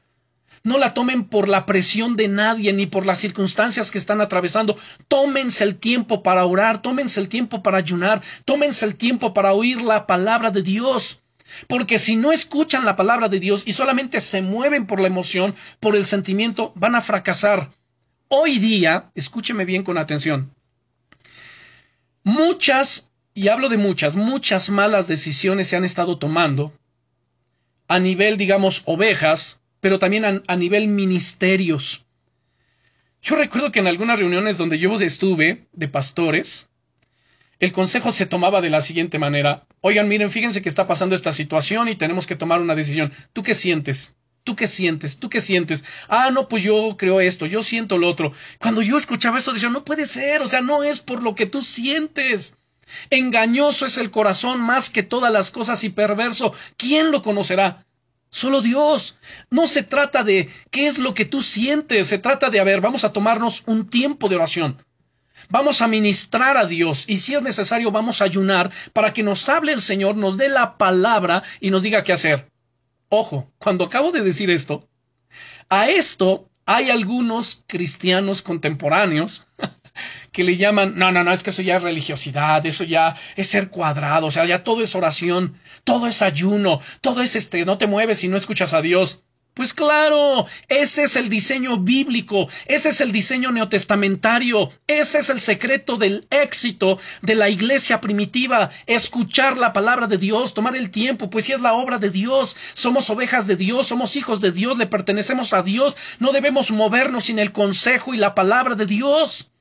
No 0.62 0.78
la 0.78 0.94
tomen 0.94 1.24
por 1.24 1.48
la 1.48 1.66
presión 1.66 2.14
de 2.14 2.28
nadie 2.28 2.72
ni 2.72 2.86
por 2.86 3.04
las 3.04 3.18
circunstancias 3.18 3.90
que 3.90 3.98
están 3.98 4.20
atravesando. 4.20 4.76
Tómense 5.08 5.64
el 5.64 5.74
tiempo 5.74 6.22
para 6.22 6.44
orar, 6.44 6.80
tómense 6.82 7.18
el 7.18 7.28
tiempo 7.28 7.60
para 7.60 7.78
ayunar, 7.78 8.22
tómense 8.44 8.86
el 8.86 8.94
tiempo 8.94 9.34
para 9.34 9.54
oír 9.54 9.82
la 9.82 10.06
palabra 10.06 10.52
de 10.52 10.62
Dios. 10.62 11.20
Porque 11.66 11.98
si 11.98 12.14
no 12.14 12.30
escuchan 12.30 12.84
la 12.84 12.94
palabra 12.94 13.28
de 13.28 13.40
Dios 13.40 13.64
y 13.66 13.72
solamente 13.72 14.20
se 14.20 14.40
mueven 14.40 14.86
por 14.86 15.00
la 15.00 15.08
emoción, 15.08 15.56
por 15.80 15.96
el 15.96 16.06
sentimiento, 16.06 16.70
van 16.76 16.94
a 16.94 17.00
fracasar. 17.00 17.72
Hoy 18.28 18.58
día, 18.58 19.10
escúcheme 19.14 19.64
bien 19.64 19.82
con 19.82 19.98
atención, 19.98 20.54
muchas, 22.22 23.12
y 23.34 23.48
hablo 23.48 23.68
de 23.68 23.76
muchas, 23.76 24.14
muchas 24.14 24.70
malas 24.70 25.08
decisiones 25.08 25.68
se 25.68 25.76
han 25.76 25.84
estado 25.84 26.18
tomando 26.18 26.72
a 27.86 27.98
nivel, 27.98 28.36
digamos, 28.38 28.82
ovejas, 28.86 29.60
pero 29.80 29.98
también 29.98 30.42
a, 30.46 30.56
nivel 30.56 30.88
ministerios. 30.88 32.06
Yo 33.22 33.36
recuerdo 33.36 33.72
que 33.72 33.80
en 33.80 33.86
algunas 33.86 34.18
reuniones 34.18 34.56
donde 34.56 34.78
yo 34.78 34.98
estuve 35.00 35.66
de 35.72 35.88
pastores, 35.88 36.68
el 37.58 37.72
consejo 37.72 38.10
se 38.10 38.26
tomaba 38.26 38.62
de 38.62 38.70
la 38.70 38.80
siguiente 38.80 39.18
manera. 39.18 39.66
Oigan, 39.82 40.08
miren, 40.08 40.30
fíjense 40.30 40.62
que 40.62 40.68
está 40.68 40.86
pasando 40.86 41.14
esta 41.14 41.32
situación 41.32 41.88
y 41.88 41.96
tenemos 41.96 42.26
que 42.26 42.36
tomar 42.36 42.60
una 42.60 42.74
decisión. 42.74 43.12
¿Tú 43.34 43.42
qué 43.42 43.54
sientes? 43.54 44.16
¿Tú 44.44 44.56
qué 44.56 44.66
sientes? 44.66 45.18
¿Tú 45.18 45.30
qué 45.30 45.40
sientes? 45.40 45.84
Ah, 46.06 46.30
no, 46.30 46.48
pues 46.48 46.62
yo 46.62 46.96
creo 46.98 47.20
esto, 47.20 47.46
yo 47.46 47.62
siento 47.62 47.96
lo 47.96 48.08
otro. 48.08 48.32
Cuando 48.60 48.82
yo 48.82 48.98
escuchaba 48.98 49.38
eso, 49.38 49.54
decía, 49.54 49.70
no 49.70 49.84
puede 49.84 50.04
ser, 50.04 50.42
o 50.42 50.48
sea, 50.48 50.60
no 50.60 50.84
es 50.84 51.00
por 51.00 51.22
lo 51.22 51.34
que 51.34 51.46
tú 51.46 51.62
sientes. 51.62 52.54
Engañoso 53.08 53.86
es 53.86 53.96
el 53.96 54.10
corazón 54.10 54.60
más 54.60 54.90
que 54.90 55.02
todas 55.02 55.32
las 55.32 55.50
cosas 55.50 55.82
y 55.82 55.88
perverso. 55.88 56.52
¿Quién 56.76 57.10
lo 57.10 57.22
conocerá? 57.22 57.86
Solo 58.28 58.60
Dios. 58.60 59.16
No 59.48 59.66
se 59.66 59.82
trata 59.82 60.22
de 60.22 60.50
qué 60.70 60.88
es 60.88 60.98
lo 60.98 61.14
que 61.14 61.24
tú 61.24 61.40
sientes, 61.40 62.08
se 62.08 62.18
trata 62.18 62.50
de, 62.50 62.60
a 62.60 62.64
ver, 62.64 62.82
vamos 62.82 63.04
a 63.04 63.14
tomarnos 63.14 63.62
un 63.64 63.88
tiempo 63.88 64.28
de 64.28 64.36
oración. 64.36 64.84
Vamos 65.48 65.80
a 65.80 65.88
ministrar 65.88 66.58
a 66.58 66.66
Dios 66.66 67.04
y 67.06 67.16
si 67.16 67.34
es 67.34 67.42
necesario 67.42 67.90
vamos 67.90 68.20
a 68.20 68.24
ayunar 68.24 68.70
para 68.92 69.12
que 69.12 69.22
nos 69.22 69.48
hable 69.48 69.72
el 69.72 69.80
Señor, 69.80 70.16
nos 70.16 70.36
dé 70.36 70.48
la 70.48 70.76
palabra 70.76 71.42
y 71.60 71.70
nos 71.70 71.82
diga 71.82 72.02
qué 72.02 72.12
hacer. 72.12 72.53
Ojo, 73.16 73.48
cuando 73.58 73.84
acabo 73.84 74.10
de 74.10 74.22
decir 74.22 74.50
esto, 74.50 74.88
a 75.68 75.88
esto 75.88 76.50
hay 76.66 76.90
algunos 76.90 77.62
cristianos 77.68 78.42
contemporáneos 78.42 79.46
que 80.32 80.42
le 80.42 80.56
llaman, 80.56 80.94
no, 80.96 81.12
no, 81.12 81.22
no, 81.22 81.32
es 81.32 81.44
que 81.44 81.50
eso 81.50 81.62
ya 81.62 81.76
es 81.76 81.82
religiosidad, 81.84 82.66
eso 82.66 82.82
ya 82.82 83.14
es 83.36 83.48
ser 83.48 83.70
cuadrado, 83.70 84.26
o 84.26 84.30
sea, 84.32 84.44
ya 84.46 84.64
todo 84.64 84.82
es 84.82 84.96
oración, 84.96 85.54
todo 85.84 86.08
es 86.08 86.22
ayuno, 86.22 86.80
todo 87.00 87.22
es 87.22 87.36
este, 87.36 87.64
no 87.64 87.78
te 87.78 87.86
mueves 87.86 88.18
si 88.18 88.26
no 88.26 88.36
escuchas 88.36 88.72
a 88.72 88.82
Dios. 88.82 89.22
Pues 89.54 89.72
claro, 89.72 90.46
ese 90.68 91.04
es 91.04 91.14
el 91.14 91.28
diseño 91.28 91.78
bíblico, 91.78 92.48
ese 92.66 92.88
es 92.88 93.00
el 93.00 93.12
diseño 93.12 93.52
neotestamentario, 93.52 94.72
ese 94.88 95.18
es 95.18 95.30
el 95.30 95.40
secreto 95.40 95.96
del 95.96 96.26
éxito 96.30 96.98
de 97.22 97.36
la 97.36 97.48
iglesia 97.48 98.00
primitiva, 98.00 98.70
escuchar 98.86 99.56
la 99.56 99.72
palabra 99.72 100.08
de 100.08 100.18
Dios, 100.18 100.54
tomar 100.54 100.74
el 100.74 100.90
tiempo, 100.90 101.30
pues 101.30 101.44
si 101.44 101.52
es 101.52 101.60
la 101.60 101.74
obra 101.74 101.98
de 101.98 102.10
Dios, 102.10 102.56
somos 102.74 103.08
ovejas 103.10 103.46
de 103.46 103.54
Dios, 103.54 103.86
somos 103.86 104.16
hijos 104.16 104.40
de 104.40 104.50
Dios, 104.50 104.76
le 104.76 104.88
pertenecemos 104.88 105.52
a 105.52 105.62
Dios, 105.62 105.96
no 106.18 106.32
debemos 106.32 106.72
movernos 106.72 107.26
sin 107.26 107.38
el 107.38 107.52
consejo 107.52 108.12
y 108.12 108.16
la 108.16 108.34
palabra 108.34 108.74
de 108.74 108.86
Dios. 108.86 109.52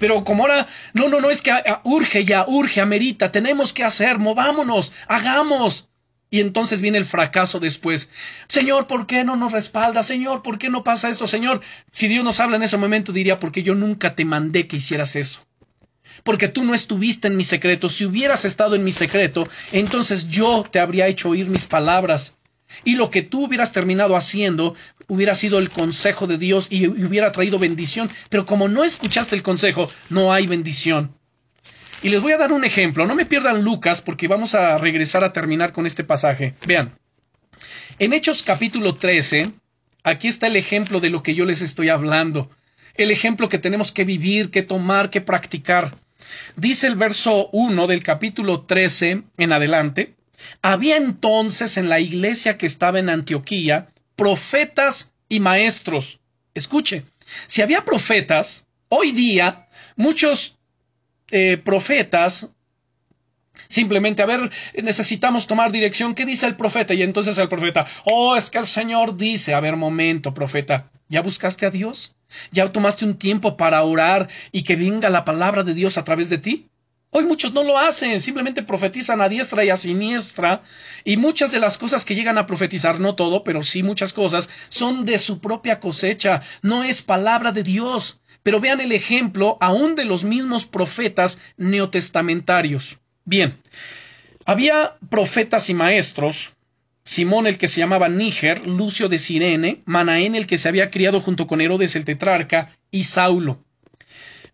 Pero 0.00 0.24
como 0.24 0.42
ahora, 0.42 0.66
no, 0.92 1.08
no, 1.08 1.20
no, 1.20 1.30
es 1.30 1.40
que 1.40 1.52
urge 1.84 2.24
ya, 2.24 2.46
urge, 2.48 2.80
amerita, 2.80 3.30
tenemos 3.30 3.72
que 3.72 3.84
hacer, 3.84 4.18
movámonos, 4.18 4.92
hagamos. 5.06 5.87
Y 6.30 6.40
entonces 6.40 6.80
viene 6.80 6.98
el 6.98 7.06
fracaso 7.06 7.58
después. 7.58 8.10
Señor, 8.48 8.86
¿por 8.86 9.06
qué 9.06 9.24
no 9.24 9.36
nos 9.36 9.52
respalda? 9.52 10.02
Señor, 10.02 10.42
¿por 10.42 10.58
qué 10.58 10.68
no 10.68 10.84
pasa 10.84 11.08
esto? 11.08 11.26
Señor, 11.26 11.62
si 11.90 12.08
Dios 12.08 12.24
nos 12.24 12.40
habla 12.40 12.56
en 12.56 12.62
ese 12.62 12.76
momento, 12.76 13.12
diría, 13.12 13.38
porque 13.40 13.62
yo 13.62 13.74
nunca 13.74 14.14
te 14.14 14.24
mandé 14.24 14.66
que 14.66 14.76
hicieras 14.76 15.16
eso. 15.16 15.40
Porque 16.24 16.48
tú 16.48 16.64
no 16.64 16.74
estuviste 16.74 17.28
en 17.28 17.36
mi 17.36 17.44
secreto. 17.44 17.88
Si 17.88 18.04
hubieras 18.04 18.44
estado 18.44 18.74
en 18.74 18.84
mi 18.84 18.92
secreto, 18.92 19.48
entonces 19.72 20.28
yo 20.28 20.64
te 20.70 20.80
habría 20.80 21.06
hecho 21.06 21.30
oír 21.30 21.48
mis 21.48 21.66
palabras. 21.66 22.36
Y 22.84 22.96
lo 22.96 23.10
que 23.10 23.22
tú 23.22 23.46
hubieras 23.46 23.72
terminado 23.72 24.14
haciendo 24.14 24.74
hubiera 25.06 25.34
sido 25.34 25.58
el 25.58 25.70
consejo 25.70 26.26
de 26.26 26.36
Dios 26.36 26.66
y 26.70 26.86
hubiera 26.86 27.32
traído 27.32 27.58
bendición. 27.58 28.10
Pero 28.28 28.44
como 28.44 28.68
no 28.68 28.84
escuchaste 28.84 29.34
el 29.34 29.42
consejo, 29.42 29.90
no 30.10 30.32
hay 30.32 30.46
bendición. 30.46 31.17
Y 32.02 32.10
les 32.10 32.20
voy 32.22 32.32
a 32.32 32.38
dar 32.38 32.52
un 32.52 32.64
ejemplo. 32.64 33.06
No 33.06 33.14
me 33.14 33.26
pierdan 33.26 33.62
Lucas 33.62 34.00
porque 34.00 34.28
vamos 34.28 34.54
a 34.54 34.78
regresar 34.78 35.24
a 35.24 35.32
terminar 35.32 35.72
con 35.72 35.86
este 35.86 36.04
pasaje. 36.04 36.54
Vean. 36.66 36.96
En 37.98 38.12
Hechos 38.12 38.44
capítulo 38.44 38.94
13, 38.94 39.50
aquí 40.04 40.28
está 40.28 40.46
el 40.46 40.56
ejemplo 40.56 41.00
de 41.00 41.10
lo 41.10 41.22
que 41.24 41.34
yo 41.34 41.44
les 41.44 41.60
estoy 41.60 41.88
hablando. 41.88 42.50
El 42.94 43.10
ejemplo 43.10 43.48
que 43.48 43.58
tenemos 43.58 43.90
que 43.90 44.04
vivir, 44.04 44.50
que 44.50 44.62
tomar, 44.62 45.10
que 45.10 45.20
practicar. 45.20 45.96
Dice 46.56 46.86
el 46.86 46.94
verso 46.94 47.48
1 47.52 47.86
del 47.88 48.02
capítulo 48.04 48.62
13 48.62 49.22
en 49.36 49.52
adelante. 49.52 50.14
Había 50.62 50.96
entonces 50.96 51.76
en 51.76 51.88
la 51.88 51.98
iglesia 51.98 52.58
que 52.58 52.66
estaba 52.66 53.00
en 53.00 53.08
Antioquía 53.08 53.88
profetas 54.14 55.12
y 55.28 55.40
maestros. 55.40 56.20
Escuche, 56.54 57.04
si 57.48 57.62
había 57.62 57.84
profetas, 57.84 58.68
hoy 58.88 59.12
día 59.12 59.68
muchos 59.96 60.57
eh, 61.30 61.56
profetas 61.56 62.50
Simplemente, 63.66 64.22
a 64.22 64.26
ver, 64.26 64.50
necesitamos 64.82 65.46
tomar 65.46 65.72
dirección. 65.72 66.14
¿Qué 66.14 66.24
dice 66.24 66.46
el 66.46 66.56
profeta? 66.56 66.94
Y 66.94 67.02
entonces 67.02 67.36
el 67.38 67.48
profeta, 67.48 67.86
oh, 68.04 68.36
es 68.36 68.50
que 68.50 68.58
el 68.58 68.66
Señor 68.66 69.16
dice, 69.16 69.52
a 69.54 69.60
ver, 69.60 69.76
momento, 69.76 70.32
profeta, 70.32 70.90
¿ya 71.08 71.20
buscaste 71.22 71.66
a 71.66 71.70
Dios? 71.70 72.14
¿Ya 72.52 72.70
tomaste 72.72 73.04
un 73.04 73.18
tiempo 73.18 73.56
para 73.56 73.82
orar 73.82 74.28
y 74.52 74.62
que 74.62 74.76
venga 74.76 75.10
la 75.10 75.24
palabra 75.24 75.64
de 75.64 75.74
Dios 75.74 75.98
a 75.98 76.04
través 76.04 76.30
de 76.30 76.38
ti? 76.38 76.68
Hoy 77.10 77.24
muchos 77.24 77.54
no 77.54 77.62
lo 77.62 77.78
hacen, 77.78 78.20
simplemente 78.20 78.62
profetizan 78.62 79.22
a 79.22 79.30
diestra 79.30 79.64
y 79.64 79.70
a 79.70 79.78
siniestra, 79.78 80.62
y 81.04 81.16
muchas 81.16 81.50
de 81.50 81.58
las 81.58 81.78
cosas 81.78 82.04
que 82.04 82.14
llegan 82.14 82.36
a 82.36 82.44
profetizar, 82.44 83.00
no 83.00 83.14
todo, 83.14 83.44
pero 83.44 83.64
sí 83.64 83.82
muchas 83.82 84.12
cosas, 84.12 84.50
son 84.68 85.06
de 85.06 85.16
su 85.16 85.40
propia 85.40 85.80
cosecha, 85.80 86.42
no 86.60 86.84
es 86.84 87.00
palabra 87.00 87.50
de 87.50 87.62
Dios. 87.62 88.17
Pero 88.42 88.60
vean 88.60 88.80
el 88.80 88.92
ejemplo 88.92 89.58
aún 89.60 89.94
de 89.94 90.04
los 90.04 90.24
mismos 90.24 90.64
profetas 90.64 91.38
neotestamentarios. 91.56 92.98
Bien, 93.24 93.58
había 94.44 94.96
profetas 95.10 95.68
y 95.68 95.74
maestros, 95.74 96.52
Simón 97.04 97.46
el 97.46 97.58
que 97.58 97.68
se 97.68 97.80
llamaba 97.80 98.08
Níger, 98.08 98.66
Lucio 98.66 99.08
de 99.08 99.18
Sirene, 99.18 99.82
Manaén 99.84 100.34
el 100.34 100.46
que 100.46 100.58
se 100.58 100.68
había 100.68 100.90
criado 100.90 101.20
junto 101.20 101.46
con 101.46 101.60
Herodes 101.60 101.96
el 101.96 102.04
tetrarca, 102.04 102.76
y 102.90 103.04
Saulo 103.04 103.64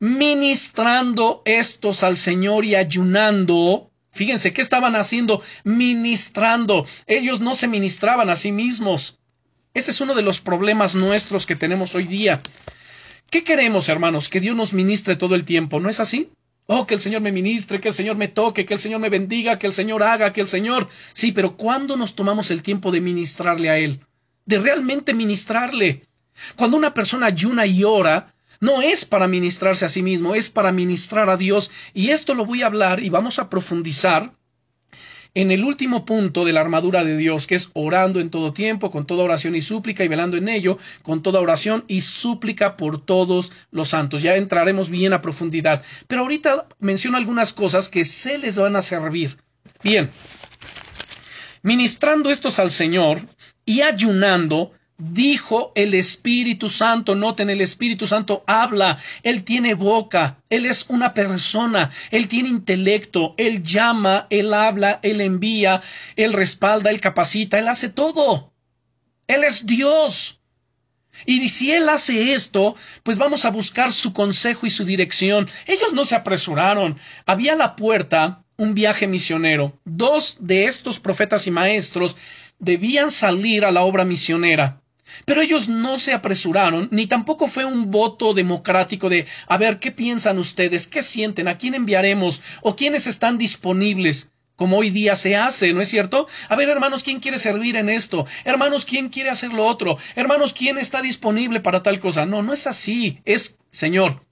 ministrando 0.05 1.41
estos 1.47 2.03
al 2.03 2.19
Señor 2.19 2.65
y 2.65 2.75
ayunando. 2.75 3.91
Fíjense, 4.13 4.53
¿qué 4.53 4.63
estaban 4.63 4.97
haciendo? 4.97 5.43
Ministrando. 5.65 6.87
Ellos 7.07 7.41
no 7.41 7.55
se 7.55 7.69
ministraban 7.69 8.29
a 8.29 8.37
sí 8.37 8.53
mismos. 8.53 9.19
Ese 9.73 9.91
es 9.91 10.01
uno 10.01 10.15
de 10.15 10.23
los 10.23 10.41
problemas 10.41 10.95
nuestros 10.95 11.47
que 11.47 11.57
tenemos 11.57 11.95
hoy 11.95 12.05
día. 12.05 12.43
¿Qué 13.31 13.45
queremos, 13.45 13.89
hermanos? 13.89 14.29
Que 14.29 14.41
Dios 14.41 14.57
nos 14.57 14.73
ministre 14.73 15.17
todo 15.17 15.35
el 15.35 15.45
tiempo, 15.45 15.81
¿no 15.81 15.89
es 15.89 16.01
así? 16.01 16.31
Oh, 16.67 16.87
que 16.87 16.95
el 16.95 17.01
Señor 17.01 17.21
me 17.21 17.33
ministre, 17.33 17.81
que 17.81 17.89
el 17.89 17.95
Señor 17.95 18.17
me 18.17 18.29
toque, 18.29 18.65
que 18.65 18.75
el 18.75 18.81
Señor 18.81 19.01
me 19.01 19.11
bendiga, 19.11 19.59
que 19.59 19.67
el 19.67 19.75
Señor 19.75 20.03
haga, 20.03 20.33
que 20.33 20.41
el 20.41 20.49
Señor. 20.49 20.89
Sí, 21.13 21.33
pero 21.33 21.57
¿cuándo 21.57 21.97
nos 21.97 22.15
tomamos 22.15 22.51
el 22.51 22.63
tiempo 22.63 22.91
de 22.91 23.03
ministrarle 23.03 23.69
a 23.69 23.79
Él? 23.79 24.01
De 24.47 24.59
realmente 24.59 25.13
ministrarle. 25.13 26.03
Cuando 26.57 26.77
una 26.77 26.95
persona 26.95 27.27
ayuna 27.27 27.67
y 27.67 27.85
ora, 27.85 28.35
no 28.61 28.81
es 28.81 29.05
para 29.05 29.29
ministrarse 29.29 29.85
a 29.85 29.91
sí 29.91 30.03
mismo, 30.03 30.35
es 30.35 30.49
para 30.49 30.73
ministrar 30.73 31.29
a 31.29 31.37
Dios. 31.37 31.71
Y 31.93 32.11
esto 32.11 32.35
lo 32.35 32.47
voy 32.47 32.63
a 32.63 32.67
hablar 32.67 33.03
y 33.03 33.11
vamos 33.11 33.39
a 33.39 33.51
profundizar 33.51 34.33
en 35.35 35.51
el 35.51 35.65
último 35.65 36.05
punto 36.05 36.45
de 36.45 36.53
la 36.53 36.61
armadura 36.61 37.05
de 37.05 37.17
Dios, 37.17 37.47
que 37.47 37.57
es 37.57 37.71
orando 37.73 38.21
en 38.21 38.31
todo 38.31 38.53
tiempo, 38.53 38.91
con 38.91 39.07
toda 39.07 39.25
oración 39.25 39.57
y 39.57 39.61
súplica, 39.61 40.05
y 40.05 40.09
velando 40.09 40.37
en 40.37 40.49
ello, 40.49 40.79
con 41.03 41.23
toda 41.23 41.41
oración 41.41 41.85
y 41.89 42.03
súplica 42.03 42.77
por 42.77 43.05
todos 43.05 43.51
los 43.71 43.89
santos. 43.89 44.23
Ya 44.23 44.37
entraremos 44.37 44.89
bien 44.89 45.13
a 45.13 45.23
profundidad. 45.23 45.83
Pero 46.07 46.23
ahorita 46.23 46.69
menciono 46.79 47.17
algunas 47.17 47.53
cosas 47.53 47.89
que 47.89 48.05
se 48.05 48.39
les 48.39 48.57
van 48.57 48.77
a 48.77 48.83
servir. 48.83 49.37
Bien, 49.83 50.09
ministrando 51.63 52.31
estos 52.31 52.59
al 52.59 52.71
Señor 52.71 53.21
y 53.67 53.81
ayunando, 53.81 54.73
dijo 54.99 55.73
el 55.75 55.95
Espíritu 55.95 56.71
Santo. 56.71 57.15
Noten, 57.15 57.51
el 57.51 57.61
Espíritu 57.61 58.07
Santo 58.07 58.45
habla, 58.47 58.99
Él 59.23 59.45
tiene 59.45 59.75
boca, 59.75 60.39
Él 60.51 60.67
es 60.67 60.87
una 60.89 61.15
persona, 61.15 61.91
Él 62.11 62.29
tiene 62.29 62.49
intelecto, 62.49 63.35
Él 63.37 63.63
llama, 63.63 64.27
Él 64.31 64.55
habla, 64.55 65.01
Él 65.03 65.21
envía, 65.21 65.83
Él 66.17 66.33
respalda, 66.33 66.91
Él 66.91 67.01
capacita, 67.01 67.59
Él 67.59 67.69
hace 67.69 67.89
todo. 67.89 68.53
Él 69.27 69.45
es 69.45 69.67
Dios. 69.67 70.41
Y 71.27 71.49
si 71.49 71.73
Él 71.73 71.89
hace 71.89 72.33
esto, 72.33 72.75
pues 73.03 73.19
vamos 73.19 73.45
a 73.45 73.51
buscar 73.51 73.93
su 73.93 74.13
consejo 74.13 74.67
y 74.67 74.71
su 74.71 74.85
dirección. 74.85 75.49
Ellos 75.67 75.93
no 75.93 76.05
se 76.05 76.17
apresuraron. 76.17 76.99
Había 77.25 77.53
a 77.53 77.57
la 77.57 77.77
puerta 77.77 78.45
un 78.57 78.75
viaje 78.75 79.07
misionero. 79.07 79.79
Dos 79.85 80.39
de 80.41 80.67
estos 80.67 81.01
profetas 81.01 81.47
y 81.47 81.51
maestros 81.51 82.17
debían 82.59 83.11
salir 83.11 83.65
a 83.65 83.71
la 83.71 83.83
obra 83.83 84.05
misionera. 84.05 84.81
Pero 85.25 85.41
ellos 85.41 85.69
no 85.69 85.99
se 85.99 86.13
apresuraron, 86.13 86.89
ni 86.91 87.07
tampoco 87.07 87.49
fue 87.49 87.65
un 87.65 87.91
voto 87.91 88.35
democrático 88.35 89.09
de 89.09 89.27
a 89.47 89.59
ver 89.59 89.79
qué 89.79 89.91
piensan 89.91 90.39
ustedes, 90.39 90.87
qué 90.87 91.03
sienten, 91.03 91.49
a 91.49 91.59
quién 91.59 91.75
enviaremos 91.75 92.41
o 92.63 92.77
quiénes 92.77 93.07
están 93.07 93.39
disponibles 93.39 94.31
como 94.57 94.79
hoy 94.79 94.91
día 94.91 95.17
se 95.17 95.37
hace, 95.37 95.73
¿no 95.73 95.81
es 95.81 95.89
cierto? 95.89 96.29
A 96.49 96.57
ver, 96.57 96.69
hermanos, 96.69 97.03
¿quién 97.03 97.19
quiere 97.21 97.39
servir 97.39 97.77
en 97.77 97.89
esto? 97.89 98.27
Hermanos, 98.45 98.85
¿quién 98.85 99.09
quiere 99.09 99.31
hacer 99.31 99.53
lo 99.53 99.67
otro? 99.67 99.99
Hermanos, 100.15 100.55
¿quién 100.55 100.79
está 100.79 101.03
disponible 101.03 101.61
para 101.61 101.83
tal 101.83 101.99
cosa? 101.99 102.25
No, 102.25 102.43
no 102.43 102.53
es 102.53 102.67
así. 102.67 103.21
Es, 103.25 103.59
Señor, 103.71 104.25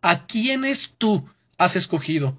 ¿a 0.00 0.26
quiénes 0.26 0.94
tú 0.96 1.28
has 1.58 1.76
escogido? 1.76 2.38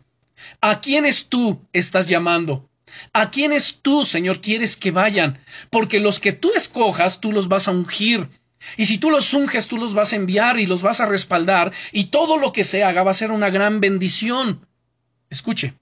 ¿A 0.62 0.82
quiénes 0.82 1.28
tú 1.28 1.62
estás 1.74 2.08
llamando? 2.08 2.70
¿A 3.14 3.32
quiénes 3.32 3.80
tú, 3.82 4.06
Señor, 4.06 4.42
quieres 4.42 4.78
que 4.78 4.92
vayan? 4.92 5.40
Porque 5.70 6.00
los 6.00 6.20
que 6.20 6.34
tú 6.34 6.52
escojas, 6.56 7.20
tú 7.22 7.32
los 7.32 7.48
vas 7.48 7.68
a 7.68 7.72
ungir. 7.72 8.30
Y 8.76 8.86
si 8.86 8.98
tú 8.98 9.10
los 9.10 9.34
unges, 9.34 9.68
tú 9.68 9.78
los 9.78 9.94
vas 9.94 10.14
a 10.14 10.16
enviar 10.16 10.60
y 10.60 10.66
los 10.66 10.82
vas 10.82 11.00
a 11.00 11.06
respaldar, 11.06 11.72
y 11.92 12.06
todo 12.06 12.38
lo 12.38 12.52
que 12.52 12.64
se 12.64 12.84
haga 12.84 13.04
va 13.04 13.12
a 13.12 13.16
ser 13.16 13.32
una 13.32 13.50
gran 13.50 13.80
bendición. 13.80 14.66
Escuche. 15.30 15.74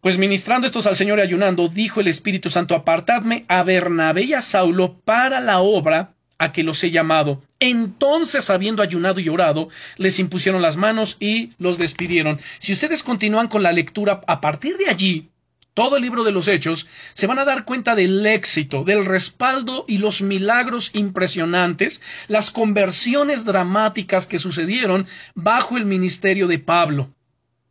Pues 0.00 0.18
ministrando 0.18 0.66
estos 0.66 0.86
al 0.86 0.96
Señor 0.96 1.18
y 1.18 1.22
ayunando, 1.22 1.68
dijo 1.68 2.00
el 2.00 2.08
Espíritu 2.08 2.50
Santo, 2.50 2.74
apartadme 2.74 3.44
a 3.48 3.62
Bernabé 3.62 4.22
y 4.22 4.34
a 4.34 4.42
Saulo 4.42 4.94
para 5.04 5.40
la 5.40 5.60
obra 5.60 6.14
a 6.38 6.52
que 6.52 6.64
los 6.64 6.82
he 6.82 6.90
llamado. 6.90 7.40
Entonces, 7.60 8.50
habiendo 8.50 8.82
ayunado 8.82 9.20
y 9.20 9.28
orado, 9.28 9.68
les 9.96 10.18
impusieron 10.18 10.60
las 10.60 10.76
manos 10.76 11.16
y 11.20 11.52
los 11.58 11.78
despidieron. 11.78 12.40
Si 12.58 12.72
ustedes 12.72 13.04
continúan 13.04 13.46
con 13.46 13.62
la 13.62 13.70
lectura 13.70 14.22
a 14.26 14.40
partir 14.40 14.76
de 14.76 14.88
allí, 14.88 15.30
todo 15.74 15.96
el 15.96 16.02
libro 16.02 16.24
de 16.24 16.32
los 16.32 16.48
Hechos, 16.48 16.86
se 17.14 17.26
van 17.26 17.38
a 17.38 17.44
dar 17.44 17.64
cuenta 17.64 17.94
del 17.94 18.24
éxito, 18.26 18.84
del 18.84 19.04
respaldo 19.06 19.84
y 19.88 19.98
los 19.98 20.22
milagros 20.22 20.90
impresionantes, 20.94 22.02
las 22.28 22.50
conversiones 22.50 23.44
dramáticas 23.44 24.26
que 24.26 24.38
sucedieron 24.38 25.06
bajo 25.34 25.76
el 25.76 25.84
ministerio 25.84 26.46
de 26.46 26.58
Pablo 26.58 27.14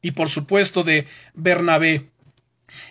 y 0.02 0.12
por 0.12 0.30
supuesto 0.30 0.84
de 0.84 1.08
Bernabé. 1.34 2.10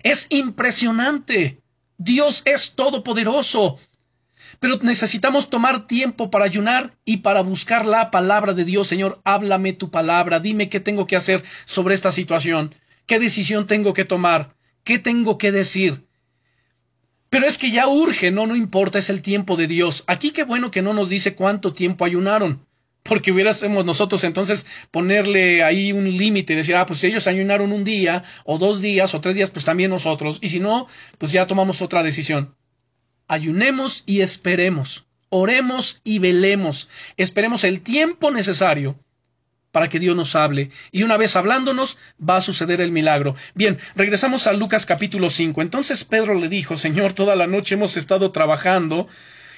Es 0.03 0.27
impresionante. 0.31 1.61
Dios 1.99 2.43
es 2.45 2.73
todopoderoso. 2.75 3.79
Pero 4.59 4.79
necesitamos 4.83 5.49
tomar 5.49 5.87
tiempo 5.87 6.31
para 6.31 6.45
ayunar 6.45 6.97
y 7.05 7.19
para 7.19 7.43
buscar 7.43 7.87
la 7.87 8.11
palabra 8.11 8.53
de 8.53 8.65
Dios. 8.65 8.89
Señor, 8.89 9.21
háblame 9.25 9.73
tu 9.73 9.91
palabra. 9.91 10.41
Dime 10.41 10.69
qué 10.69 10.81
tengo 10.81 11.07
que 11.07 11.17
hacer 11.17 11.45
sobre 11.67 11.95
esta 11.95 12.13
situación. 12.13 12.75
¿Qué 13.07 13.19
decisión 13.19 13.67
tengo 13.67 13.95
que 13.95 14.05
tomar? 14.05 14.55
¿Qué 14.85 14.99
tengo 14.99 15.39
que 15.39 15.53
decir? 15.53 16.07
Pero 17.29 17.47
es 17.47 17.59
que 17.59 17.71
ya 17.71 17.87
urge, 17.87 18.31
no, 18.31 18.47
no 18.47 18.57
importa, 18.57 18.99
es 18.99 19.09
el 19.09 19.23
tiempo 19.23 19.57
de 19.57 19.69
Dios. 19.69 20.03
Aquí 20.07 20.33
qué 20.33 20.43
bueno 20.43 20.71
que 20.71 20.83
no 20.83 20.95
nos 20.95 21.09
dice 21.09 21.35
cuánto 21.35 21.73
tiempo 21.73 22.05
ayunaron. 22.05 22.67
Porque 23.03 23.33
hubiéramos 23.33 23.85
nosotros 23.85 24.25
entonces 24.25 24.67
ponerle 24.91 25.63
ahí 25.63 25.93
un 25.93 26.17
límite, 26.17 26.55
decir, 26.55 26.77
ah, 26.77 26.87
pues 26.87 27.01
si 27.01 27.07
ellos 27.07 27.27
ayunaron 27.27 27.73
un 27.73 27.85
día, 27.85 28.25
o 28.45 28.59
dos 28.59 28.83
días, 28.83 29.15
o 29.15 29.21
tres 29.21 29.37
días, 29.37 29.51
pues 29.51 29.65
también 29.65 29.91
nosotros. 29.91 30.39
Y 30.43 30.51
si 30.51 30.61
no, 30.61 30.87
pues 31.19 31.33
ya 31.33 31.47
tomamos 31.47 31.81
otra 31.83 32.03
decisión. 32.03 32.57
Ayunemos 33.27 34.03
y 34.07 34.21
esperemos. 34.21 35.07
Oremos 35.29 36.01
y 36.05 36.19
velemos. 36.19 36.89
Esperemos 37.17 37.65
el 37.65 37.81
tiempo 37.81 38.31
necesario 38.33 38.99
para 39.73 39.89
que 39.89 39.99
Dios 39.99 40.17
nos 40.17 40.35
hable. 40.37 40.71
Y 40.93 41.03
una 41.03 41.17
vez 41.17 41.37
hablándonos, 41.37 41.99
va 42.21 42.37
a 42.37 42.41
suceder 42.41 42.81
el 42.81 42.93
milagro. 42.93 43.37
Bien, 43.55 43.79
regresamos 43.95 44.47
a 44.47 44.53
Lucas 44.53 44.87
capítulo 44.87 45.31
5. 45.31 45.63
Entonces 45.63 46.05
Pedro 46.05 46.35
le 46.35 46.49
dijo, 46.49 46.77
Señor, 46.77 47.13
toda 47.13 47.37
la 47.37 47.47
noche 47.47 47.75
hemos 47.75 47.97
estado 47.97 48.33
trabajando 48.33 49.09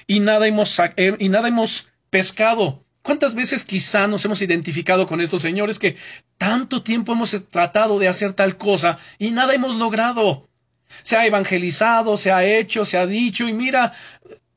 y 0.07 0.19
nada 0.19 0.47
hemos, 0.47 0.79
eh, 0.79 1.15
y 1.19 1.29
nada 1.29 1.47
hemos 1.47 1.87
pescado 2.09 2.83
¿Cuántas 3.03 3.35
veces 3.35 3.65
quizá 3.65 4.07
nos 4.07 4.23
hemos 4.23 4.41
identificado 4.41 5.07
con 5.07 5.19
estos 5.19 5.41
señores 5.41 5.77
que 5.77 5.97
tanto 6.37 6.83
tiempo 6.83 7.11
hemos 7.11 7.31
tratado 7.49 7.99
de 7.99 8.07
hacer 8.07 8.31
tal 8.31 8.57
cosa 8.57 8.97
y 9.19 9.31
nada 9.31 9.53
hemos 9.53 9.75
logrado? 9.75 10.47
Se 11.01 11.17
ha 11.17 11.25
evangelizado, 11.25 12.15
se 12.15 12.31
ha 12.31 12.45
hecho, 12.45 12.85
se 12.85 12.97
ha 12.97 13.05
dicho 13.05 13.45
y 13.45 13.51
mira, 13.51 13.91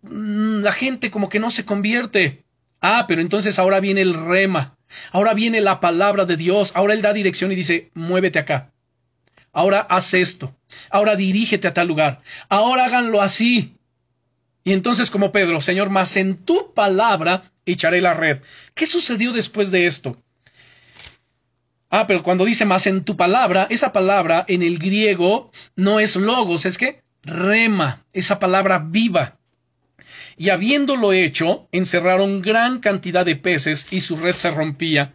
mm, 0.03 0.61
la 0.61 0.71
gente 0.71 1.11
como 1.11 1.29
que 1.29 1.41
no 1.41 1.51
se 1.51 1.65
convierte. 1.65 2.45
Ah, 2.81 3.07
pero 3.09 3.21
entonces 3.21 3.59
ahora 3.59 3.81
viene 3.81 4.03
el 4.03 4.15
rema, 4.15 4.76
ahora 5.13 5.35
viene 5.35 5.61
la 5.61 5.81
palabra 5.81 6.25
de 6.25 6.37
Dios, 6.37 6.73
ahora 6.75 6.95
Él 6.95 7.03
da 7.03 7.13
dirección 7.13 7.53
y 7.53 7.55
dice, 7.55 7.91
muévete 7.95 8.39
acá, 8.39 8.73
ahora 9.53 9.81
haz 9.81 10.15
esto, 10.15 10.55
ahora 10.91 11.17
dirígete 11.17 11.69
a 11.69 11.75
tal 11.75 11.89
lugar, 11.89 12.23
ahora 12.49 12.87
háganlo 12.87 13.23
así. 13.23 13.75
Y 14.65 14.73
entonces 14.73 15.11
como 15.13 15.31
Pedro, 15.31 15.61
Señor, 15.61 15.91
más 15.91 16.17
en 16.17 16.37
tu 16.37 16.75
palabra 16.75 17.53
echaré 17.65 18.01
la 18.01 18.15
red. 18.15 18.41
¿Qué 18.75 18.87
sucedió 18.87 19.33
después 19.33 19.71
de 19.71 19.87
esto? 19.87 20.21
Ah, 21.89 22.07
pero 22.07 22.23
cuando 22.23 22.45
dice 22.45 22.65
más 22.65 22.87
en 22.87 23.05
tu 23.05 23.17
palabra, 23.17 23.69
esa 23.71 23.93
palabra 23.93 24.45
en 24.49 24.63
el 24.63 24.79
griego 24.79 25.53
no 25.77 26.01
es 26.01 26.17
logos, 26.17 26.67
es 26.67 26.79
que 26.79 27.03
rema, 27.23 28.05
esa 28.13 28.39
palabra 28.39 28.79
viva. 28.79 29.36
Y 30.37 30.51
habiéndolo 30.51 31.13
hecho, 31.13 31.69
encerraron 31.73 32.43
gran 32.43 32.81
cantidad 32.81 33.25
de 33.25 33.37
peces 33.37 33.87
y 33.91 34.01
su 34.01 34.17
red 34.17 34.35
se 34.35 34.51
rompía. 34.51 35.15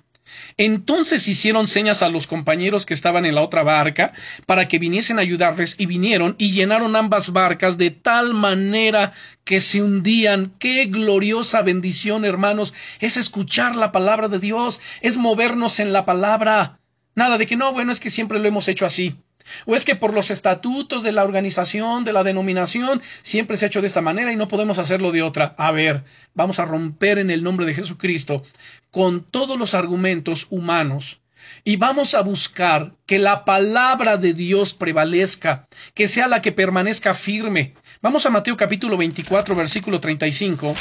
Entonces 0.57 1.27
hicieron 1.27 1.67
señas 1.67 2.01
a 2.01 2.09
los 2.09 2.27
compañeros 2.27 2.85
que 2.85 2.93
estaban 2.93 3.25
en 3.25 3.35
la 3.35 3.41
otra 3.41 3.63
barca 3.63 4.13
para 4.45 4.67
que 4.67 4.79
viniesen 4.79 5.19
a 5.19 5.21
ayudarles 5.21 5.75
y 5.77 5.85
vinieron 5.85 6.35
y 6.37 6.51
llenaron 6.51 6.95
ambas 6.95 7.31
barcas 7.33 7.77
de 7.77 7.91
tal 7.91 8.33
manera 8.33 9.13
que 9.43 9.61
se 9.61 9.81
hundían. 9.81 10.53
Qué 10.59 10.85
gloriosa 10.85 11.61
bendición, 11.61 12.25
hermanos, 12.25 12.73
es 12.99 13.17
escuchar 13.17 13.75
la 13.75 13.91
palabra 13.91 14.27
de 14.27 14.39
Dios, 14.39 14.79
es 15.01 15.17
movernos 15.17 15.79
en 15.79 15.93
la 15.93 16.05
palabra. 16.05 16.79
Nada 17.15 17.37
de 17.37 17.45
que 17.45 17.57
no, 17.57 17.73
bueno, 17.73 17.91
es 17.91 17.99
que 17.99 18.09
siempre 18.09 18.39
lo 18.39 18.47
hemos 18.47 18.67
hecho 18.67 18.85
así. 18.85 19.17
¿O 19.65 19.75
es 19.75 19.85
que 19.85 19.95
por 19.95 20.13
los 20.13 20.31
estatutos 20.31 21.03
de 21.03 21.11
la 21.11 21.23
organización, 21.23 22.03
de 22.03 22.13
la 22.13 22.23
denominación, 22.23 23.01
siempre 23.21 23.57
se 23.57 23.65
ha 23.65 23.67
hecho 23.67 23.81
de 23.81 23.87
esta 23.87 24.01
manera 24.01 24.31
y 24.31 24.35
no 24.35 24.47
podemos 24.47 24.77
hacerlo 24.77 25.11
de 25.11 25.21
otra? 25.21 25.55
A 25.57 25.71
ver, 25.71 26.03
vamos 26.33 26.59
a 26.59 26.65
romper 26.65 27.17
en 27.17 27.31
el 27.31 27.43
nombre 27.43 27.65
de 27.65 27.73
Jesucristo 27.73 28.43
con 28.91 29.23
todos 29.23 29.57
los 29.57 29.73
argumentos 29.73 30.47
humanos 30.49 31.21
y 31.63 31.75
vamos 31.75 32.13
a 32.13 32.21
buscar 32.21 32.93
que 33.05 33.19
la 33.19 33.45
palabra 33.45 34.17
de 34.17 34.33
Dios 34.33 34.73
prevalezca, 34.73 35.67
que 35.93 36.07
sea 36.07 36.27
la 36.27 36.41
que 36.41 36.51
permanezca 36.51 37.13
firme. 37.13 37.73
Vamos 38.01 38.25
a 38.25 38.29
Mateo 38.29 38.57
capítulo 38.57 38.97
24, 38.97 39.55
versículo 39.55 39.99
35. 39.99 40.75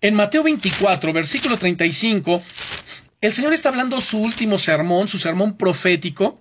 En 0.00 0.14
Mateo 0.14 0.42
24, 0.42 1.12
versículo 1.12 1.56
35, 1.56 2.42
el 3.20 3.32
Señor 3.32 3.52
está 3.52 3.68
hablando 3.68 4.00
su 4.00 4.18
último 4.18 4.58
sermón, 4.58 5.06
su 5.06 5.18
sermón 5.18 5.56
profético, 5.56 6.40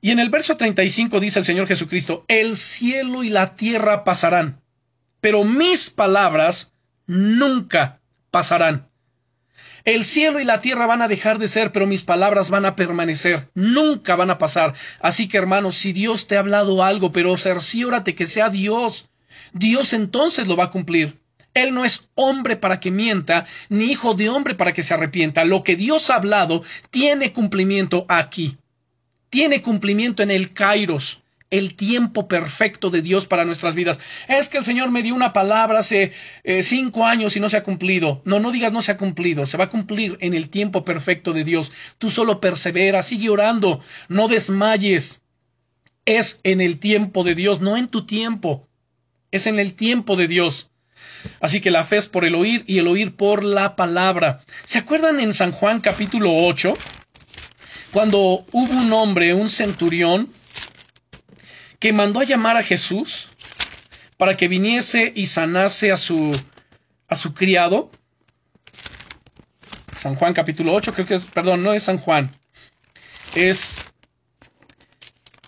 y 0.00 0.10
en 0.10 0.20
el 0.20 0.30
verso 0.30 0.56
35 0.56 1.18
dice 1.20 1.40
el 1.40 1.44
Señor 1.44 1.66
Jesucristo, 1.66 2.24
el 2.28 2.56
cielo 2.56 3.24
y 3.24 3.30
la 3.30 3.56
tierra 3.56 4.04
pasarán, 4.04 4.60
pero 5.20 5.42
mis 5.44 5.90
palabras 5.90 6.72
nunca 7.06 8.00
pasarán. 8.30 8.88
El 9.84 10.04
cielo 10.04 10.38
y 10.38 10.44
la 10.44 10.60
tierra 10.60 10.86
van 10.86 11.02
a 11.02 11.08
dejar 11.08 11.38
de 11.38 11.48
ser, 11.48 11.72
pero 11.72 11.86
mis 11.86 12.02
palabras 12.02 12.50
van 12.50 12.66
a 12.66 12.76
permanecer, 12.76 13.48
nunca 13.54 14.16
van 14.16 14.30
a 14.30 14.38
pasar. 14.38 14.74
Así 15.00 15.28
que 15.28 15.38
hermanos, 15.38 15.76
si 15.76 15.92
Dios 15.92 16.26
te 16.26 16.36
ha 16.36 16.40
hablado 16.40 16.84
algo, 16.84 17.10
pero 17.10 17.36
cerciórate 17.36 18.14
que 18.14 18.26
sea 18.26 18.50
Dios, 18.50 19.08
Dios 19.52 19.94
entonces 19.94 20.46
lo 20.46 20.56
va 20.56 20.64
a 20.64 20.70
cumplir. 20.70 21.18
Él 21.54 21.74
no 21.74 21.84
es 21.84 22.08
hombre 22.14 22.56
para 22.56 22.78
que 22.78 22.90
mienta, 22.90 23.46
ni 23.68 23.86
hijo 23.86 24.14
de 24.14 24.28
hombre 24.28 24.54
para 24.54 24.72
que 24.72 24.82
se 24.82 24.94
arrepienta. 24.94 25.44
Lo 25.44 25.64
que 25.64 25.74
Dios 25.74 26.10
ha 26.10 26.16
hablado 26.16 26.62
tiene 26.90 27.32
cumplimiento 27.32 28.04
aquí 28.08 28.58
tiene 29.30 29.62
cumplimiento 29.62 30.22
en 30.22 30.30
el 30.30 30.52
Kairos, 30.52 31.22
el 31.50 31.74
tiempo 31.74 32.28
perfecto 32.28 32.90
de 32.90 33.02
Dios 33.02 33.26
para 33.26 33.44
nuestras 33.44 33.74
vidas. 33.74 34.00
Es 34.28 34.48
que 34.48 34.58
el 34.58 34.64
Señor 34.64 34.90
me 34.90 35.02
dio 35.02 35.14
una 35.14 35.32
palabra 35.32 35.80
hace 35.80 36.12
eh, 36.44 36.62
cinco 36.62 37.06
años 37.06 37.36
y 37.36 37.40
no 37.40 37.48
se 37.48 37.56
ha 37.56 37.62
cumplido. 37.62 38.22
No, 38.24 38.38
no 38.40 38.50
digas 38.50 38.72
no 38.72 38.82
se 38.82 38.92
ha 38.92 38.96
cumplido, 38.96 39.46
se 39.46 39.56
va 39.56 39.64
a 39.64 39.70
cumplir 39.70 40.18
en 40.20 40.34
el 40.34 40.48
tiempo 40.48 40.84
perfecto 40.84 41.32
de 41.32 41.44
Dios. 41.44 41.72
Tú 41.98 42.10
solo 42.10 42.40
persevera, 42.40 43.02
sigue 43.02 43.30
orando, 43.30 43.80
no 44.08 44.28
desmayes. 44.28 45.22
Es 46.04 46.40
en 46.42 46.60
el 46.60 46.78
tiempo 46.78 47.24
de 47.24 47.34
Dios, 47.34 47.60
no 47.60 47.76
en 47.76 47.88
tu 47.88 48.06
tiempo. 48.06 48.66
Es 49.30 49.46
en 49.46 49.58
el 49.58 49.74
tiempo 49.74 50.16
de 50.16 50.26
Dios. 50.26 50.70
Así 51.40 51.60
que 51.60 51.70
la 51.70 51.84
fe 51.84 51.96
es 51.96 52.06
por 52.06 52.24
el 52.24 52.34
oír 52.34 52.64
y 52.66 52.78
el 52.78 52.88
oír 52.88 53.14
por 53.14 53.44
la 53.44 53.76
palabra. 53.76 54.40
¿Se 54.64 54.78
acuerdan 54.78 55.20
en 55.20 55.34
San 55.34 55.52
Juan 55.52 55.80
capítulo 55.80 56.34
8? 56.34 56.74
Cuando 57.98 58.46
hubo 58.52 58.72
un 58.74 58.92
hombre, 58.92 59.34
un 59.34 59.50
centurión, 59.50 60.32
que 61.80 61.92
mandó 61.92 62.20
a 62.20 62.24
llamar 62.24 62.56
a 62.56 62.62
Jesús 62.62 63.26
para 64.16 64.36
que 64.36 64.46
viniese 64.46 65.12
y 65.16 65.26
sanase 65.26 65.90
a 65.90 65.96
su, 65.96 66.30
a 67.08 67.16
su 67.16 67.34
criado. 67.34 67.90
San 69.96 70.14
Juan 70.14 70.32
capítulo 70.32 70.74
8, 70.74 70.94
creo 70.94 71.06
que 71.06 71.14
es, 71.16 71.24
perdón, 71.24 71.64
no 71.64 71.72
es 71.72 71.82
San 71.82 71.98
Juan, 71.98 72.30
es 73.34 73.78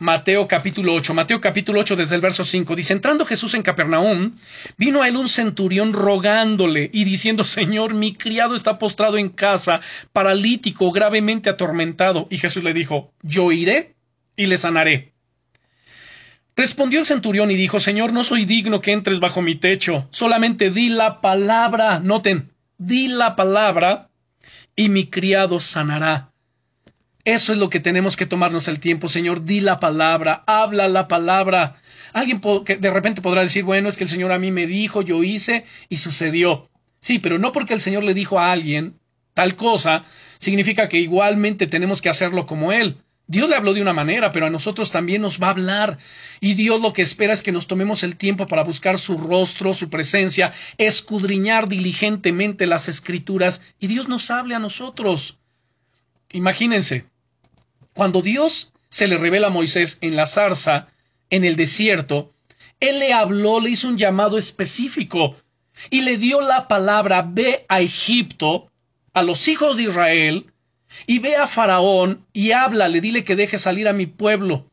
Mateo 0.00 0.48
capítulo 0.48 0.94
8. 0.94 1.12
Mateo 1.12 1.42
capítulo 1.42 1.80
8 1.80 1.94
desde 1.94 2.14
el 2.14 2.22
verso 2.22 2.42
5 2.42 2.74
dice, 2.74 2.94
entrando 2.94 3.26
Jesús 3.26 3.52
en 3.52 3.62
Capernaum, 3.62 4.34
vino 4.78 5.02
a 5.02 5.08
él 5.08 5.16
un 5.18 5.28
centurión 5.28 5.92
rogándole 5.92 6.88
y 6.90 7.04
diciendo, 7.04 7.44
Señor, 7.44 7.92
mi 7.92 8.14
criado 8.14 8.56
está 8.56 8.78
postrado 8.78 9.18
en 9.18 9.28
casa, 9.28 9.82
paralítico, 10.14 10.90
gravemente 10.90 11.50
atormentado. 11.50 12.28
Y 12.30 12.38
Jesús 12.38 12.64
le 12.64 12.72
dijo, 12.72 13.12
yo 13.20 13.52
iré 13.52 13.94
y 14.36 14.46
le 14.46 14.56
sanaré. 14.56 15.12
Respondió 16.56 16.98
el 16.98 17.04
centurión 17.04 17.50
y 17.50 17.56
dijo, 17.56 17.78
Señor, 17.78 18.14
no 18.14 18.24
soy 18.24 18.46
digno 18.46 18.80
que 18.80 18.92
entres 18.92 19.20
bajo 19.20 19.42
mi 19.42 19.54
techo, 19.54 20.08
solamente 20.12 20.70
di 20.70 20.88
la 20.88 21.20
palabra, 21.20 22.00
noten, 22.00 22.54
di 22.78 23.08
la 23.08 23.36
palabra 23.36 24.08
y 24.74 24.88
mi 24.88 25.10
criado 25.10 25.60
sanará. 25.60 26.29
Eso 27.30 27.52
es 27.52 27.60
lo 27.60 27.70
que 27.70 27.78
tenemos 27.78 28.16
que 28.16 28.26
tomarnos 28.26 28.66
el 28.66 28.80
tiempo, 28.80 29.06
Señor. 29.06 29.44
Di 29.44 29.60
la 29.60 29.78
palabra, 29.78 30.42
habla 30.48 30.88
la 30.88 31.06
palabra. 31.06 31.76
Alguien 32.12 32.40
de 32.40 32.90
repente 32.90 33.22
podrá 33.22 33.42
decir, 33.42 33.62
bueno, 33.62 33.88
es 33.88 33.96
que 33.96 34.02
el 34.02 34.10
Señor 34.10 34.32
a 34.32 34.40
mí 34.40 34.50
me 34.50 34.66
dijo, 34.66 35.00
yo 35.02 35.22
hice 35.22 35.64
y 35.88 35.98
sucedió. 35.98 36.68
Sí, 36.98 37.20
pero 37.20 37.38
no 37.38 37.52
porque 37.52 37.72
el 37.72 37.80
Señor 37.80 38.02
le 38.02 38.14
dijo 38.14 38.40
a 38.40 38.50
alguien 38.50 38.98
tal 39.32 39.54
cosa, 39.54 40.04
significa 40.38 40.88
que 40.88 40.98
igualmente 40.98 41.68
tenemos 41.68 42.02
que 42.02 42.08
hacerlo 42.08 42.46
como 42.46 42.72
Él. 42.72 42.96
Dios 43.28 43.48
le 43.48 43.54
habló 43.54 43.74
de 43.74 43.82
una 43.82 43.92
manera, 43.92 44.32
pero 44.32 44.46
a 44.46 44.50
nosotros 44.50 44.90
también 44.90 45.22
nos 45.22 45.40
va 45.40 45.46
a 45.46 45.50
hablar. 45.50 45.98
Y 46.40 46.54
Dios 46.54 46.80
lo 46.80 46.92
que 46.92 47.02
espera 47.02 47.32
es 47.32 47.42
que 47.44 47.52
nos 47.52 47.68
tomemos 47.68 48.02
el 48.02 48.16
tiempo 48.16 48.48
para 48.48 48.64
buscar 48.64 48.98
su 48.98 49.16
rostro, 49.16 49.72
su 49.72 49.88
presencia, 49.88 50.52
escudriñar 50.78 51.68
diligentemente 51.68 52.66
las 52.66 52.88
escrituras 52.88 53.62
y 53.78 53.86
Dios 53.86 54.08
nos 54.08 54.32
hable 54.32 54.56
a 54.56 54.58
nosotros. 54.58 55.38
Imagínense, 56.32 57.04
cuando 57.94 58.22
Dios 58.22 58.72
se 58.88 59.08
le 59.08 59.18
revela 59.18 59.48
a 59.48 59.50
Moisés 59.50 59.98
en 60.00 60.16
la 60.16 60.26
zarza, 60.26 60.88
en 61.30 61.44
el 61.44 61.56
desierto, 61.56 62.32
Él 62.80 62.98
le 62.98 63.12
habló, 63.12 63.60
le 63.60 63.70
hizo 63.70 63.88
un 63.88 63.98
llamado 63.98 64.38
específico 64.38 65.36
y 65.88 66.02
le 66.02 66.18
dio 66.18 66.40
la 66.40 66.68
palabra, 66.68 67.22
ve 67.22 67.64
a 67.68 67.80
Egipto, 67.80 68.70
a 69.12 69.22
los 69.22 69.48
hijos 69.48 69.76
de 69.76 69.84
Israel, 69.84 70.52
y 71.06 71.20
ve 71.20 71.36
a 71.36 71.46
Faraón 71.46 72.26
y 72.32 72.52
háblale, 72.52 73.00
dile 73.00 73.24
que 73.24 73.36
deje 73.36 73.58
salir 73.58 73.88
a 73.88 73.92
mi 73.92 74.06
pueblo. 74.06 74.66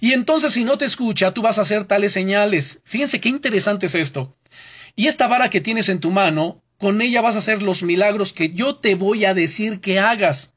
Y 0.00 0.12
entonces 0.12 0.52
si 0.52 0.64
no 0.64 0.78
te 0.78 0.86
escucha, 0.86 1.34
tú 1.34 1.42
vas 1.42 1.58
a 1.58 1.62
hacer 1.62 1.84
tales 1.84 2.12
señales. 2.12 2.80
Fíjense 2.84 3.20
qué 3.20 3.28
interesante 3.28 3.86
es 3.86 3.94
esto. 3.94 4.36
Y 4.96 5.06
esta 5.06 5.26
vara 5.26 5.50
que 5.50 5.60
tienes 5.60 5.88
en 5.88 6.00
tu 6.00 6.10
mano, 6.10 6.62
con 6.78 7.02
ella 7.02 7.20
vas 7.20 7.34
a 7.34 7.38
hacer 7.38 7.62
los 7.62 7.82
milagros 7.82 8.32
que 8.32 8.50
yo 8.52 8.76
te 8.76 8.94
voy 8.94 9.24
a 9.24 9.34
decir 9.34 9.80
que 9.80 9.98
hagas. 9.98 10.53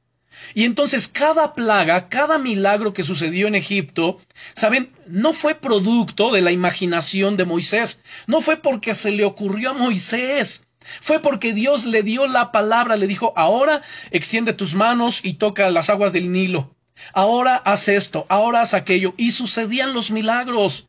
Y 0.54 0.64
entonces 0.64 1.08
cada 1.08 1.54
plaga, 1.54 2.10
cada 2.10 2.38
milagro 2.38 2.94
que 2.94 3.04
sucedió 3.04 3.48
en 3.48 3.56
Egipto, 3.56 4.20
saben, 4.54 4.92
no 5.08 5.34
fue 5.34 5.56
producto 5.56 6.32
de 6.32 6.42
la 6.42 6.52
imaginación 6.52 7.38
de 7.38 7.46
Moisés, 7.46 8.02
no 8.28 8.42
fue 8.42 8.58
porque 8.58 8.94
se 8.94 9.12
le 9.12 9.26
ocurrió 9.26 9.72
a 9.72 9.74
Moisés, 9.74 10.68
fue 11.02 11.20
porque 11.20 11.54
Dios 11.54 11.86
le 11.86 12.04
dio 12.04 12.28
la 12.28 12.52
palabra, 12.52 12.96
le 12.96 13.08
dijo, 13.08 13.34
ahora 13.36 13.82
extiende 14.12 14.54
tus 14.54 14.74
manos 14.74 15.24
y 15.24 15.34
toca 15.34 15.70
las 15.70 15.90
aguas 15.90 16.14
del 16.14 16.32
Nilo, 16.32 16.76
ahora 17.14 17.56
haz 17.56 17.88
esto, 17.88 18.26
ahora 18.30 18.62
haz 18.62 18.74
aquello, 18.74 19.14
y 19.18 19.32
sucedían 19.32 19.94
los 19.94 20.12
milagros. 20.12 20.88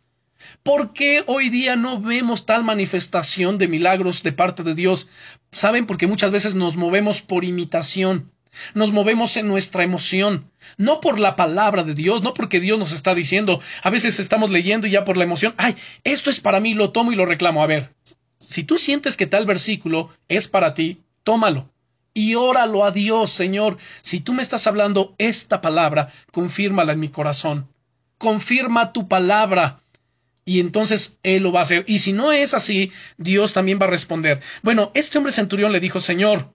¿Por 0.63 0.93
qué 0.93 1.25
hoy 1.27 1.51
día 1.51 1.77
no 1.77 2.01
vemos 2.01 2.47
tal 2.47 2.63
manifestación 2.63 3.59
de 3.59 3.69
milagros 3.69 4.23
de 4.23 4.33
parte 4.33 4.63
de 4.63 4.75
Dios? 4.75 5.09
Saben, 5.51 5.87
porque 5.87 6.07
muchas 6.07 6.31
veces 6.31 6.55
nos 6.55 6.77
movemos 6.77 7.23
por 7.23 7.45
imitación. 7.45 8.31
Nos 8.75 8.93
movemos 8.93 9.37
en 9.37 9.49
nuestra 9.49 9.85
emoción, 9.85 10.51
no 10.77 11.01
por 11.01 11.19
la 11.19 11.37
palabra 11.37 11.85
de 11.85 11.95
Dios, 11.95 12.23
no 12.23 12.35
porque 12.35 12.61
Dios 12.61 12.79
nos 12.79 12.93
está 12.93 13.15
diciendo. 13.15 13.61
A 13.83 13.91
veces 13.91 14.19
estamos 14.19 14.51
leyendo 14.51 14.87
y 14.87 14.91
ya 14.91 15.05
por 15.05 15.17
la 15.17 15.25
emoción, 15.25 15.55
ay, 15.57 15.77
esto 16.05 16.31
es 16.31 16.41
para 16.41 16.61
mí, 16.61 16.75
lo 16.75 16.91
tomo 16.91 17.13
y 17.13 17.17
lo 17.17 17.27
reclamo. 17.27 17.63
A 17.63 17.67
ver, 17.67 17.95
si 18.41 18.65
tú 18.65 18.79
sientes 18.79 19.17
que 19.17 19.27
tal 19.27 19.47
versículo 19.47 20.11
es 20.29 20.49
para 20.49 20.75
ti, 20.75 21.03
tómalo 21.23 21.71
y 22.19 22.35
óralo 22.35 22.85
a 22.85 22.91
Dios, 22.91 23.31
Señor. 23.31 23.79
Si 24.03 24.21
tú 24.21 24.33
me 24.33 24.43
estás 24.43 24.67
hablando 24.67 25.15
esta 25.19 25.61
palabra, 25.61 26.13
confírmala 26.33 26.93
en 26.93 27.01
mi 27.01 27.11
corazón. 27.11 27.69
Confirma 28.19 28.93
tu 28.93 29.07
palabra. 29.07 29.83
Y 30.45 30.61
entonces 30.61 31.19
Él 31.23 31.45
lo 31.45 31.53
va 31.53 31.61
a 31.61 31.63
hacer. 31.63 31.85
Y 31.87 32.01
si 32.01 32.13
no 32.13 32.33
es 32.33 32.55
así, 32.55 32.91
Dios 33.19 33.53
también 33.53 33.79
va 33.81 33.87
a 33.87 33.91
responder. 33.91 34.41
Bueno, 34.63 34.91
este 34.95 35.19
hombre 35.19 35.33
centurión 35.33 35.73
le 35.73 35.79
dijo, 35.79 36.01
Señor, 36.01 36.55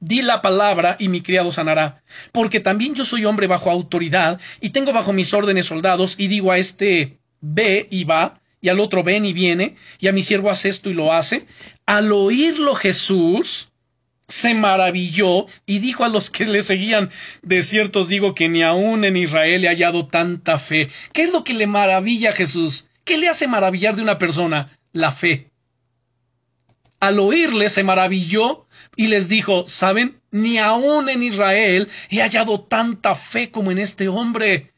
Di 0.00 0.22
la 0.22 0.42
palabra 0.42 0.96
y 0.98 1.08
mi 1.08 1.20
criado 1.20 1.52
sanará, 1.52 2.02
porque 2.32 2.60
también 2.60 2.94
yo 2.94 3.04
soy 3.04 3.24
hombre 3.24 3.46
bajo 3.46 3.70
autoridad 3.70 4.40
y 4.60 4.70
tengo 4.70 4.92
bajo 4.92 5.12
mis 5.12 5.32
órdenes 5.32 5.66
soldados 5.66 6.14
y 6.18 6.28
digo 6.28 6.52
a 6.52 6.58
este 6.58 7.18
ve 7.40 7.86
y 7.90 8.04
va 8.04 8.40
y 8.60 8.68
al 8.68 8.80
otro 8.80 9.02
ven 9.02 9.24
y 9.24 9.32
viene 9.32 9.76
y 9.98 10.08
a 10.08 10.12
mi 10.12 10.22
siervo 10.22 10.50
hace 10.50 10.68
esto 10.68 10.90
y 10.90 10.94
lo 10.94 11.12
hace. 11.12 11.46
Al 11.86 12.12
oírlo 12.12 12.74
Jesús 12.74 13.68
se 14.26 14.54
maravilló 14.54 15.46
y 15.66 15.78
dijo 15.78 16.04
a 16.04 16.08
los 16.08 16.30
que 16.30 16.46
le 16.46 16.62
seguían, 16.62 17.10
de 17.42 17.62
ciertos 17.62 18.08
digo 18.08 18.34
que 18.34 18.48
ni 18.48 18.62
aun 18.62 19.04
en 19.04 19.16
Israel 19.16 19.64
he 19.64 19.68
hallado 19.68 20.06
tanta 20.06 20.58
fe. 20.58 20.88
¿Qué 21.12 21.22
es 21.24 21.32
lo 21.32 21.44
que 21.44 21.54
le 21.54 21.66
maravilla 21.66 22.30
a 22.30 22.34
Jesús? 22.34 22.88
¿Qué 23.04 23.18
le 23.18 23.28
hace 23.28 23.46
maravillar 23.46 23.96
de 23.96 24.02
una 24.02 24.18
persona? 24.18 24.78
La 24.92 25.12
fe 25.12 25.50
al 27.06 27.18
oírle 27.18 27.68
se 27.68 27.84
maravilló 27.84 28.66
y 28.96 29.08
les 29.08 29.28
dijo, 29.28 29.64
¿saben? 29.66 30.20
Ni 30.30 30.58
aún 30.58 31.08
en 31.08 31.22
Israel 31.22 31.88
he 32.10 32.20
hallado 32.20 32.62
tanta 32.62 33.14
fe 33.14 33.50
como 33.50 33.70
en 33.70 33.78
este 33.78 34.08
hombre. 34.08 34.72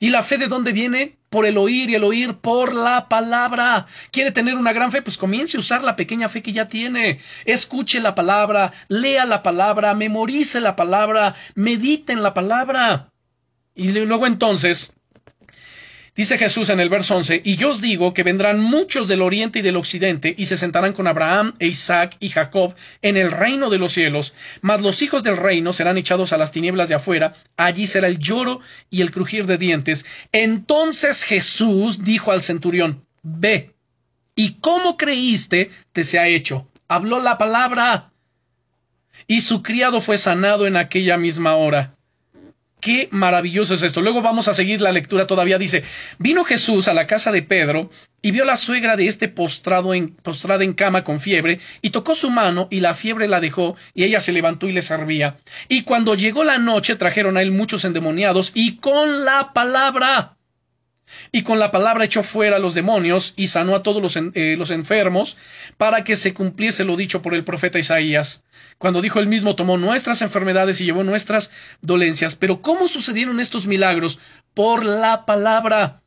¿Y 0.00 0.10
la 0.10 0.22
fe 0.22 0.38
de 0.38 0.48
dónde 0.48 0.72
viene? 0.72 1.18
Por 1.30 1.46
el 1.46 1.58
oír 1.58 1.90
y 1.90 1.94
el 1.96 2.04
oír 2.04 2.34
por 2.34 2.74
la 2.74 3.08
palabra. 3.08 3.86
¿Quiere 4.12 4.30
tener 4.30 4.54
una 4.54 4.72
gran 4.72 4.92
fe? 4.92 5.02
Pues 5.02 5.18
comience 5.18 5.56
a 5.56 5.60
usar 5.60 5.82
la 5.82 5.96
pequeña 5.96 6.28
fe 6.28 6.42
que 6.42 6.52
ya 6.52 6.68
tiene. 6.68 7.20
Escuche 7.44 8.00
la 8.00 8.14
palabra, 8.14 8.72
lea 8.88 9.24
la 9.24 9.42
palabra, 9.42 9.94
memorice 9.94 10.60
la 10.60 10.76
palabra, 10.76 11.34
medite 11.54 12.12
en 12.12 12.22
la 12.22 12.34
palabra. 12.34 13.12
Y 13.74 13.90
luego 13.90 14.26
entonces 14.26 14.94
Dice 16.16 16.38
Jesús 16.38 16.68
en 16.68 16.78
el 16.78 16.88
verso 16.88 17.16
11, 17.16 17.42
y 17.44 17.56
yo 17.56 17.70
os 17.70 17.80
digo 17.80 18.14
que 18.14 18.22
vendrán 18.22 18.60
muchos 18.60 19.08
del 19.08 19.20
oriente 19.20 19.58
y 19.58 19.62
del 19.62 19.74
occidente, 19.74 20.32
y 20.38 20.46
se 20.46 20.56
sentarán 20.56 20.92
con 20.92 21.08
Abraham 21.08 21.54
e 21.58 21.66
Isaac 21.66 22.16
y 22.20 22.28
Jacob 22.28 22.76
en 23.02 23.16
el 23.16 23.32
reino 23.32 23.68
de 23.68 23.78
los 23.78 23.94
cielos, 23.94 24.32
mas 24.60 24.80
los 24.80 25.02
hijos 25.02 25.24
del 25.24 25.36
reino 25.36 25.72
serán 25.72 25.98
echados 25.98 26.32
a 26.32 26.36
las 26.36 26.52
tinieblas 26.52 26.88
de 26.88 26.94
afuera, 26.94 27.34
allí 27.56 27.88
será 27.88 28.06
el 28.06 28.18
lloro 28.18 28.60
y 28.90 29.02
el 29.02 29.10
crujir 29.10 29.46
de 29.46 29.58
dientes. 29.58 30.06
Entonces 30.30 31.24
Jesús 31.24 32.04
dijo 32.04 32.30
al 32.30 32.42
centurión, 32.42 33.04
ve, 33.22 33.74
y 34.36 34.54
cómo 34.60 34.96
creíste 34.96 35.72
te 35.92 36.04
se 36.04 36.20
ha 36.20 36.28
hecho. 36.28 36.68
Habló 36.86 37.20
la 37.20 37.38
palabra. 37.38 38.12
Y 39.26 39.40
su 39.40 39.62
criado 39.62 40.00
fue 40.00 40.18
sanado 40.18 40.66
en 40.66 40.76
aquella 40.76 41.16
misma 41.16 41.56
hora. 41.56 41.96
Qué 42.84 43.08
maravilloso 43.12 43.72
es 43.72 43.82
esto. 43.82 44.02
Luego 44.02 44.20
vamos 44.20 44.46
a 44.46 44.52
seguir 44.52 44.82
la 44.82 44.92
lectura 44.92 45.26
todavía. 45.26 45.56
Dice, 45.56 45.84
vino 46.18 46.44
Jesús 46.44 46.86
a 46.86 46.92
la 46.92 47.06
casa 47.06 47.32
de 47.32 47.40
Pedro 47.40 47.88
y 48.20 48.30
vio 48.30 48.42
a 48.42 48.46
la 48.46 48.58
suegra 48.58 48.94
de 48.94 49.08
este 49.08 49.26
postrado 49.28 49.94
en, 49.94 50.10
postrada 50.10 50.64
en 50.64 50.74
cama 50.74 51.02
con 51.02 51.18
fiebre 51.18 51.60
y 51.80 51.88
tocó 51.88 52.14
su 52.14 52.30
mano 52.30 52.68
y 52.70 52.80
la 52.80 52.92
fiebre 52.92 53.26
la 53.26 53.40
dejó 53.40 53.74
y 53.94 54.04
ella 54.04 54.20
se 54.20 54.32
levantó 54.32 54.68
y 54.68 54.72
le 54.72 54.82
servía. 54.82 55.38
Y 55.66 55.84
cuando 55.84 56.14
llegó 56.14 56.44
la 56.44 56.58
noche 56.58 56.94
trajeron 56.96 57.38
a 57.38 57.42
él 57.42 57.52
muchos 57.52 57.86
endemoniados 57.86 58.52
y 58.52 58.76
con 58.76 59.24
la 59.24 59.54
palabra 59.54 60.33
y 61.32 61.42
con 61.42 61.58
la 61.58 61.70
palabra 61.70 62.04
echó 62.04 62.22
fuera 62.22 62.56
a 62.56 62.60
los 62.60 62.74
demonios 62.74 63.34
y 63.36 63.48
sanó 63.48 63.74
a 63.74 63.82
todos 63.82 64.02
los, 64.02 64.16
eh, 64.16 64.56
los, 64.56 64.70
enfermos 64.70 65.36
para 65.76 66.04
que 66.04 66.16
se 66.16 66.34
cumpliese 66.34 66.84
lo 66.84 66.96
dicho 66.96 67.22
por 67.22 67.34
el 67.34 67.44
profeta 67.44 67.78
Isaías 67.78 68.42
cuando 68.78 69.02
dijo 69.02 69.20
él 69.20 69.26
mismo 69.26 69.56
tomó 69.56 69.76
nuestras 69.76 70.22
enfermedades 70.22 70.80
y 70.80 70.84
llevó 70.84 71.04
nuestras 71.04 71.50
dolencias. 71.80 72.34
Pero 72.34 72.60
¿cómo 72.60 72.88
sucedieron 72.88 73.40
estos 73.40 73.66
milagros? 73.66 74.18
Por 74.52 74.84
la 74.84 75.26
palabra. 75.26 76.02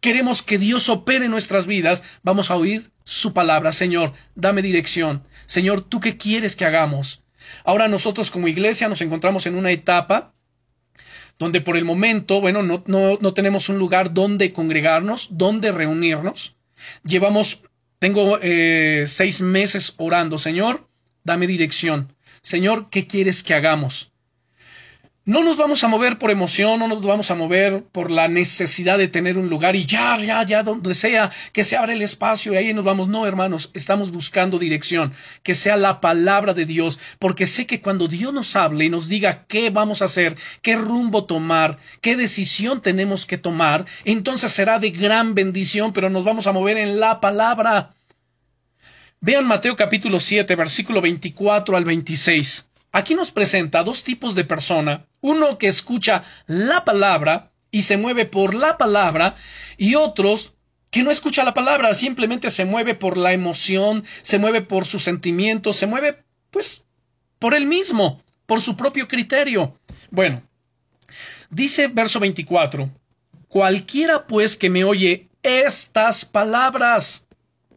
Queremos 0.00 0.42
que 0.42 0.58
Dios 0.58 0.88
opere 0.88 1.28
nuestras 1.28 1.66
vidas. 1.66 2.02
Vamos 2.22 2.50
a 2.50 2.56
oír 2.56 2.90
su 3.04 3.32
palabra. 3.32 3.72
Señor, 3.72 4.12
dame 4.34 4.62
dirección. 4.62 5.24
Señor, 5.46 5.82
¿tú 5.82 6.00
qué 6.00 6.16
quieres 6.16 6.56
que 6.56 6.64
hagamos? 6.64 7.22
Ahora 7.64 7.88
nosotros 7.88 8.30
como 8.30 8.48
iglesia 8.48 8.88
nos 8.88 9.00
encontramos 9.00 9.46
en 9.46 9.54
una 9.54 9.70
etapa 9.70 10.32
donde 11.42 11.60
por 11.60 11.76
el 11.76 11.84
momento, 11.84 12.40
bueno, 12.40 12.62
no, 12.62 12.82
no, 12.86 13.18
no 13.20 13.34
tenemos 13.34 13.68
un 13.68 13.78
lugar 13.78 14.14
donde 14.14 14.52
congregarnos, 14.52 15.28
donde 15.36 15.72
reunirnos. 15.72 16.56
Llevamos 17.04 17.62
Tengo 17.98 18.38
eh, 18.42 19.04
seis 19.06 19.40
meses 19.40 19.94
orando, 19.96 20.36
Señor, 20.36 20.88
dame 21.22 21.46
dirección. 21.46 22.12
Señor, 22.40 22.90
¿qué 22.90 23.06
quieres 23.06 23.44
que 23.44 23.54
hagamos? 23.54 24.11
No 25.24 25.44
nos 25.44 25.56
vamos 25.56 25.84
a 25.84 25.86
mover 25.86 26.18
por 26.18 26.32
emoción, 26.32 26.80
no 26.80 26.88
nos 26.88 27.00
vamos 27.00 27.30
a 27.30 27.36
mover 27.36 27.84
por 27.84 28.10
la 28.10 28.26
necesidad 28.26 28.98
de 28.98 29.06
tener 29.06 29.38
un 29.38 29.48
lugar 29.48 29.76
y 29.76 29.86
ya, 29.86 30.18
ya, 30.18 30.44
ya, 30.44 30.64
donde 30.64 30.96
sea, 30.96 31.30
que 31.52 31.62
se 31.62 31.76
abra 31.76 31.92
el 31.92 32.02
espacio 32.02 32.52
y 32.52 32.56
ahí 32.56 32.74
nos 32.74 32.82
vamos. 32.82 33.06
No, 33.06 33.24
hermanos, 33.24 33.70
estamos 33.72 34.10
buscando 34.10 34.58
dirección, 34.58 35.14
que 35.44 35.54
sea 35.54 35.76
la 35.76 36.00
palabra 36.00 36.54
de 36.54 36.66
Dios, 36.66 36.98
porque 37.20 37.46
sé 37.46 37.68
que 37.68 37.80
cuando 37.80 38.08
Dios 38.08 38.34
nos 38.34 38.56
hable 38.56 38.86
y 38.86 38.90
nos 38.90 39.06
diga 39.06 39.44
qué 39.46 39.70
vamos 39.70 40.02
a 40.02 40.06
hacer, 40.06 40.36
qué 40.60 40.74
rumbo 40.74 41.24
tomar, 41.24 41.78
qué 42.00 42.16
decisión 42.16 42.82
tenemos 42.82 43.24
que 43.24 43.38
tomar, 43.38 43.86
entonces 44.04 44.50
será 44.50 44.80
de 44.80 44.90
gran 44.90 45.36
bendición, 45.36 45.92
pero 45.92 46.10
nos 46.10 46.24
vamos 46.24 46.48
a 46.48 46.52
mover 46.52 46.78
en 46.78 46.98
la 46.98 47.20
palabra. 47.20 47.94
Vean 49.20 49.46
Mateo 49.46 49.76
capítulo 49.76 50.18
7, 50.18 50.56
versículo 50.56 51.00
24 51.00 51.76
al 51.76 51.84
26. 51.84 52.66
Aquí 52.90 53.14
nos 53.14 53.30
presenta 53.30 53.84
dos 53.84 54.02
tipos 54.02 54.34
de 54.34 54.44
persona, 54.44 55.06
uno 55.22 55.56
que 55.56 55.68
escucha 55.68 56.24
la 56.46 56.84
palabra 56.84 57.50
y 57.70 57.82
se 57.82 57.96
mueve 57.96 58.26
por 58.26 58.54
la 58.54 58.76
palabra 58.76 59.36
y 59.78 59.94
otros 59.94 60.52
que 60.90 61.02
no 61.02 61.10
escucha 61.10 61.42
la 61.42 61.54
palabra, 61.54 61.94
simplemente 61.94 62.50
se 62.50 62.66
mueve 62.66 62.94
por 62.94 63.16
la 63.16 63.32
emoción, 63.32 64.04
se 64.20 64.38
mueve 64.38 64.60
por 64.60 64.84
sus 64.84 65.02
sentimientos, 65.02 65.76
se 65.76 65.86
mueve 65.86 66.22
pues 66.50 66.86
por 67.38 67.54
él 67.54 67.64
mismo, 67.64 68.22
por 68.44 68.60
su 68.60 68.76
propio 68.76 69.08
criterio. 69.08 69.74
Bueno, 70.10 70.42
dice 71.48 71.88
verso 71.88 72.20
24, 72.20 72.90
cualquiera 73.48 74.26
pues 74.26 74.54
que 74.54 74.68
me 74.68 74.84
oye 74.84 75.30
estas 75.42 76.26
palabras 76.26 77.26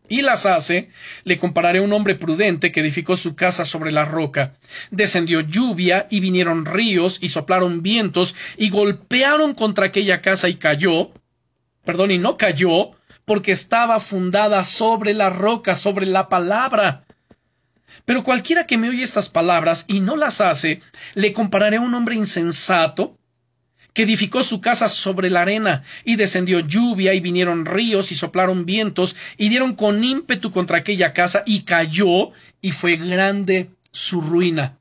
y 0.09 0.21
las 0.21 0.45
hace, 0.45 0.89
le 1.23 1.37
compararé 1.37 1.79
a 1.79 1.81
un 1.81 1.93
hombre 1.93 2.15
prudente 2.15 2.71
que 2.71 2.79
edificó 2.79 3.17
su 3.17 3.35
casa 3.35 3.65
sobre 3.65 3.91
la 3.91 4.05
roca. 4.05 4.53
Descendió 4.91 5.41
lluvia 5.41 6.07
y 6.09 6.19
vinieron 6.19 6.65
ríos 6.65 7.19
y 7.21 7.29
soplaron 7.29 7.81
vientos 7.81 8.35
y 8.57 8.69
golpearon 8.69 9.53
contra 9.53 9.87
aquella 9.87 10.21
casa 10.21 10.49
y 10.49 10.55
cayó, 10.55 11.11
perdón, 11.83 12.11
y 12.11 12.17
no 12.17 12.37
cayó, 12.37 12.91
porque 13.25 13.51
estaba 13.51 13.99
fundada 13.99 14.63
sobre 14.63 15.13
la 15.13 15.29
roca, 15.29 15.75
sobre 15.75 16.05
la 16.05 16.29
palabra. 16.29 17.05
Pero 18.05 18.23
cualquiera 18.23 18.67
que 18.67 18.77
me 18.77 18.89
oye 18.89 19.03
estas 19.03 19.29
palabras 19.29 19.85
y 19.87 19.99
no 19.99 20.15
las 20.15 20.41
hace, 20.41 20.81
le 21.13 21.33
compararé 21.33 21.77
a 21.77 21.81
un 21.81 21.93
hombre 21.93 22.15
insensato 22.15 23.17
que 23.95 24.03
edificó 24.03 24.43
su 24.43 24.61
casa 24.61 24.89
sobre 24.89 25.31
la 25.31 25.41
arena, 25.41 25.83
y 26.03 26.17
descendió 26.17 26.59
lluvia, 26.59 27.15
y 27.15 27.21
vinieron 27.21 27.65
ríos, 27.65 28.11
y 28.11 28.15
soplaron 28.15 28.67
vientos, 28.67 29.15
y 29.37 29.49
dieron 29.49 29.73
con 29.73 30.03
ímpetu 30.03 30.51
contra 30.51 30.77
aquella 30.77 31.13
casa, 31.13 31.41
y 31.47 31.61
cayó, 31.61 32.31
y 32.61 32.71
fue 32.71 32.97
grande 32.97 33.71
su 33.91 34.21
ruina. 34.21 34.77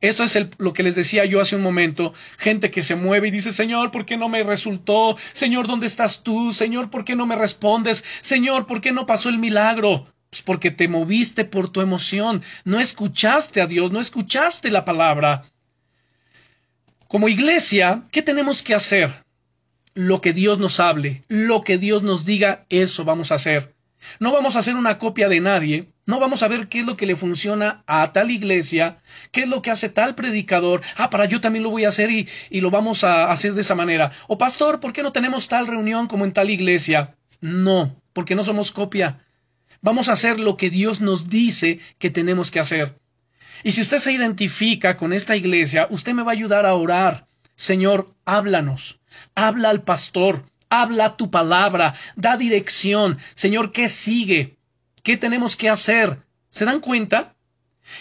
Esto 0.00 0.24
es 0.24 0.36
lo 0.58 0.72
que 0.72 0.82
les 0.82 0.96
decía 0.96 1.24
yo 1.24 1.40
hace 1.40 1.54
un 1.54 1.62
momento, 1.62 2.12
gente 2.36 2.70
que 2.72 2.82
se 2.82 2.96
mueve 2.96 3.28
y 3.28 3.30
dice, 3.30 3.52
Señor, 3.52 3.92
¿por 3.92 4.04
qué 4.04 4.16
no 4.16 4.28
me 4.28 4.42
resultó? 4.42 5.16
Señor, 5.32 5.68
¿dónde 5.68 5.86
estás 5.86 6.24
tú? 6.24 6.52
Señor, 6.52 6.90
¿por 6.90 7.04
qué 7.04 7.14
no 7.14 7.26
me 7.26 7.36
respondes? 7.36 8.04
Señor, 8.20 8.66
¿por 8.66 8.80
qué 8.80 8.90
no 8.90 9.06
pasó 9.06 9.28
el 9.28 9.38
milagro? 9.38 10.04
Pues 10.30 10.42
porque 10.42 10.72
te 10.72 10.88
moviste 10.88 11.44
por 11.44 11.70
tu 11.70 11.80
emoción, 11.80 12.42
no 12.64 12.80
escuchaste 12.80 13.62
a 13.62 13.66
Dios, 13.66 13.92
no 13.92 14.00
escuchaste 14.00 14.70
la 14.70 14.84
palabra. 14.84 15.44
Como 17.08 17.30
iglesia, 17.30 18.02
¿qué 18.12 18.20
tenemos 18.20 18.62
que 18.62 18.74
hacer? 18.74 19.24
Lo 19.94 20.20
que 20.20 20.34
Dios 20.34 20.58
nos 20.58 20.78
hable, 20.78 21.24
lo 21.28 21.62
que 21.62 21.78
Dios 21.78 22.02
nos 22.02 22.26
diga, 22.26 22.66
eso 22.68 23.06
vamos 23.06 23.32
a 23.32 23.36
hacer. 23.36 23.74
No 24.20 24.30
vamos 24.30 24.56
a 24.56 24.58
hacer 24.58 24.76
una 24.76 24.98
copia 24.98 25.30
de 25.30 25.40
nadie, 25.40 25.88
no 26.04 26.20
vamos 26.20 26.42
a 26.42 26.48
ver 26.48 26.68
qué 26.68 26.80
es 26.80 26.84
lo 26.84 26.98
que 26.98 27.06
le 27.06 27.16
funciona 27.16 27.82
a 27.86 28.12
tal 28.12 28.30
iglesia, 28.30 28.98
qué 29.32 29.44
es 29.44 29.48
lo 29.48 29.62
que 29.62 29.70
hace 29.70 29.88
tal 29.88 30.16
predicador, 30.16 30.82
ah, 30.98 31.08
para 31.08 31.24
yo 31.24 31.40
también 31.40 31.62
lo 31.62 31.70
voy 31.70 31.86
a 31.86 31.88
hacer 31.88 32.10
y, 32.10 32.28
y 32.50 32.60
lo 32.60 32.70
vamos 32.70 33.02
a 33.04 33.30
hacer 33.30 33.54
de 33.54 33.62
esa 33.62 33.74
manera. 33.74 34.12
O 34.26 34.36
pastor, 34.36 34.78
¿por 34.78 34.92
qué 34.92 35.02
no 35.02 35.10
tenemos 35.10 35.48
tal 35.48 35.66
reunión 35.66 36.08
como 36.08 36.26
en 36.26 36.34
tal 36.34 36.50
iglesia? 36.50 37.16
No, 37.40 37.96
porque 38.12 38.34
no 38.34 38.44
somos 38.44 38.70
copia. 38.70 39.24
Vamos 39.80 40.10
a 40.10 40.12
hacer 40.12 40.38
lo 40.38 40.58
que 40.58 40.68
Dios 40.68 41.00
nos 41.00 41.30
dice 41.30 41.80
que 41.98 42.10
tenemos 42.10 42.50
que 42.50 42.60
hacer. 42.60 42.98
Y 43.62 43.72
si 43.72 43.82
usted 43.82 43.98
se 43.98 44.12
identifica 44.12 44.96
con 44.96 45.12
esta 45.12 45.36
iglesia, 45.36 45.86
usted 45.90 46.14
me 46.14 46.22
va 46.22 46.32
a 46.32 46.34
ayudar 46.34 46.66
a 46.66 46.74
orar. 46.74 47.26
Señor, 47.56 48.14
háblanos. 48.24 49.00
Habla 49.34 49.70
al 49.70 49.82
pastor. 49.82 50.44
Habla 50.70 51.16
tu 51.16 51.30
palabra. 51.30 51.94
Da 52.16 52.36
dirección. 52.36 53.18
Señor, 53.34 53.72
¿qué 53.72 53.88
sigue? 53.88 54.58
¿Qué 55.02 55.16
tenemos 55.16 55.56
que 55.56 55.68
hacer? 55.68 56.22
¿Se 56.50 56.64
dan 56.64 56.80
cuenta? 56.80 57.34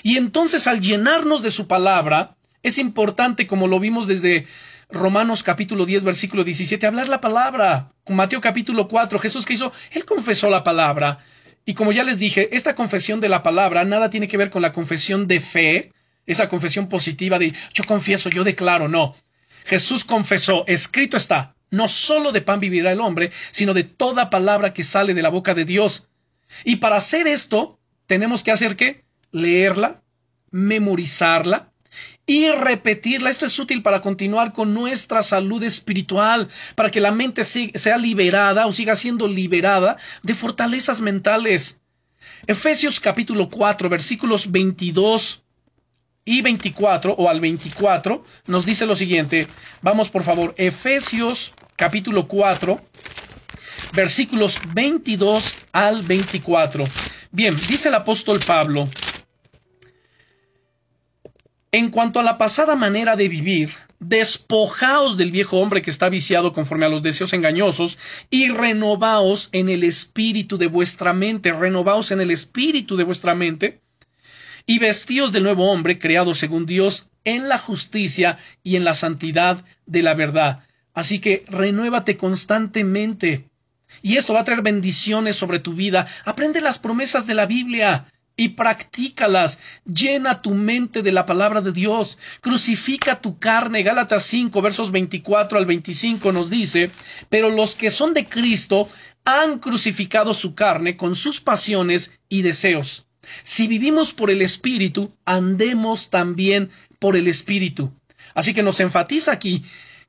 Y 0.04 0.18
entonces 0.18 0.68
al 0.68 0.82
llenarnos 0.82 1.42
de 1.42 1.52
su 1.52 1.68
palabra, 1.68 2.36
es 2.64 2.78
importante, 2.78 3.48
como 3.48 3.68
lo 3.68 3.80
vimos 3.80 4.08
desde 4.08 4.48
Romanos 4.90 5.44
capítulo 5.44 5.86
10, 5.86 6.04
versículo 6.04 6.44
17, 6.44 6.86
hablar 6.86 7.10
la 7.10 7.22
palabra. 7.22 7.92
Mateo 8.08 8.42
capítulo 8.42 8.88
4, 8.88 9.20
Jesús 9.20 9.46
que 9.46 9.54
hizo, 9.54 9.72
él 9.92 10.06
confesó 10.06 10.50
la 10.50 10.64
palabra. 10.64 11.20
Y 11.68 11.74
como 11.74 11.92
ya 11.92 12.06
les 12.06 12.18
dije, 12.18 12.56
esta 12.56 12.76
confesión 12.76 13.20
de 13.20 13.28
la 13.28 13.44
palabra 13.44 13.84
nada 13.84 14.10
tiene 14.10 14.30
que 14.30 14.38
ver 14.38 14.50
con 14.50 14.62
la 14.62 14.72
confesión 14.72 15.28
de 15.28 15.42
fe, 15.42 15.92
esa 16.26 16.48
confesión 16.48 16.88
positiva 16.88 17.38
de 17.40 17.54
yo 17.74 17.84
confieso, 17.84 18.30
yo 18.30 18.46
declaro, 18.46 18.88
no. 18.88 19.18
Jesús 19.66 20.06
confesó, 20.06 20.64
escrito 20.66 21.18
está, 21.18 21.56
no 21.70 21.90
solo 21.90 22.32
de 22.32 22.42
pan 22.42 22.62
vivirá 22.62 22.94
el 22.94 23.02
hombre, 23.02 23.32
sino 23.52 23.74
de 23.74 23.84
toda 23.84 24.30
palabra 24.30 24.74
que 24.74 24.86
sale 24.86 25.14
de 25.14 25.22
la 25.22 25.28
boca 25.28 25.54
de 25.54 25.66
Dios. 25.66 26.08
Y 26.64 26.78
para 26.78 26.96
hacer 26.96 27.28
esto, 27.28 27.78
tenemos 28.06 28.44
que 28.44 28.52
hacer 28.52 28.78
qué? 28.78 29.04
Leerla, 29.34 30.02
memorizarla, 30.52 31.74
y 32.28 32.52
repetirla. 32.52 33.32
Esto 33.32 33.48
es 33.48 33.58
útil 33.58 33.82
para 33.82 34.02
continuar 34.02 34.54
con 34.54 34.74
nuestra 34.74 35.24
salud 35.24 35.64
espiritual, 35.64 36.50
para 36.76 36.92
que 36.92 37.00
la 37.00 37.12
mente 37.12 37.44
sea 37.44 37.98
liberada 37.98 38.68
o 38.68 38.74
siga 38.74 38.96
siendo 38.96 39.28
liberada 39.28 39.98
de 40.22 40.36
fortalezas 40.36 41.02
mentales. 41.02 41.82
Efesios 42.46 43.00
capítulo 43.00 43.50
4 43.50 43.90
versículos 43.90 44.52
22 44.52 45.42
y 46.26 46.42
24 46.42 47.14
o 47.14 47.30
al 47.30 47.40
24 47.40 48.24
nos 48.48 48.66
dice 48.66 48.86
lo 48.86 48.96
siguiente. 48.96 49.48
Vamos 49.82 50.10
por 50.10 50.24
favor, 50.24 50.54
Efesios 50.58 51.54
capítulo 51.78 52.28
4 52.28 52.80
versículos 53.94 54.60
22 54.74 55.56
al 55.72 56.02
24. 56.02 56.84
Bien, 57.32 57.56
dice 57.68 57.88
el 57.88 57.96
apóstol 57.96 58.40
Pablo, 58.46 58.90
en 61.72 61.90
cuanto 61.90 62.20
a 62.20 62.24
la 62.24 62.38
pasada 62.38 62.76
manera 62.76 63.16
de 63.16 63.28
vivir, 63.28 63.72
despojaos 64.00 65.18
del 65.18 65.32
viejo 65.32 65.58
hombre 65.58 65.82
que 65.82 65.90
está 65.90 66.10
viciado 66.10 66.54
conforme 66.54 66.86
a 66.86 66.90
los 66.90 67.04
deseos 67.04 67.34
engañosos 67.34 67.98
y 68.30 68.50
renovaos 68.50 69.50
en 69.52 69.70
el 69.70 69.84
espíritu 69.84 70.58
de 70.58 70.68
vuestra 70.68 71.14
mente, 71.14 71.52
renovaos 71.52 72.12
en 72.12 72.22
el 72.22 72.32
espíritu 72.32 72.96
de 72.96 73.04
vuestra 73.04 73.36
mente 73.36 73.82
y 74.66 74.80
vestíos 74.80 75.32
del 75.32 75.44
nuevo 75.44 75.72
hombre 75.72 75.98
creado 75.98 76.36
según 76.36 76.66
Dios 76.66 77.10
en 77.24 77.50
la 77.50 77.58
justicia 77.58 78.38
y 78.64 78.76
en 78.76 78.84
la 78.84 78.94
santidad 78.94 79.64
de 79.86 80.04
la 80.04 80.14
verdad. 80.14 80.64
Así 80.94 81.20
que 81.20 81.46
renuévate 81.48 82.18
constantemente. 82.18 83.50
Y 84.02 84.18
esto 84.18 84.34
va 84.34 84.42
a 84.42 84.44
traer 84.44 84.62
bendiciones 84.62 85.36
sobre 85.36 85.60
tu 85.60 85.74
vida. 85.74 86.08
Aprende 86.26 86.60
las 86.60 86.80
promesas 86.80 87.26
de 87.28 87.34
la 87.34 87.46
Biblia 87.46 88.12
y 88.38 88.50
practícalas. 88.50 89.60
Llena 89.84 90.42
tu 90.42 90.52
mente 90.52 91.02
de 91.02 91.12
la 91.12 91.26
palabra 91.26 91.60
de 91.62 91.74
Dios. 91.74 92.18
Crucifica 92.40 93.20
tu 93.20 93.40
carne. 93.40 93.84
Gálatas 93.84 94.24
5, 94.24 94.62
versos 94.62 94.92
24 94.92 95.58
al 95.58 95.66
25 95.66 96.32
nos 96.32 96.50
dice, 96.50 96.92
pero 97.30 97.50
los 97.50 97.76
que 97.76 97.92
son 97.92 98.14
de 98.14 98.26
Cristo 98.26 98.88
han 99.26 99.60
crucificado 99.60 100.34
su 100.34 100.56
carne 100.56 100.96
con 100.96 101.16
sus 101.16 101.42
pasiones 101.42 102.18
y 102.30 102.44
deseos. 102.44 103.08
Si 103.44 103.68
vivimos 103.68 104.14
por 104.14 104.30
el 104.30 104.42
Espíritu, 104.42 105.12
andemos 105.26 106.10
también 106.10 106.70
por 107.00 107.18
el 107.18 107.28
Espíritu. 107.28 107.92
Así 108.34 108.54
que 108.54 108.64
nos 108.64 108.80
enfatiza 108.80 109.34
aquí 109.34 109.66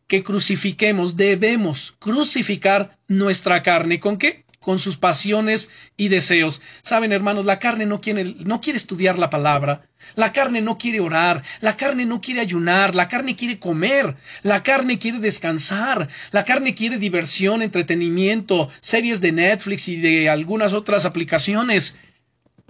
que 0.07 0.23
crucifiquemos, 0.23 1.17
debemos 1.17 1.95
crucificar 1.99 2.99
nuestra 3.09 3.63
carne. 3.63 4.01
¿Con 4.01 4.19
qué? 4.19 4.45
Con 4.69 4.79
sus 4.79 4.99
pasiones 4.99 5.71
y 5.97 6.09
deseos. 6.09 6.61
Saben, 6.83 7.11
hermanos, 7.11 7.47
la 7.47 7.59
carne 7.59 7.87
no 7.87 8.03
quiere, 8.03 8.37
no 8.41 8.61
quiere 8.61 8.77
estudiar 8.77 9.19
la 9.19 9.31
palabra, 9.31 9.89
la 10.15 10.31
carne 10.31 10.61
no 10.61 10.77
quiere 10.77 11.01
orar, 11.01 11.43
la 11.63 11.75
carne 11.75 12.05
no 12.05 12.21
quiere 12.21 12.43
ayunar, 12.43 12.95
la 12.95 13.09
carne 13.09 13.35
quiere 13.35 13.59
comer, 13.59 14.17
la 14.43 14.63
carne 14.63 14.99
quiere 14.99 15.21
descansar, 15.21 16.11
la 16.33 16.45
carne 16.45 16.75
quiere 16.75 16.99
diversión, 16.99 17.63
entretenimiento, 17.63 18.69
series 18.81 19.23
de 19.23 19.33
Netflix 19.33 19.89
y 19.89 19.97
de 19.97 20.29
algunas 20.29 20.75
otras 20.75 21.07
aplicaciones. 21.07 21.97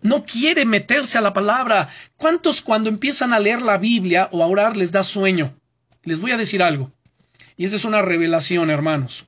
No 0.00 0.24
quiere 0.24 0.66
meterse 0.66 1.18
a 1.18 1.20
la 1.20 1.32
palabra. 1.32 1.88
¿Cuántos 2.16 2.62
cuando 2.62 2.90
empiezan 2.90 3.32
a 3.32 3.40
leer 3.40 3.60
la 3.60 3.76
Biblia 3.76 4.28
o 4.30 4.44
a 4.44 4.46
orar 4.46 4.76
les 4.76 4.92
da 4.92 5.02
sueño? 5.02 5.58
Les 6.04 6.20
voy 6.20 6.30
a 6.30 6.36
decir 6.36 6.62
algo. 6.62 6.92
Y 7.56 7.64
esa 7.64 7.74
es 7.74 7.84
una 7.84 8.02
revelación, 8.02 8.70
hermanos. 8.70 9.26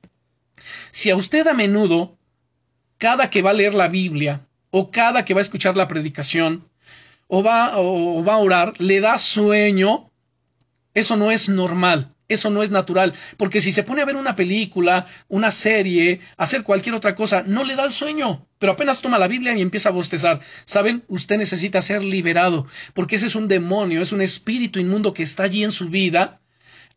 Si 0.91 1.09
a 1.09 1.17
usted 1.17 1.45
a 1.47 1.53
menudo 1.53 2.17
cada 3.01 3.31
que 3.31 3.41
va 3.41 3.49
a 3.49 3.53
leer 3.53 3.73
la 3.73 3.87
Biblia 3.87 4.45
o 4.69 4.91
cada 4.91 5.25
que 5.25 5.33
va 5.33 5.41
a 5.41 5.47
escuchar 5.47 5.75
la 5.75 5.87
predicación, 5.87 6.69
o 7.27 7.41
va, 7.41 7.79
o 7.79 8.23
va 8.23 8.35
a 8.35 8.37
orar, 8.37 8.73
le 8.77 9.01
da 9.01 9.17
sueño, 9.17 10.11
eso 10.93 11.17
no 11.17 11.31
es 11.31 11.49
normal. 11.49 12.13
Eso 12.27 12.49
no 12.49 12.63
es 12.63 12.71
natural, 12.71 13.13
porque 13.35 13.59
si 13.59 13.73
se 13.73 13.83
pone 13.83 14.01
a 14.01 14.05
ver 14.05 14.15
una 14.15 14.37
película, 14.37 15.05
una 15.27 15.51
serie, 15.51 16.21
hacer 16.37 16.63
cualquier 16.63 16.95
otra 16.95 17.13
cosa, 17.13 17.43
no 17.45 17.65
le 17.65 17.75
da 17.75 17.83
el 17.83 17.91
sueño, 17.91 18.47
pero 18.57 18.71
apenas 18.71 19.01
toma 19.01 19.19
la 19.19 19.27
Biblia 19.27 19.53
y 19.53 19.61
empieza 19.61 19.89
a 19.89 19.91
bostezar. 19.91 20.39
¿Saben? 20.63 21.03
Usted 21.09 21.37
necesita 21.37 21.81
ser 21.81 22.01
liberado, 22.01 22.67
porque 22.93 23.17
ese 23.17 23.25
es 23.25 23.35
un 23.35 23.49
demonio, 23.49 24.01
es 24.01 24.13
un 24.13 24.21
espíritu 24.21 24.79
inmundo 24.79 25.13
que 25.13 25.23
está 25.23 25.43
allí 25.43 25.65
en 25.65 25.73
su 25.73 25.89
vida, 25.89 26.39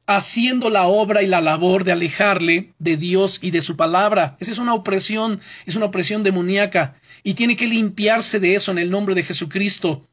haciendo 0.06 0.70
la 0.70 0.84
obra 0.86 1.22
y 1.22 1.26
la 1.26 1.40
labor 1.40 1.84
de 1.84 1.92
alejarle 1.92 2.72
de 2.78 2.96
Dios 2.96 3.38
y 3.42 3.50
de 3.50 3.62
su 3.62 3.76
palabra. 3.76 4.36
Esa 4.40 4.52
es 4.52 4.58
una 4.58 4.74
opresión, 4.74 5.40
es 5.66 5.76
una 5.76 5.86
opresión 5.86 6.22
demoníaca, 6.22 7.00
y 7.22 7.34
tiene 7.34 7.56
que 7.56 7.66
limpiarse 7.66 8.40
de 8.40 8.54
eso 8.54 8.70
en 8.70 8.78
el 8.78 8.90
nombre 8.90 9.14
de 9.14 9.22
Jesucristo. 9.22 10.06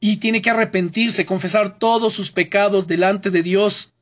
Y 0.00 0.16
tiene 0.16 0.42
que 0.42 0.50
arrepentirse, 0.50 1.26
confesar 1.26 1.78
todos 1.78 2.14
sus 2.14 2.30
pecados 2.30 2.86
delante 2.86 3.30
de 3.30 3.42
Dios 3.42 3.92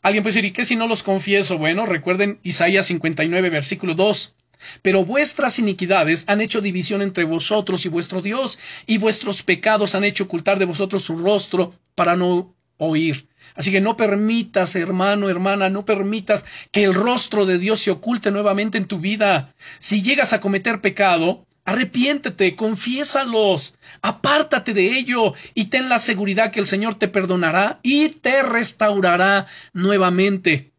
Alguien 0.00 0.22
puede 0.22 0.34
decir, 0.34 0.44
¿y 0.44 0.52
qué 0.52 0.64
si 0.64 0.76
no 0.76 0.86
los 0.86 1.02
confieso? 1.02 1.58
Bueno, 1.58 1.84
recuerden 1.84 2.38
Isaías 2.42 2.86
59, 2.86 3.50
versículo 3.50 3.94
2. 3.94 4.34
Pero 4.82 5.04
vuestras 5.04 5.58
iniquidades 5.58 6.24
han 6.28 6.40
hecho 6.40 6.60
división 6.60 7.02
entre 7.02 7.24
vosotros 7.24 7.84
y 7.84 7.88
vuestro 7.88 8.22
Dios, 8.22 8.58
y 8.86 8.98
vuestros 8.98 9.42
pecados 9.42 9.94
han 9.94 10.04
hecho 10.04 10.24
ocultar 10.24 10.58
de 10.58 10.66
vosotros 10.66 11.02
su 11.04 11.16
rostro 11.18 11.74
para 11.94 12.16
no 12.16 12.54
oír. 12.78 13.28
Así 13.54 13.70
que 13.70 13.80
no 13.80 13.96
permitas, 13.96 14.74
hermano, 14.76 15.28
hermana, 15.28 15.68
no 15.68 15.84
permitas 15.84 16.44
que 16.70 16.84
el 16.84 16.94
rostro 16.94 17.44
de 17.44 17.58
Dios 17.58 17.80
se 17.80 17.90
oculte 17.90 18.30
nuevamente 18.30 18.78
en 18.78 18.86
tu 18.86 18.98
vida. 18.98 19.54
Si 19.78 20.02
llegas 20.02 20.32
a 20.32 20.40
cometer 20.40 20.80
pecado, 20.80 21.44
Arrepiéntete, 21.68 22.56
confiésalos, 22.56 23.74
apártate 24.00 24.72
de 24.72 24.98
ello 24.98 25.34
y 25.52 25.66
ten 25.66 25.90
la 25.90 25.98
seguridad 25.98 26.50
que 26.50 26.60
el 26.60 26.66
Señor 26.66 26.94
te 26.94 27.08
perdonará 27.08 27.78
y 27.82 28.08
te 28.08 28.42
restaurará 28.42 29.46
nuevamente. 29.74 30.72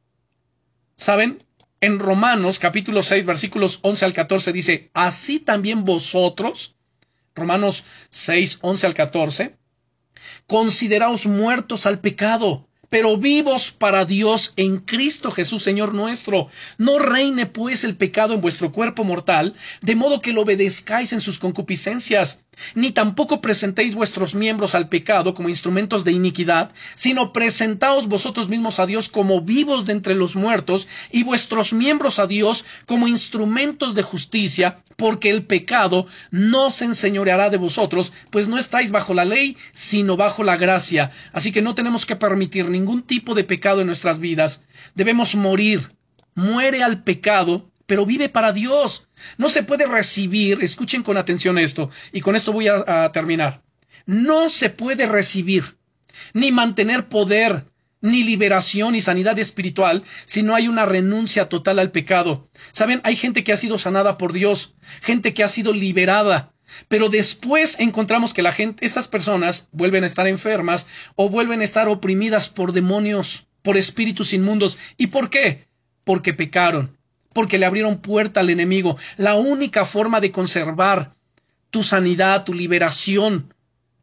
¿Saben? 0.96 1.44
En 1.80 2.00
Romanos 2.00 2.58
capítulo 2.58 3.04
6 3.04 3.24
versículos 3.28 3.78
11 3.84 4.06
al 4.06 4.14
14 4.16 4.52
dice, 4.52 4.90
así 4.96 5.40
también 5.40 5.86
vosotros, 5.86 6.76
Romanos 7.36 7.86
6, 8.10 8.58
11 8.62 8.88
al 8.88 8.94
14, 8.96 9.59
consideraos 10.48 11.26
muertos 11.26 11.86
al 11.86 12.00
pecado 12.00 12.66
pero 12.90 13.18
vivos 13.18 13.72
para 13.72 14.04
Dios 14.04 14.54
en 14.56 14.78
Cristo 14.78 15.32
Jesús, 15.32 15.64
Señor 15.64 15.94
nuestro. 15.94 16.48
No 16.78 17.00
reine 17.00 17.46
pues 17.46 17.84
el 17.84 17.96
pecado 17.96 18.34
en 18.34 18.42
vuestro 18.42 18.72
cuerpo 18.72 19.04
mortal, 19.04 19.56
de 19.82 19.96
modo 19.96 20.22
que 20.22 20.34
lo 20.34 20.42
obedezcáis 20.42 21.14
en 21.14 21.22
sus 21.22 21.40
concupiscencias, 21.40 22.42
ni 22.76 22.92
tampoco 22.92 23.42
presentéis 23.42 23.96
vuestros 23.96 24.36
miembros 24.36 24.76
al 24.76 24.90
pecado 24.90 25.34
como 25.34 25.50
instrumentos 25.50 26.04
de 26.04 26.12
iniquidad, 26.12 26.72
sino 26.96 27.34
presentaos 27.34 28.08
vosotros 28.08 28.50
mismos 28.50 28.80
a 28.80 28.86
Dios 28.86 29.10
como 29.10 29.42
vivos 29.42 29.86
de 29.86 29.94
entre 29.94 30.16
los 30.16 30.36
muertos, 30.36 30.88
y 31.12 31.24
vuestros 31.24 31.74
miembros 31.74 32.20
a 32.20 32.28
Dios 32.28 32.66
como 32.86 33.08
instrumentos 33.08 33.96
de 33.96 34.04
justicia, 34.04 34.84
porque 34.96 35.30
el 35.30 35.46
pecado 35.46 36.08
no 36.32 36.72
se 36.72 36.86
enseñoreará 36.86 37.50
de 37.50 37.58
vosotros, 37.58 38.12
pues 38.30 38.48
no 38.48 38.58
estáis 38.58 38.92
bajo 38.92 39.14
la 39.14 39.26
ley, 39.26 39.58
sino 39.72 40.18
bajo 40.18 40.44
la 40.44 40.58
gracia. 40.58 41.12
Así 41.34 41.52
que 41.52 41.62
no 41.62 41.76
tenemos 41.76 42.06
que 42.06 42.16
permitir 42.16 42.70
ningún 42.70 43.04
tipo 43.04 43.34
de 43.36 43.44
pecado 43.44 43.82
en 43.82 43.88
nuestras 43.88 44.20
vidas. 44.20 44.64
Debemos 44.96 45.36
morir. 45.36 45.90
Muere 46.36 46.84
al 46.84 47.04
pecado 47.04 47.70
pero 47.90 48.06
vive 48.06 48.30
para 48.30 48.54
Dios. 48.54 49.10
No 49.40 49.50
se 49.50 49.64
puede 49.64 49.88
recibir, 49.88 50.60
escuchen 50.62 51.02
con 51.02 51.18
atención 51.18 51.58
esto, 51.58 51.90
y 52.14 52.22
con 52.22 52.36
esto 52.36 52.54
voy 52.54 52.68
a, 52.68 53.12
terminar. 53.12 53.64
No 54.06 54.48
se 54.50 54.70
puede 54.70 55.08
recibir, 55.08 55.80
ni 56.34 56.52
mantener 56.52 57.10
poder, 57.10 57.66
ni 58.00 58.24
liberación 58.24 58.94
y 58.94 59.02
sanidad 59.02 59.40
espiritual 59.40 60.04
si 60.26 60.44
no 60.44 60.54
hay 60.54 60.68
una 60.68 60.86
renuncia 60.86 61.50
total 61.50 61.80
al 61.80 61.92
pecado. 61.92 62.48
Saben, 62.72 63.02
hay 63.04 63.16
gente 63.16 63.44
que 63.44 63.54
ha 63.54 63.58
sido 63.58 63.80
sanada 63.80 64.20
por 64.20 64.34
Dios, 64.34 64.76
gente 65.02 65.34
que 65.34 65.44
ha 65.44 65.48
sido 65.48 65.74
liberada, 65.74 66.54
pero 66.90 67.10
después 67.10 67.80
encontramos 67.80 68.36
que 68.36 68.44
la 68.44 68.52
gente, 68.52 68.86
esas 68.86 69.08
personas 69.08 69.68
vuelven 69.72 70.04
a 70.04 70.08
estar 70.08 70.28
enfermas 70.28 70.86
o 71.16 71.28
vuelven 71.28 71.62
a 71.62 71.64
estar 71.64 71.88
oprimidas 71.88 72.50
por 72.50 72.72
demonios, 72.72 73.48
por 73.64 73.78
espíritus 73.78 74.32
inmundos. 74.32 74.78
¿Y 74.96 75.08
por 75.08 75.32
qué? 75.32 75.68
Porque 76.04 76.36
pecaron 76.36 76.99
porque 77.40 77.58
le 77.58 77.66
abrieron 77.66 78.00
puerta 78.00 78.42
al 78.42 78.50
enemigo. 78.50 78.98
La 79.16 79.36
única 79.36 79.86
forma 79.86 80.20
de 80.20 80.30
conservar 80.30 81.14
tu 81.70 81.84
sanidad, 81.84 82.44
tu 82.44 82.54
liberación, 82.54 83.54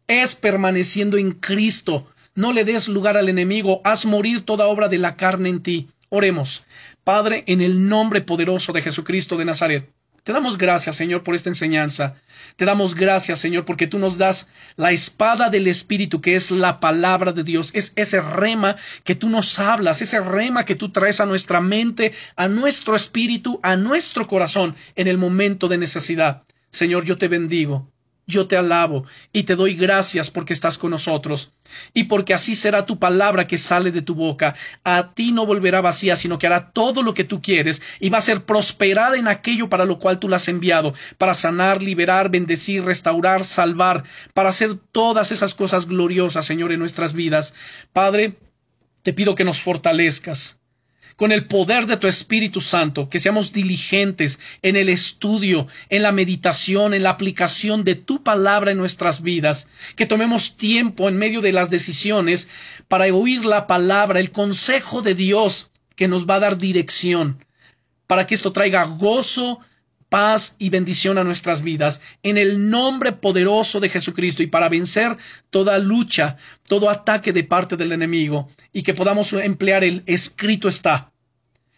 es 0.07 0.35
permaneciendo 0.35 1.19
en 1.19 1.33
Cristo. 1.33 2.07
No 2.35 2.55
le 2.55 2.65
des 2.65 2.89
lugar 2.89 3.19
al 3.19 3.29
enemigo, 3.29 3.83
haz 3.85 4.07
morir 4.07 4.47
toda 4.47 4.69
obra 4.69 4.89
de 4.89 4.97
la 4.97 5.17
carne 5.17 5.51
en 5.51 5.63
ti. 5.63 5.91
Oremos. 6.09 6.65
Padre, 7.05 7.45
en 7.47 7.61
el 7.61 7.91
nombre 7.91 8.23
poderoso 8.23 8.73
de 8.73 8.81
Jesucristo 8.81 9.37
de 9.37 9.45
Nazaret. 9.45 9.93
Te 10.27 10.33
damos 10.33 10.59
gracias, 10.59 10.97
Señor, 10.97 11.23
por 11.23 11.37
esta 11.37 11.51
enseñanza. 11.51 12.17
Te 12.57 12.65
damos 12.65 12.97
gracias, 12.97 13.39
Señor, 13.39 13.65
porque 13.65 13.87
tú 13.87 14.01
nos 14.01 14.19
das 14.19 14.49
la 14.75 14.91
espada 14.91 15.51
del 15.51 15.69
Espíritu, 15.69 16.21
que 16.21 16.35
es 16.35 16.51
la 16.51 16.81
palabra 16.81 17.31
de 17.31 17.45
Dios. 17.45 17.71
Es 17.75 17.93
ese 17.95 18.21
rema 18.21 18.75
que 19.05 19.15
tú 19.15 19.29
nos 19.29 19.57
hablas, 19.61 20.03
ese 20.03 20.19
rema 20.19 20.65
que 20.65 20.75
tú 20.75 20.91
traes 20.91 21.21
a 21.21 21.27
nuestra 21.27 21.61
mente, 21.61 22.13
a 22.35 22.49
nuestro 22.49 22.97
espíritu, 22.97 23.61
a 23.63 23.77
nuestro 23.77 24.27
corazón 24.27 24.75
en 24.97 25.07
el 25.07 25.17
momento 25.17 25.69
de 25.69 25.79
necesidad. 25.79 26.43
Señor, 26.73 27.05
yo 27.05 27.19
te 27.19 27.29
bendigo. 27.29 27.89
Yo 28.29 28.49
te 28.49 28.57
alabo 28.57 29.05
y 29.33 29.45
te 29.45 29.55
doy 29.55 29.75
gracias 29.75 30.31
porque 30.31 30.53
estás 30.53 30.79
con 30.79 30.91
nosotros 30.91 31.53
y 31.95 32.05
porque 32.05 32.35
así 32.35 32.57
será 32.57 32.85
tu 32.85 32.99
palabra 32.99 33.47
que 33.47 33.57
sale 33.57 33.93
de 33.93 34.03
tu 34.03 34.17
boca. 34.17 34.57
A 34.83 35.13
ti 35.15 35.31
no 35.31 35.47
volverá 35.47 35.81
vacía, 35.81 36.17
sino 36.17 36.37
que 36.37 36.49
hará 36.49 36.73
todo 36.73 37.05
lo 37.05 37.15
que 37.15 37.23
tú 37.23 37.41
quieres 37.41 37.83
y 38.01 38.11
va 38.11 38.19
a 38.19 38.23
ser 38.23 38.45
prosperada 38.45 39.17
en 39.17 39.29
aquello 39.29 39.69
para 39.69 39.85
lo 39.85 40.01
cual 40.01 40.19
tú 40.19 40.29
la 40.29 40.37
has 40.37 40.49
enviado, 40.49 40.93
para 41.19 41.35
sanar, 41.35 41.83
liberar, 41.83 42.29
bendecir, 42.29 42.83
restaurar, 42.85 43.45
salvar, 43.45 44.03
para 44.35 44.49
hacer 44.49 44.75
todas 44.91 45.31
esas 45.31 45.55
cosas 45.55 45.87
gloriosas, 45.87 46.47
Señor, 46.47 46.73
en 46.73 46.81
nuestras 46.81 47.13
vidas. 47.13 47.55
Padre, 47.93 48.37
te 49.03 49.13
pido 49.13 49.37
que 49.37 49.45
nos 49.45 49.61
fortalezcas 49.61 50.59
con 51.17 51.33
el 51.33 51.47
poder 51.47 51.87
de 51.87 51.97
tu 51.97 52.07
Espíritu 52.07 52.61
Santo, 52.61 53.09
que 53.09 53.19
seamos 53.19 53.53
diligentes 53.53 54.39
en 54.63 54.77
el 54.77 54.89
estudio, 54.91 55.67
en 55.89 56.03
la 56.03 56.13
meditación, 56.13 56.93
en 56.93 57.03
la 57.03 57.11
aplicación 57.11 57.85
de 57.85 57.95
tu 57.95 58.23
palabra 58.23 58.71
en 58.71 58.79
nuestras 58.79 59.23
vidas, 59.23 59.69
que 59.97 60.07
tomemos 60.07 60.57
tiempo 60.57 61.09
en 61.09 61.17
medio 61.17 61.41
de 61.41 61.53
las 61.53 61.71
decisiones 61.71 62.49
para 62.87 63.07
oír 63.07 63.45
la 63.47 63.67
palabra, 63.67 64.21
el 64.21 64.31
consejo 64.31 65.01
de 65.03 65.15
Dios 65.15 65.71
que 65.97 66.07
nos 66.07 66.27
va 66.27 66.37
a 66.37 66.41
dar 66.41 66.59
dirección, 66.59 67.43
para 68.07 68.27
que 68.27 68.35
esto 68.35 68.53
traiga 68.53 68.85
gozo, 68.85 69.61
paz 70.17 70.57
y 70.59 70.71
bendición 70.71 71.19
a 71.19 71.25
nuestras 71.25 71.61
vidas, 71.61 72.01
en 72.23 72.39
el 72.39 72.71
nombre 72.71 73.13
poderoso 73.13 73.81
de 73.81 73.91
Jesucristo 73.91 74.43
y 74.43 74.47
para 74.47 74.71
vencer 74.71 75.15
toda 75.51 75.77
lucha, 75.77 76.39
todo 76.67 76.89
ataque 76.89 77.35
de 77.35 77.45
parte 77.45 77.77
del 77.77 77.93
enemigo 77.93 78.49
y 78.73 78.83
que 78.83 78.95
podamos 78.95 79.31
emplear 79.35 79.85
el 79.85 80.05
escrito 80.07 80.69
está. 80.69 81.13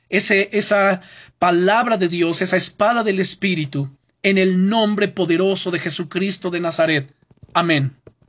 Ese, 0.09 0.51
esa 0.53 1.01
palabra 1.41 1.97
de 1.97 2.07
Dios, 2.07 2.41
esa 2.41 2.57
espada 2.57 3.03
del 3.03 3.19
Espíritu, 3.19 3.91
en 4.23 4.39
el 4.39 4.69
nombre 4.69 5.09
poderoso 5.09 5.73
de 5.73 5.81
Jesucristo 5.81 6.49
de 6.49 6.61
Nazaret. 6.61 7.13
Amén. 7.55 7.97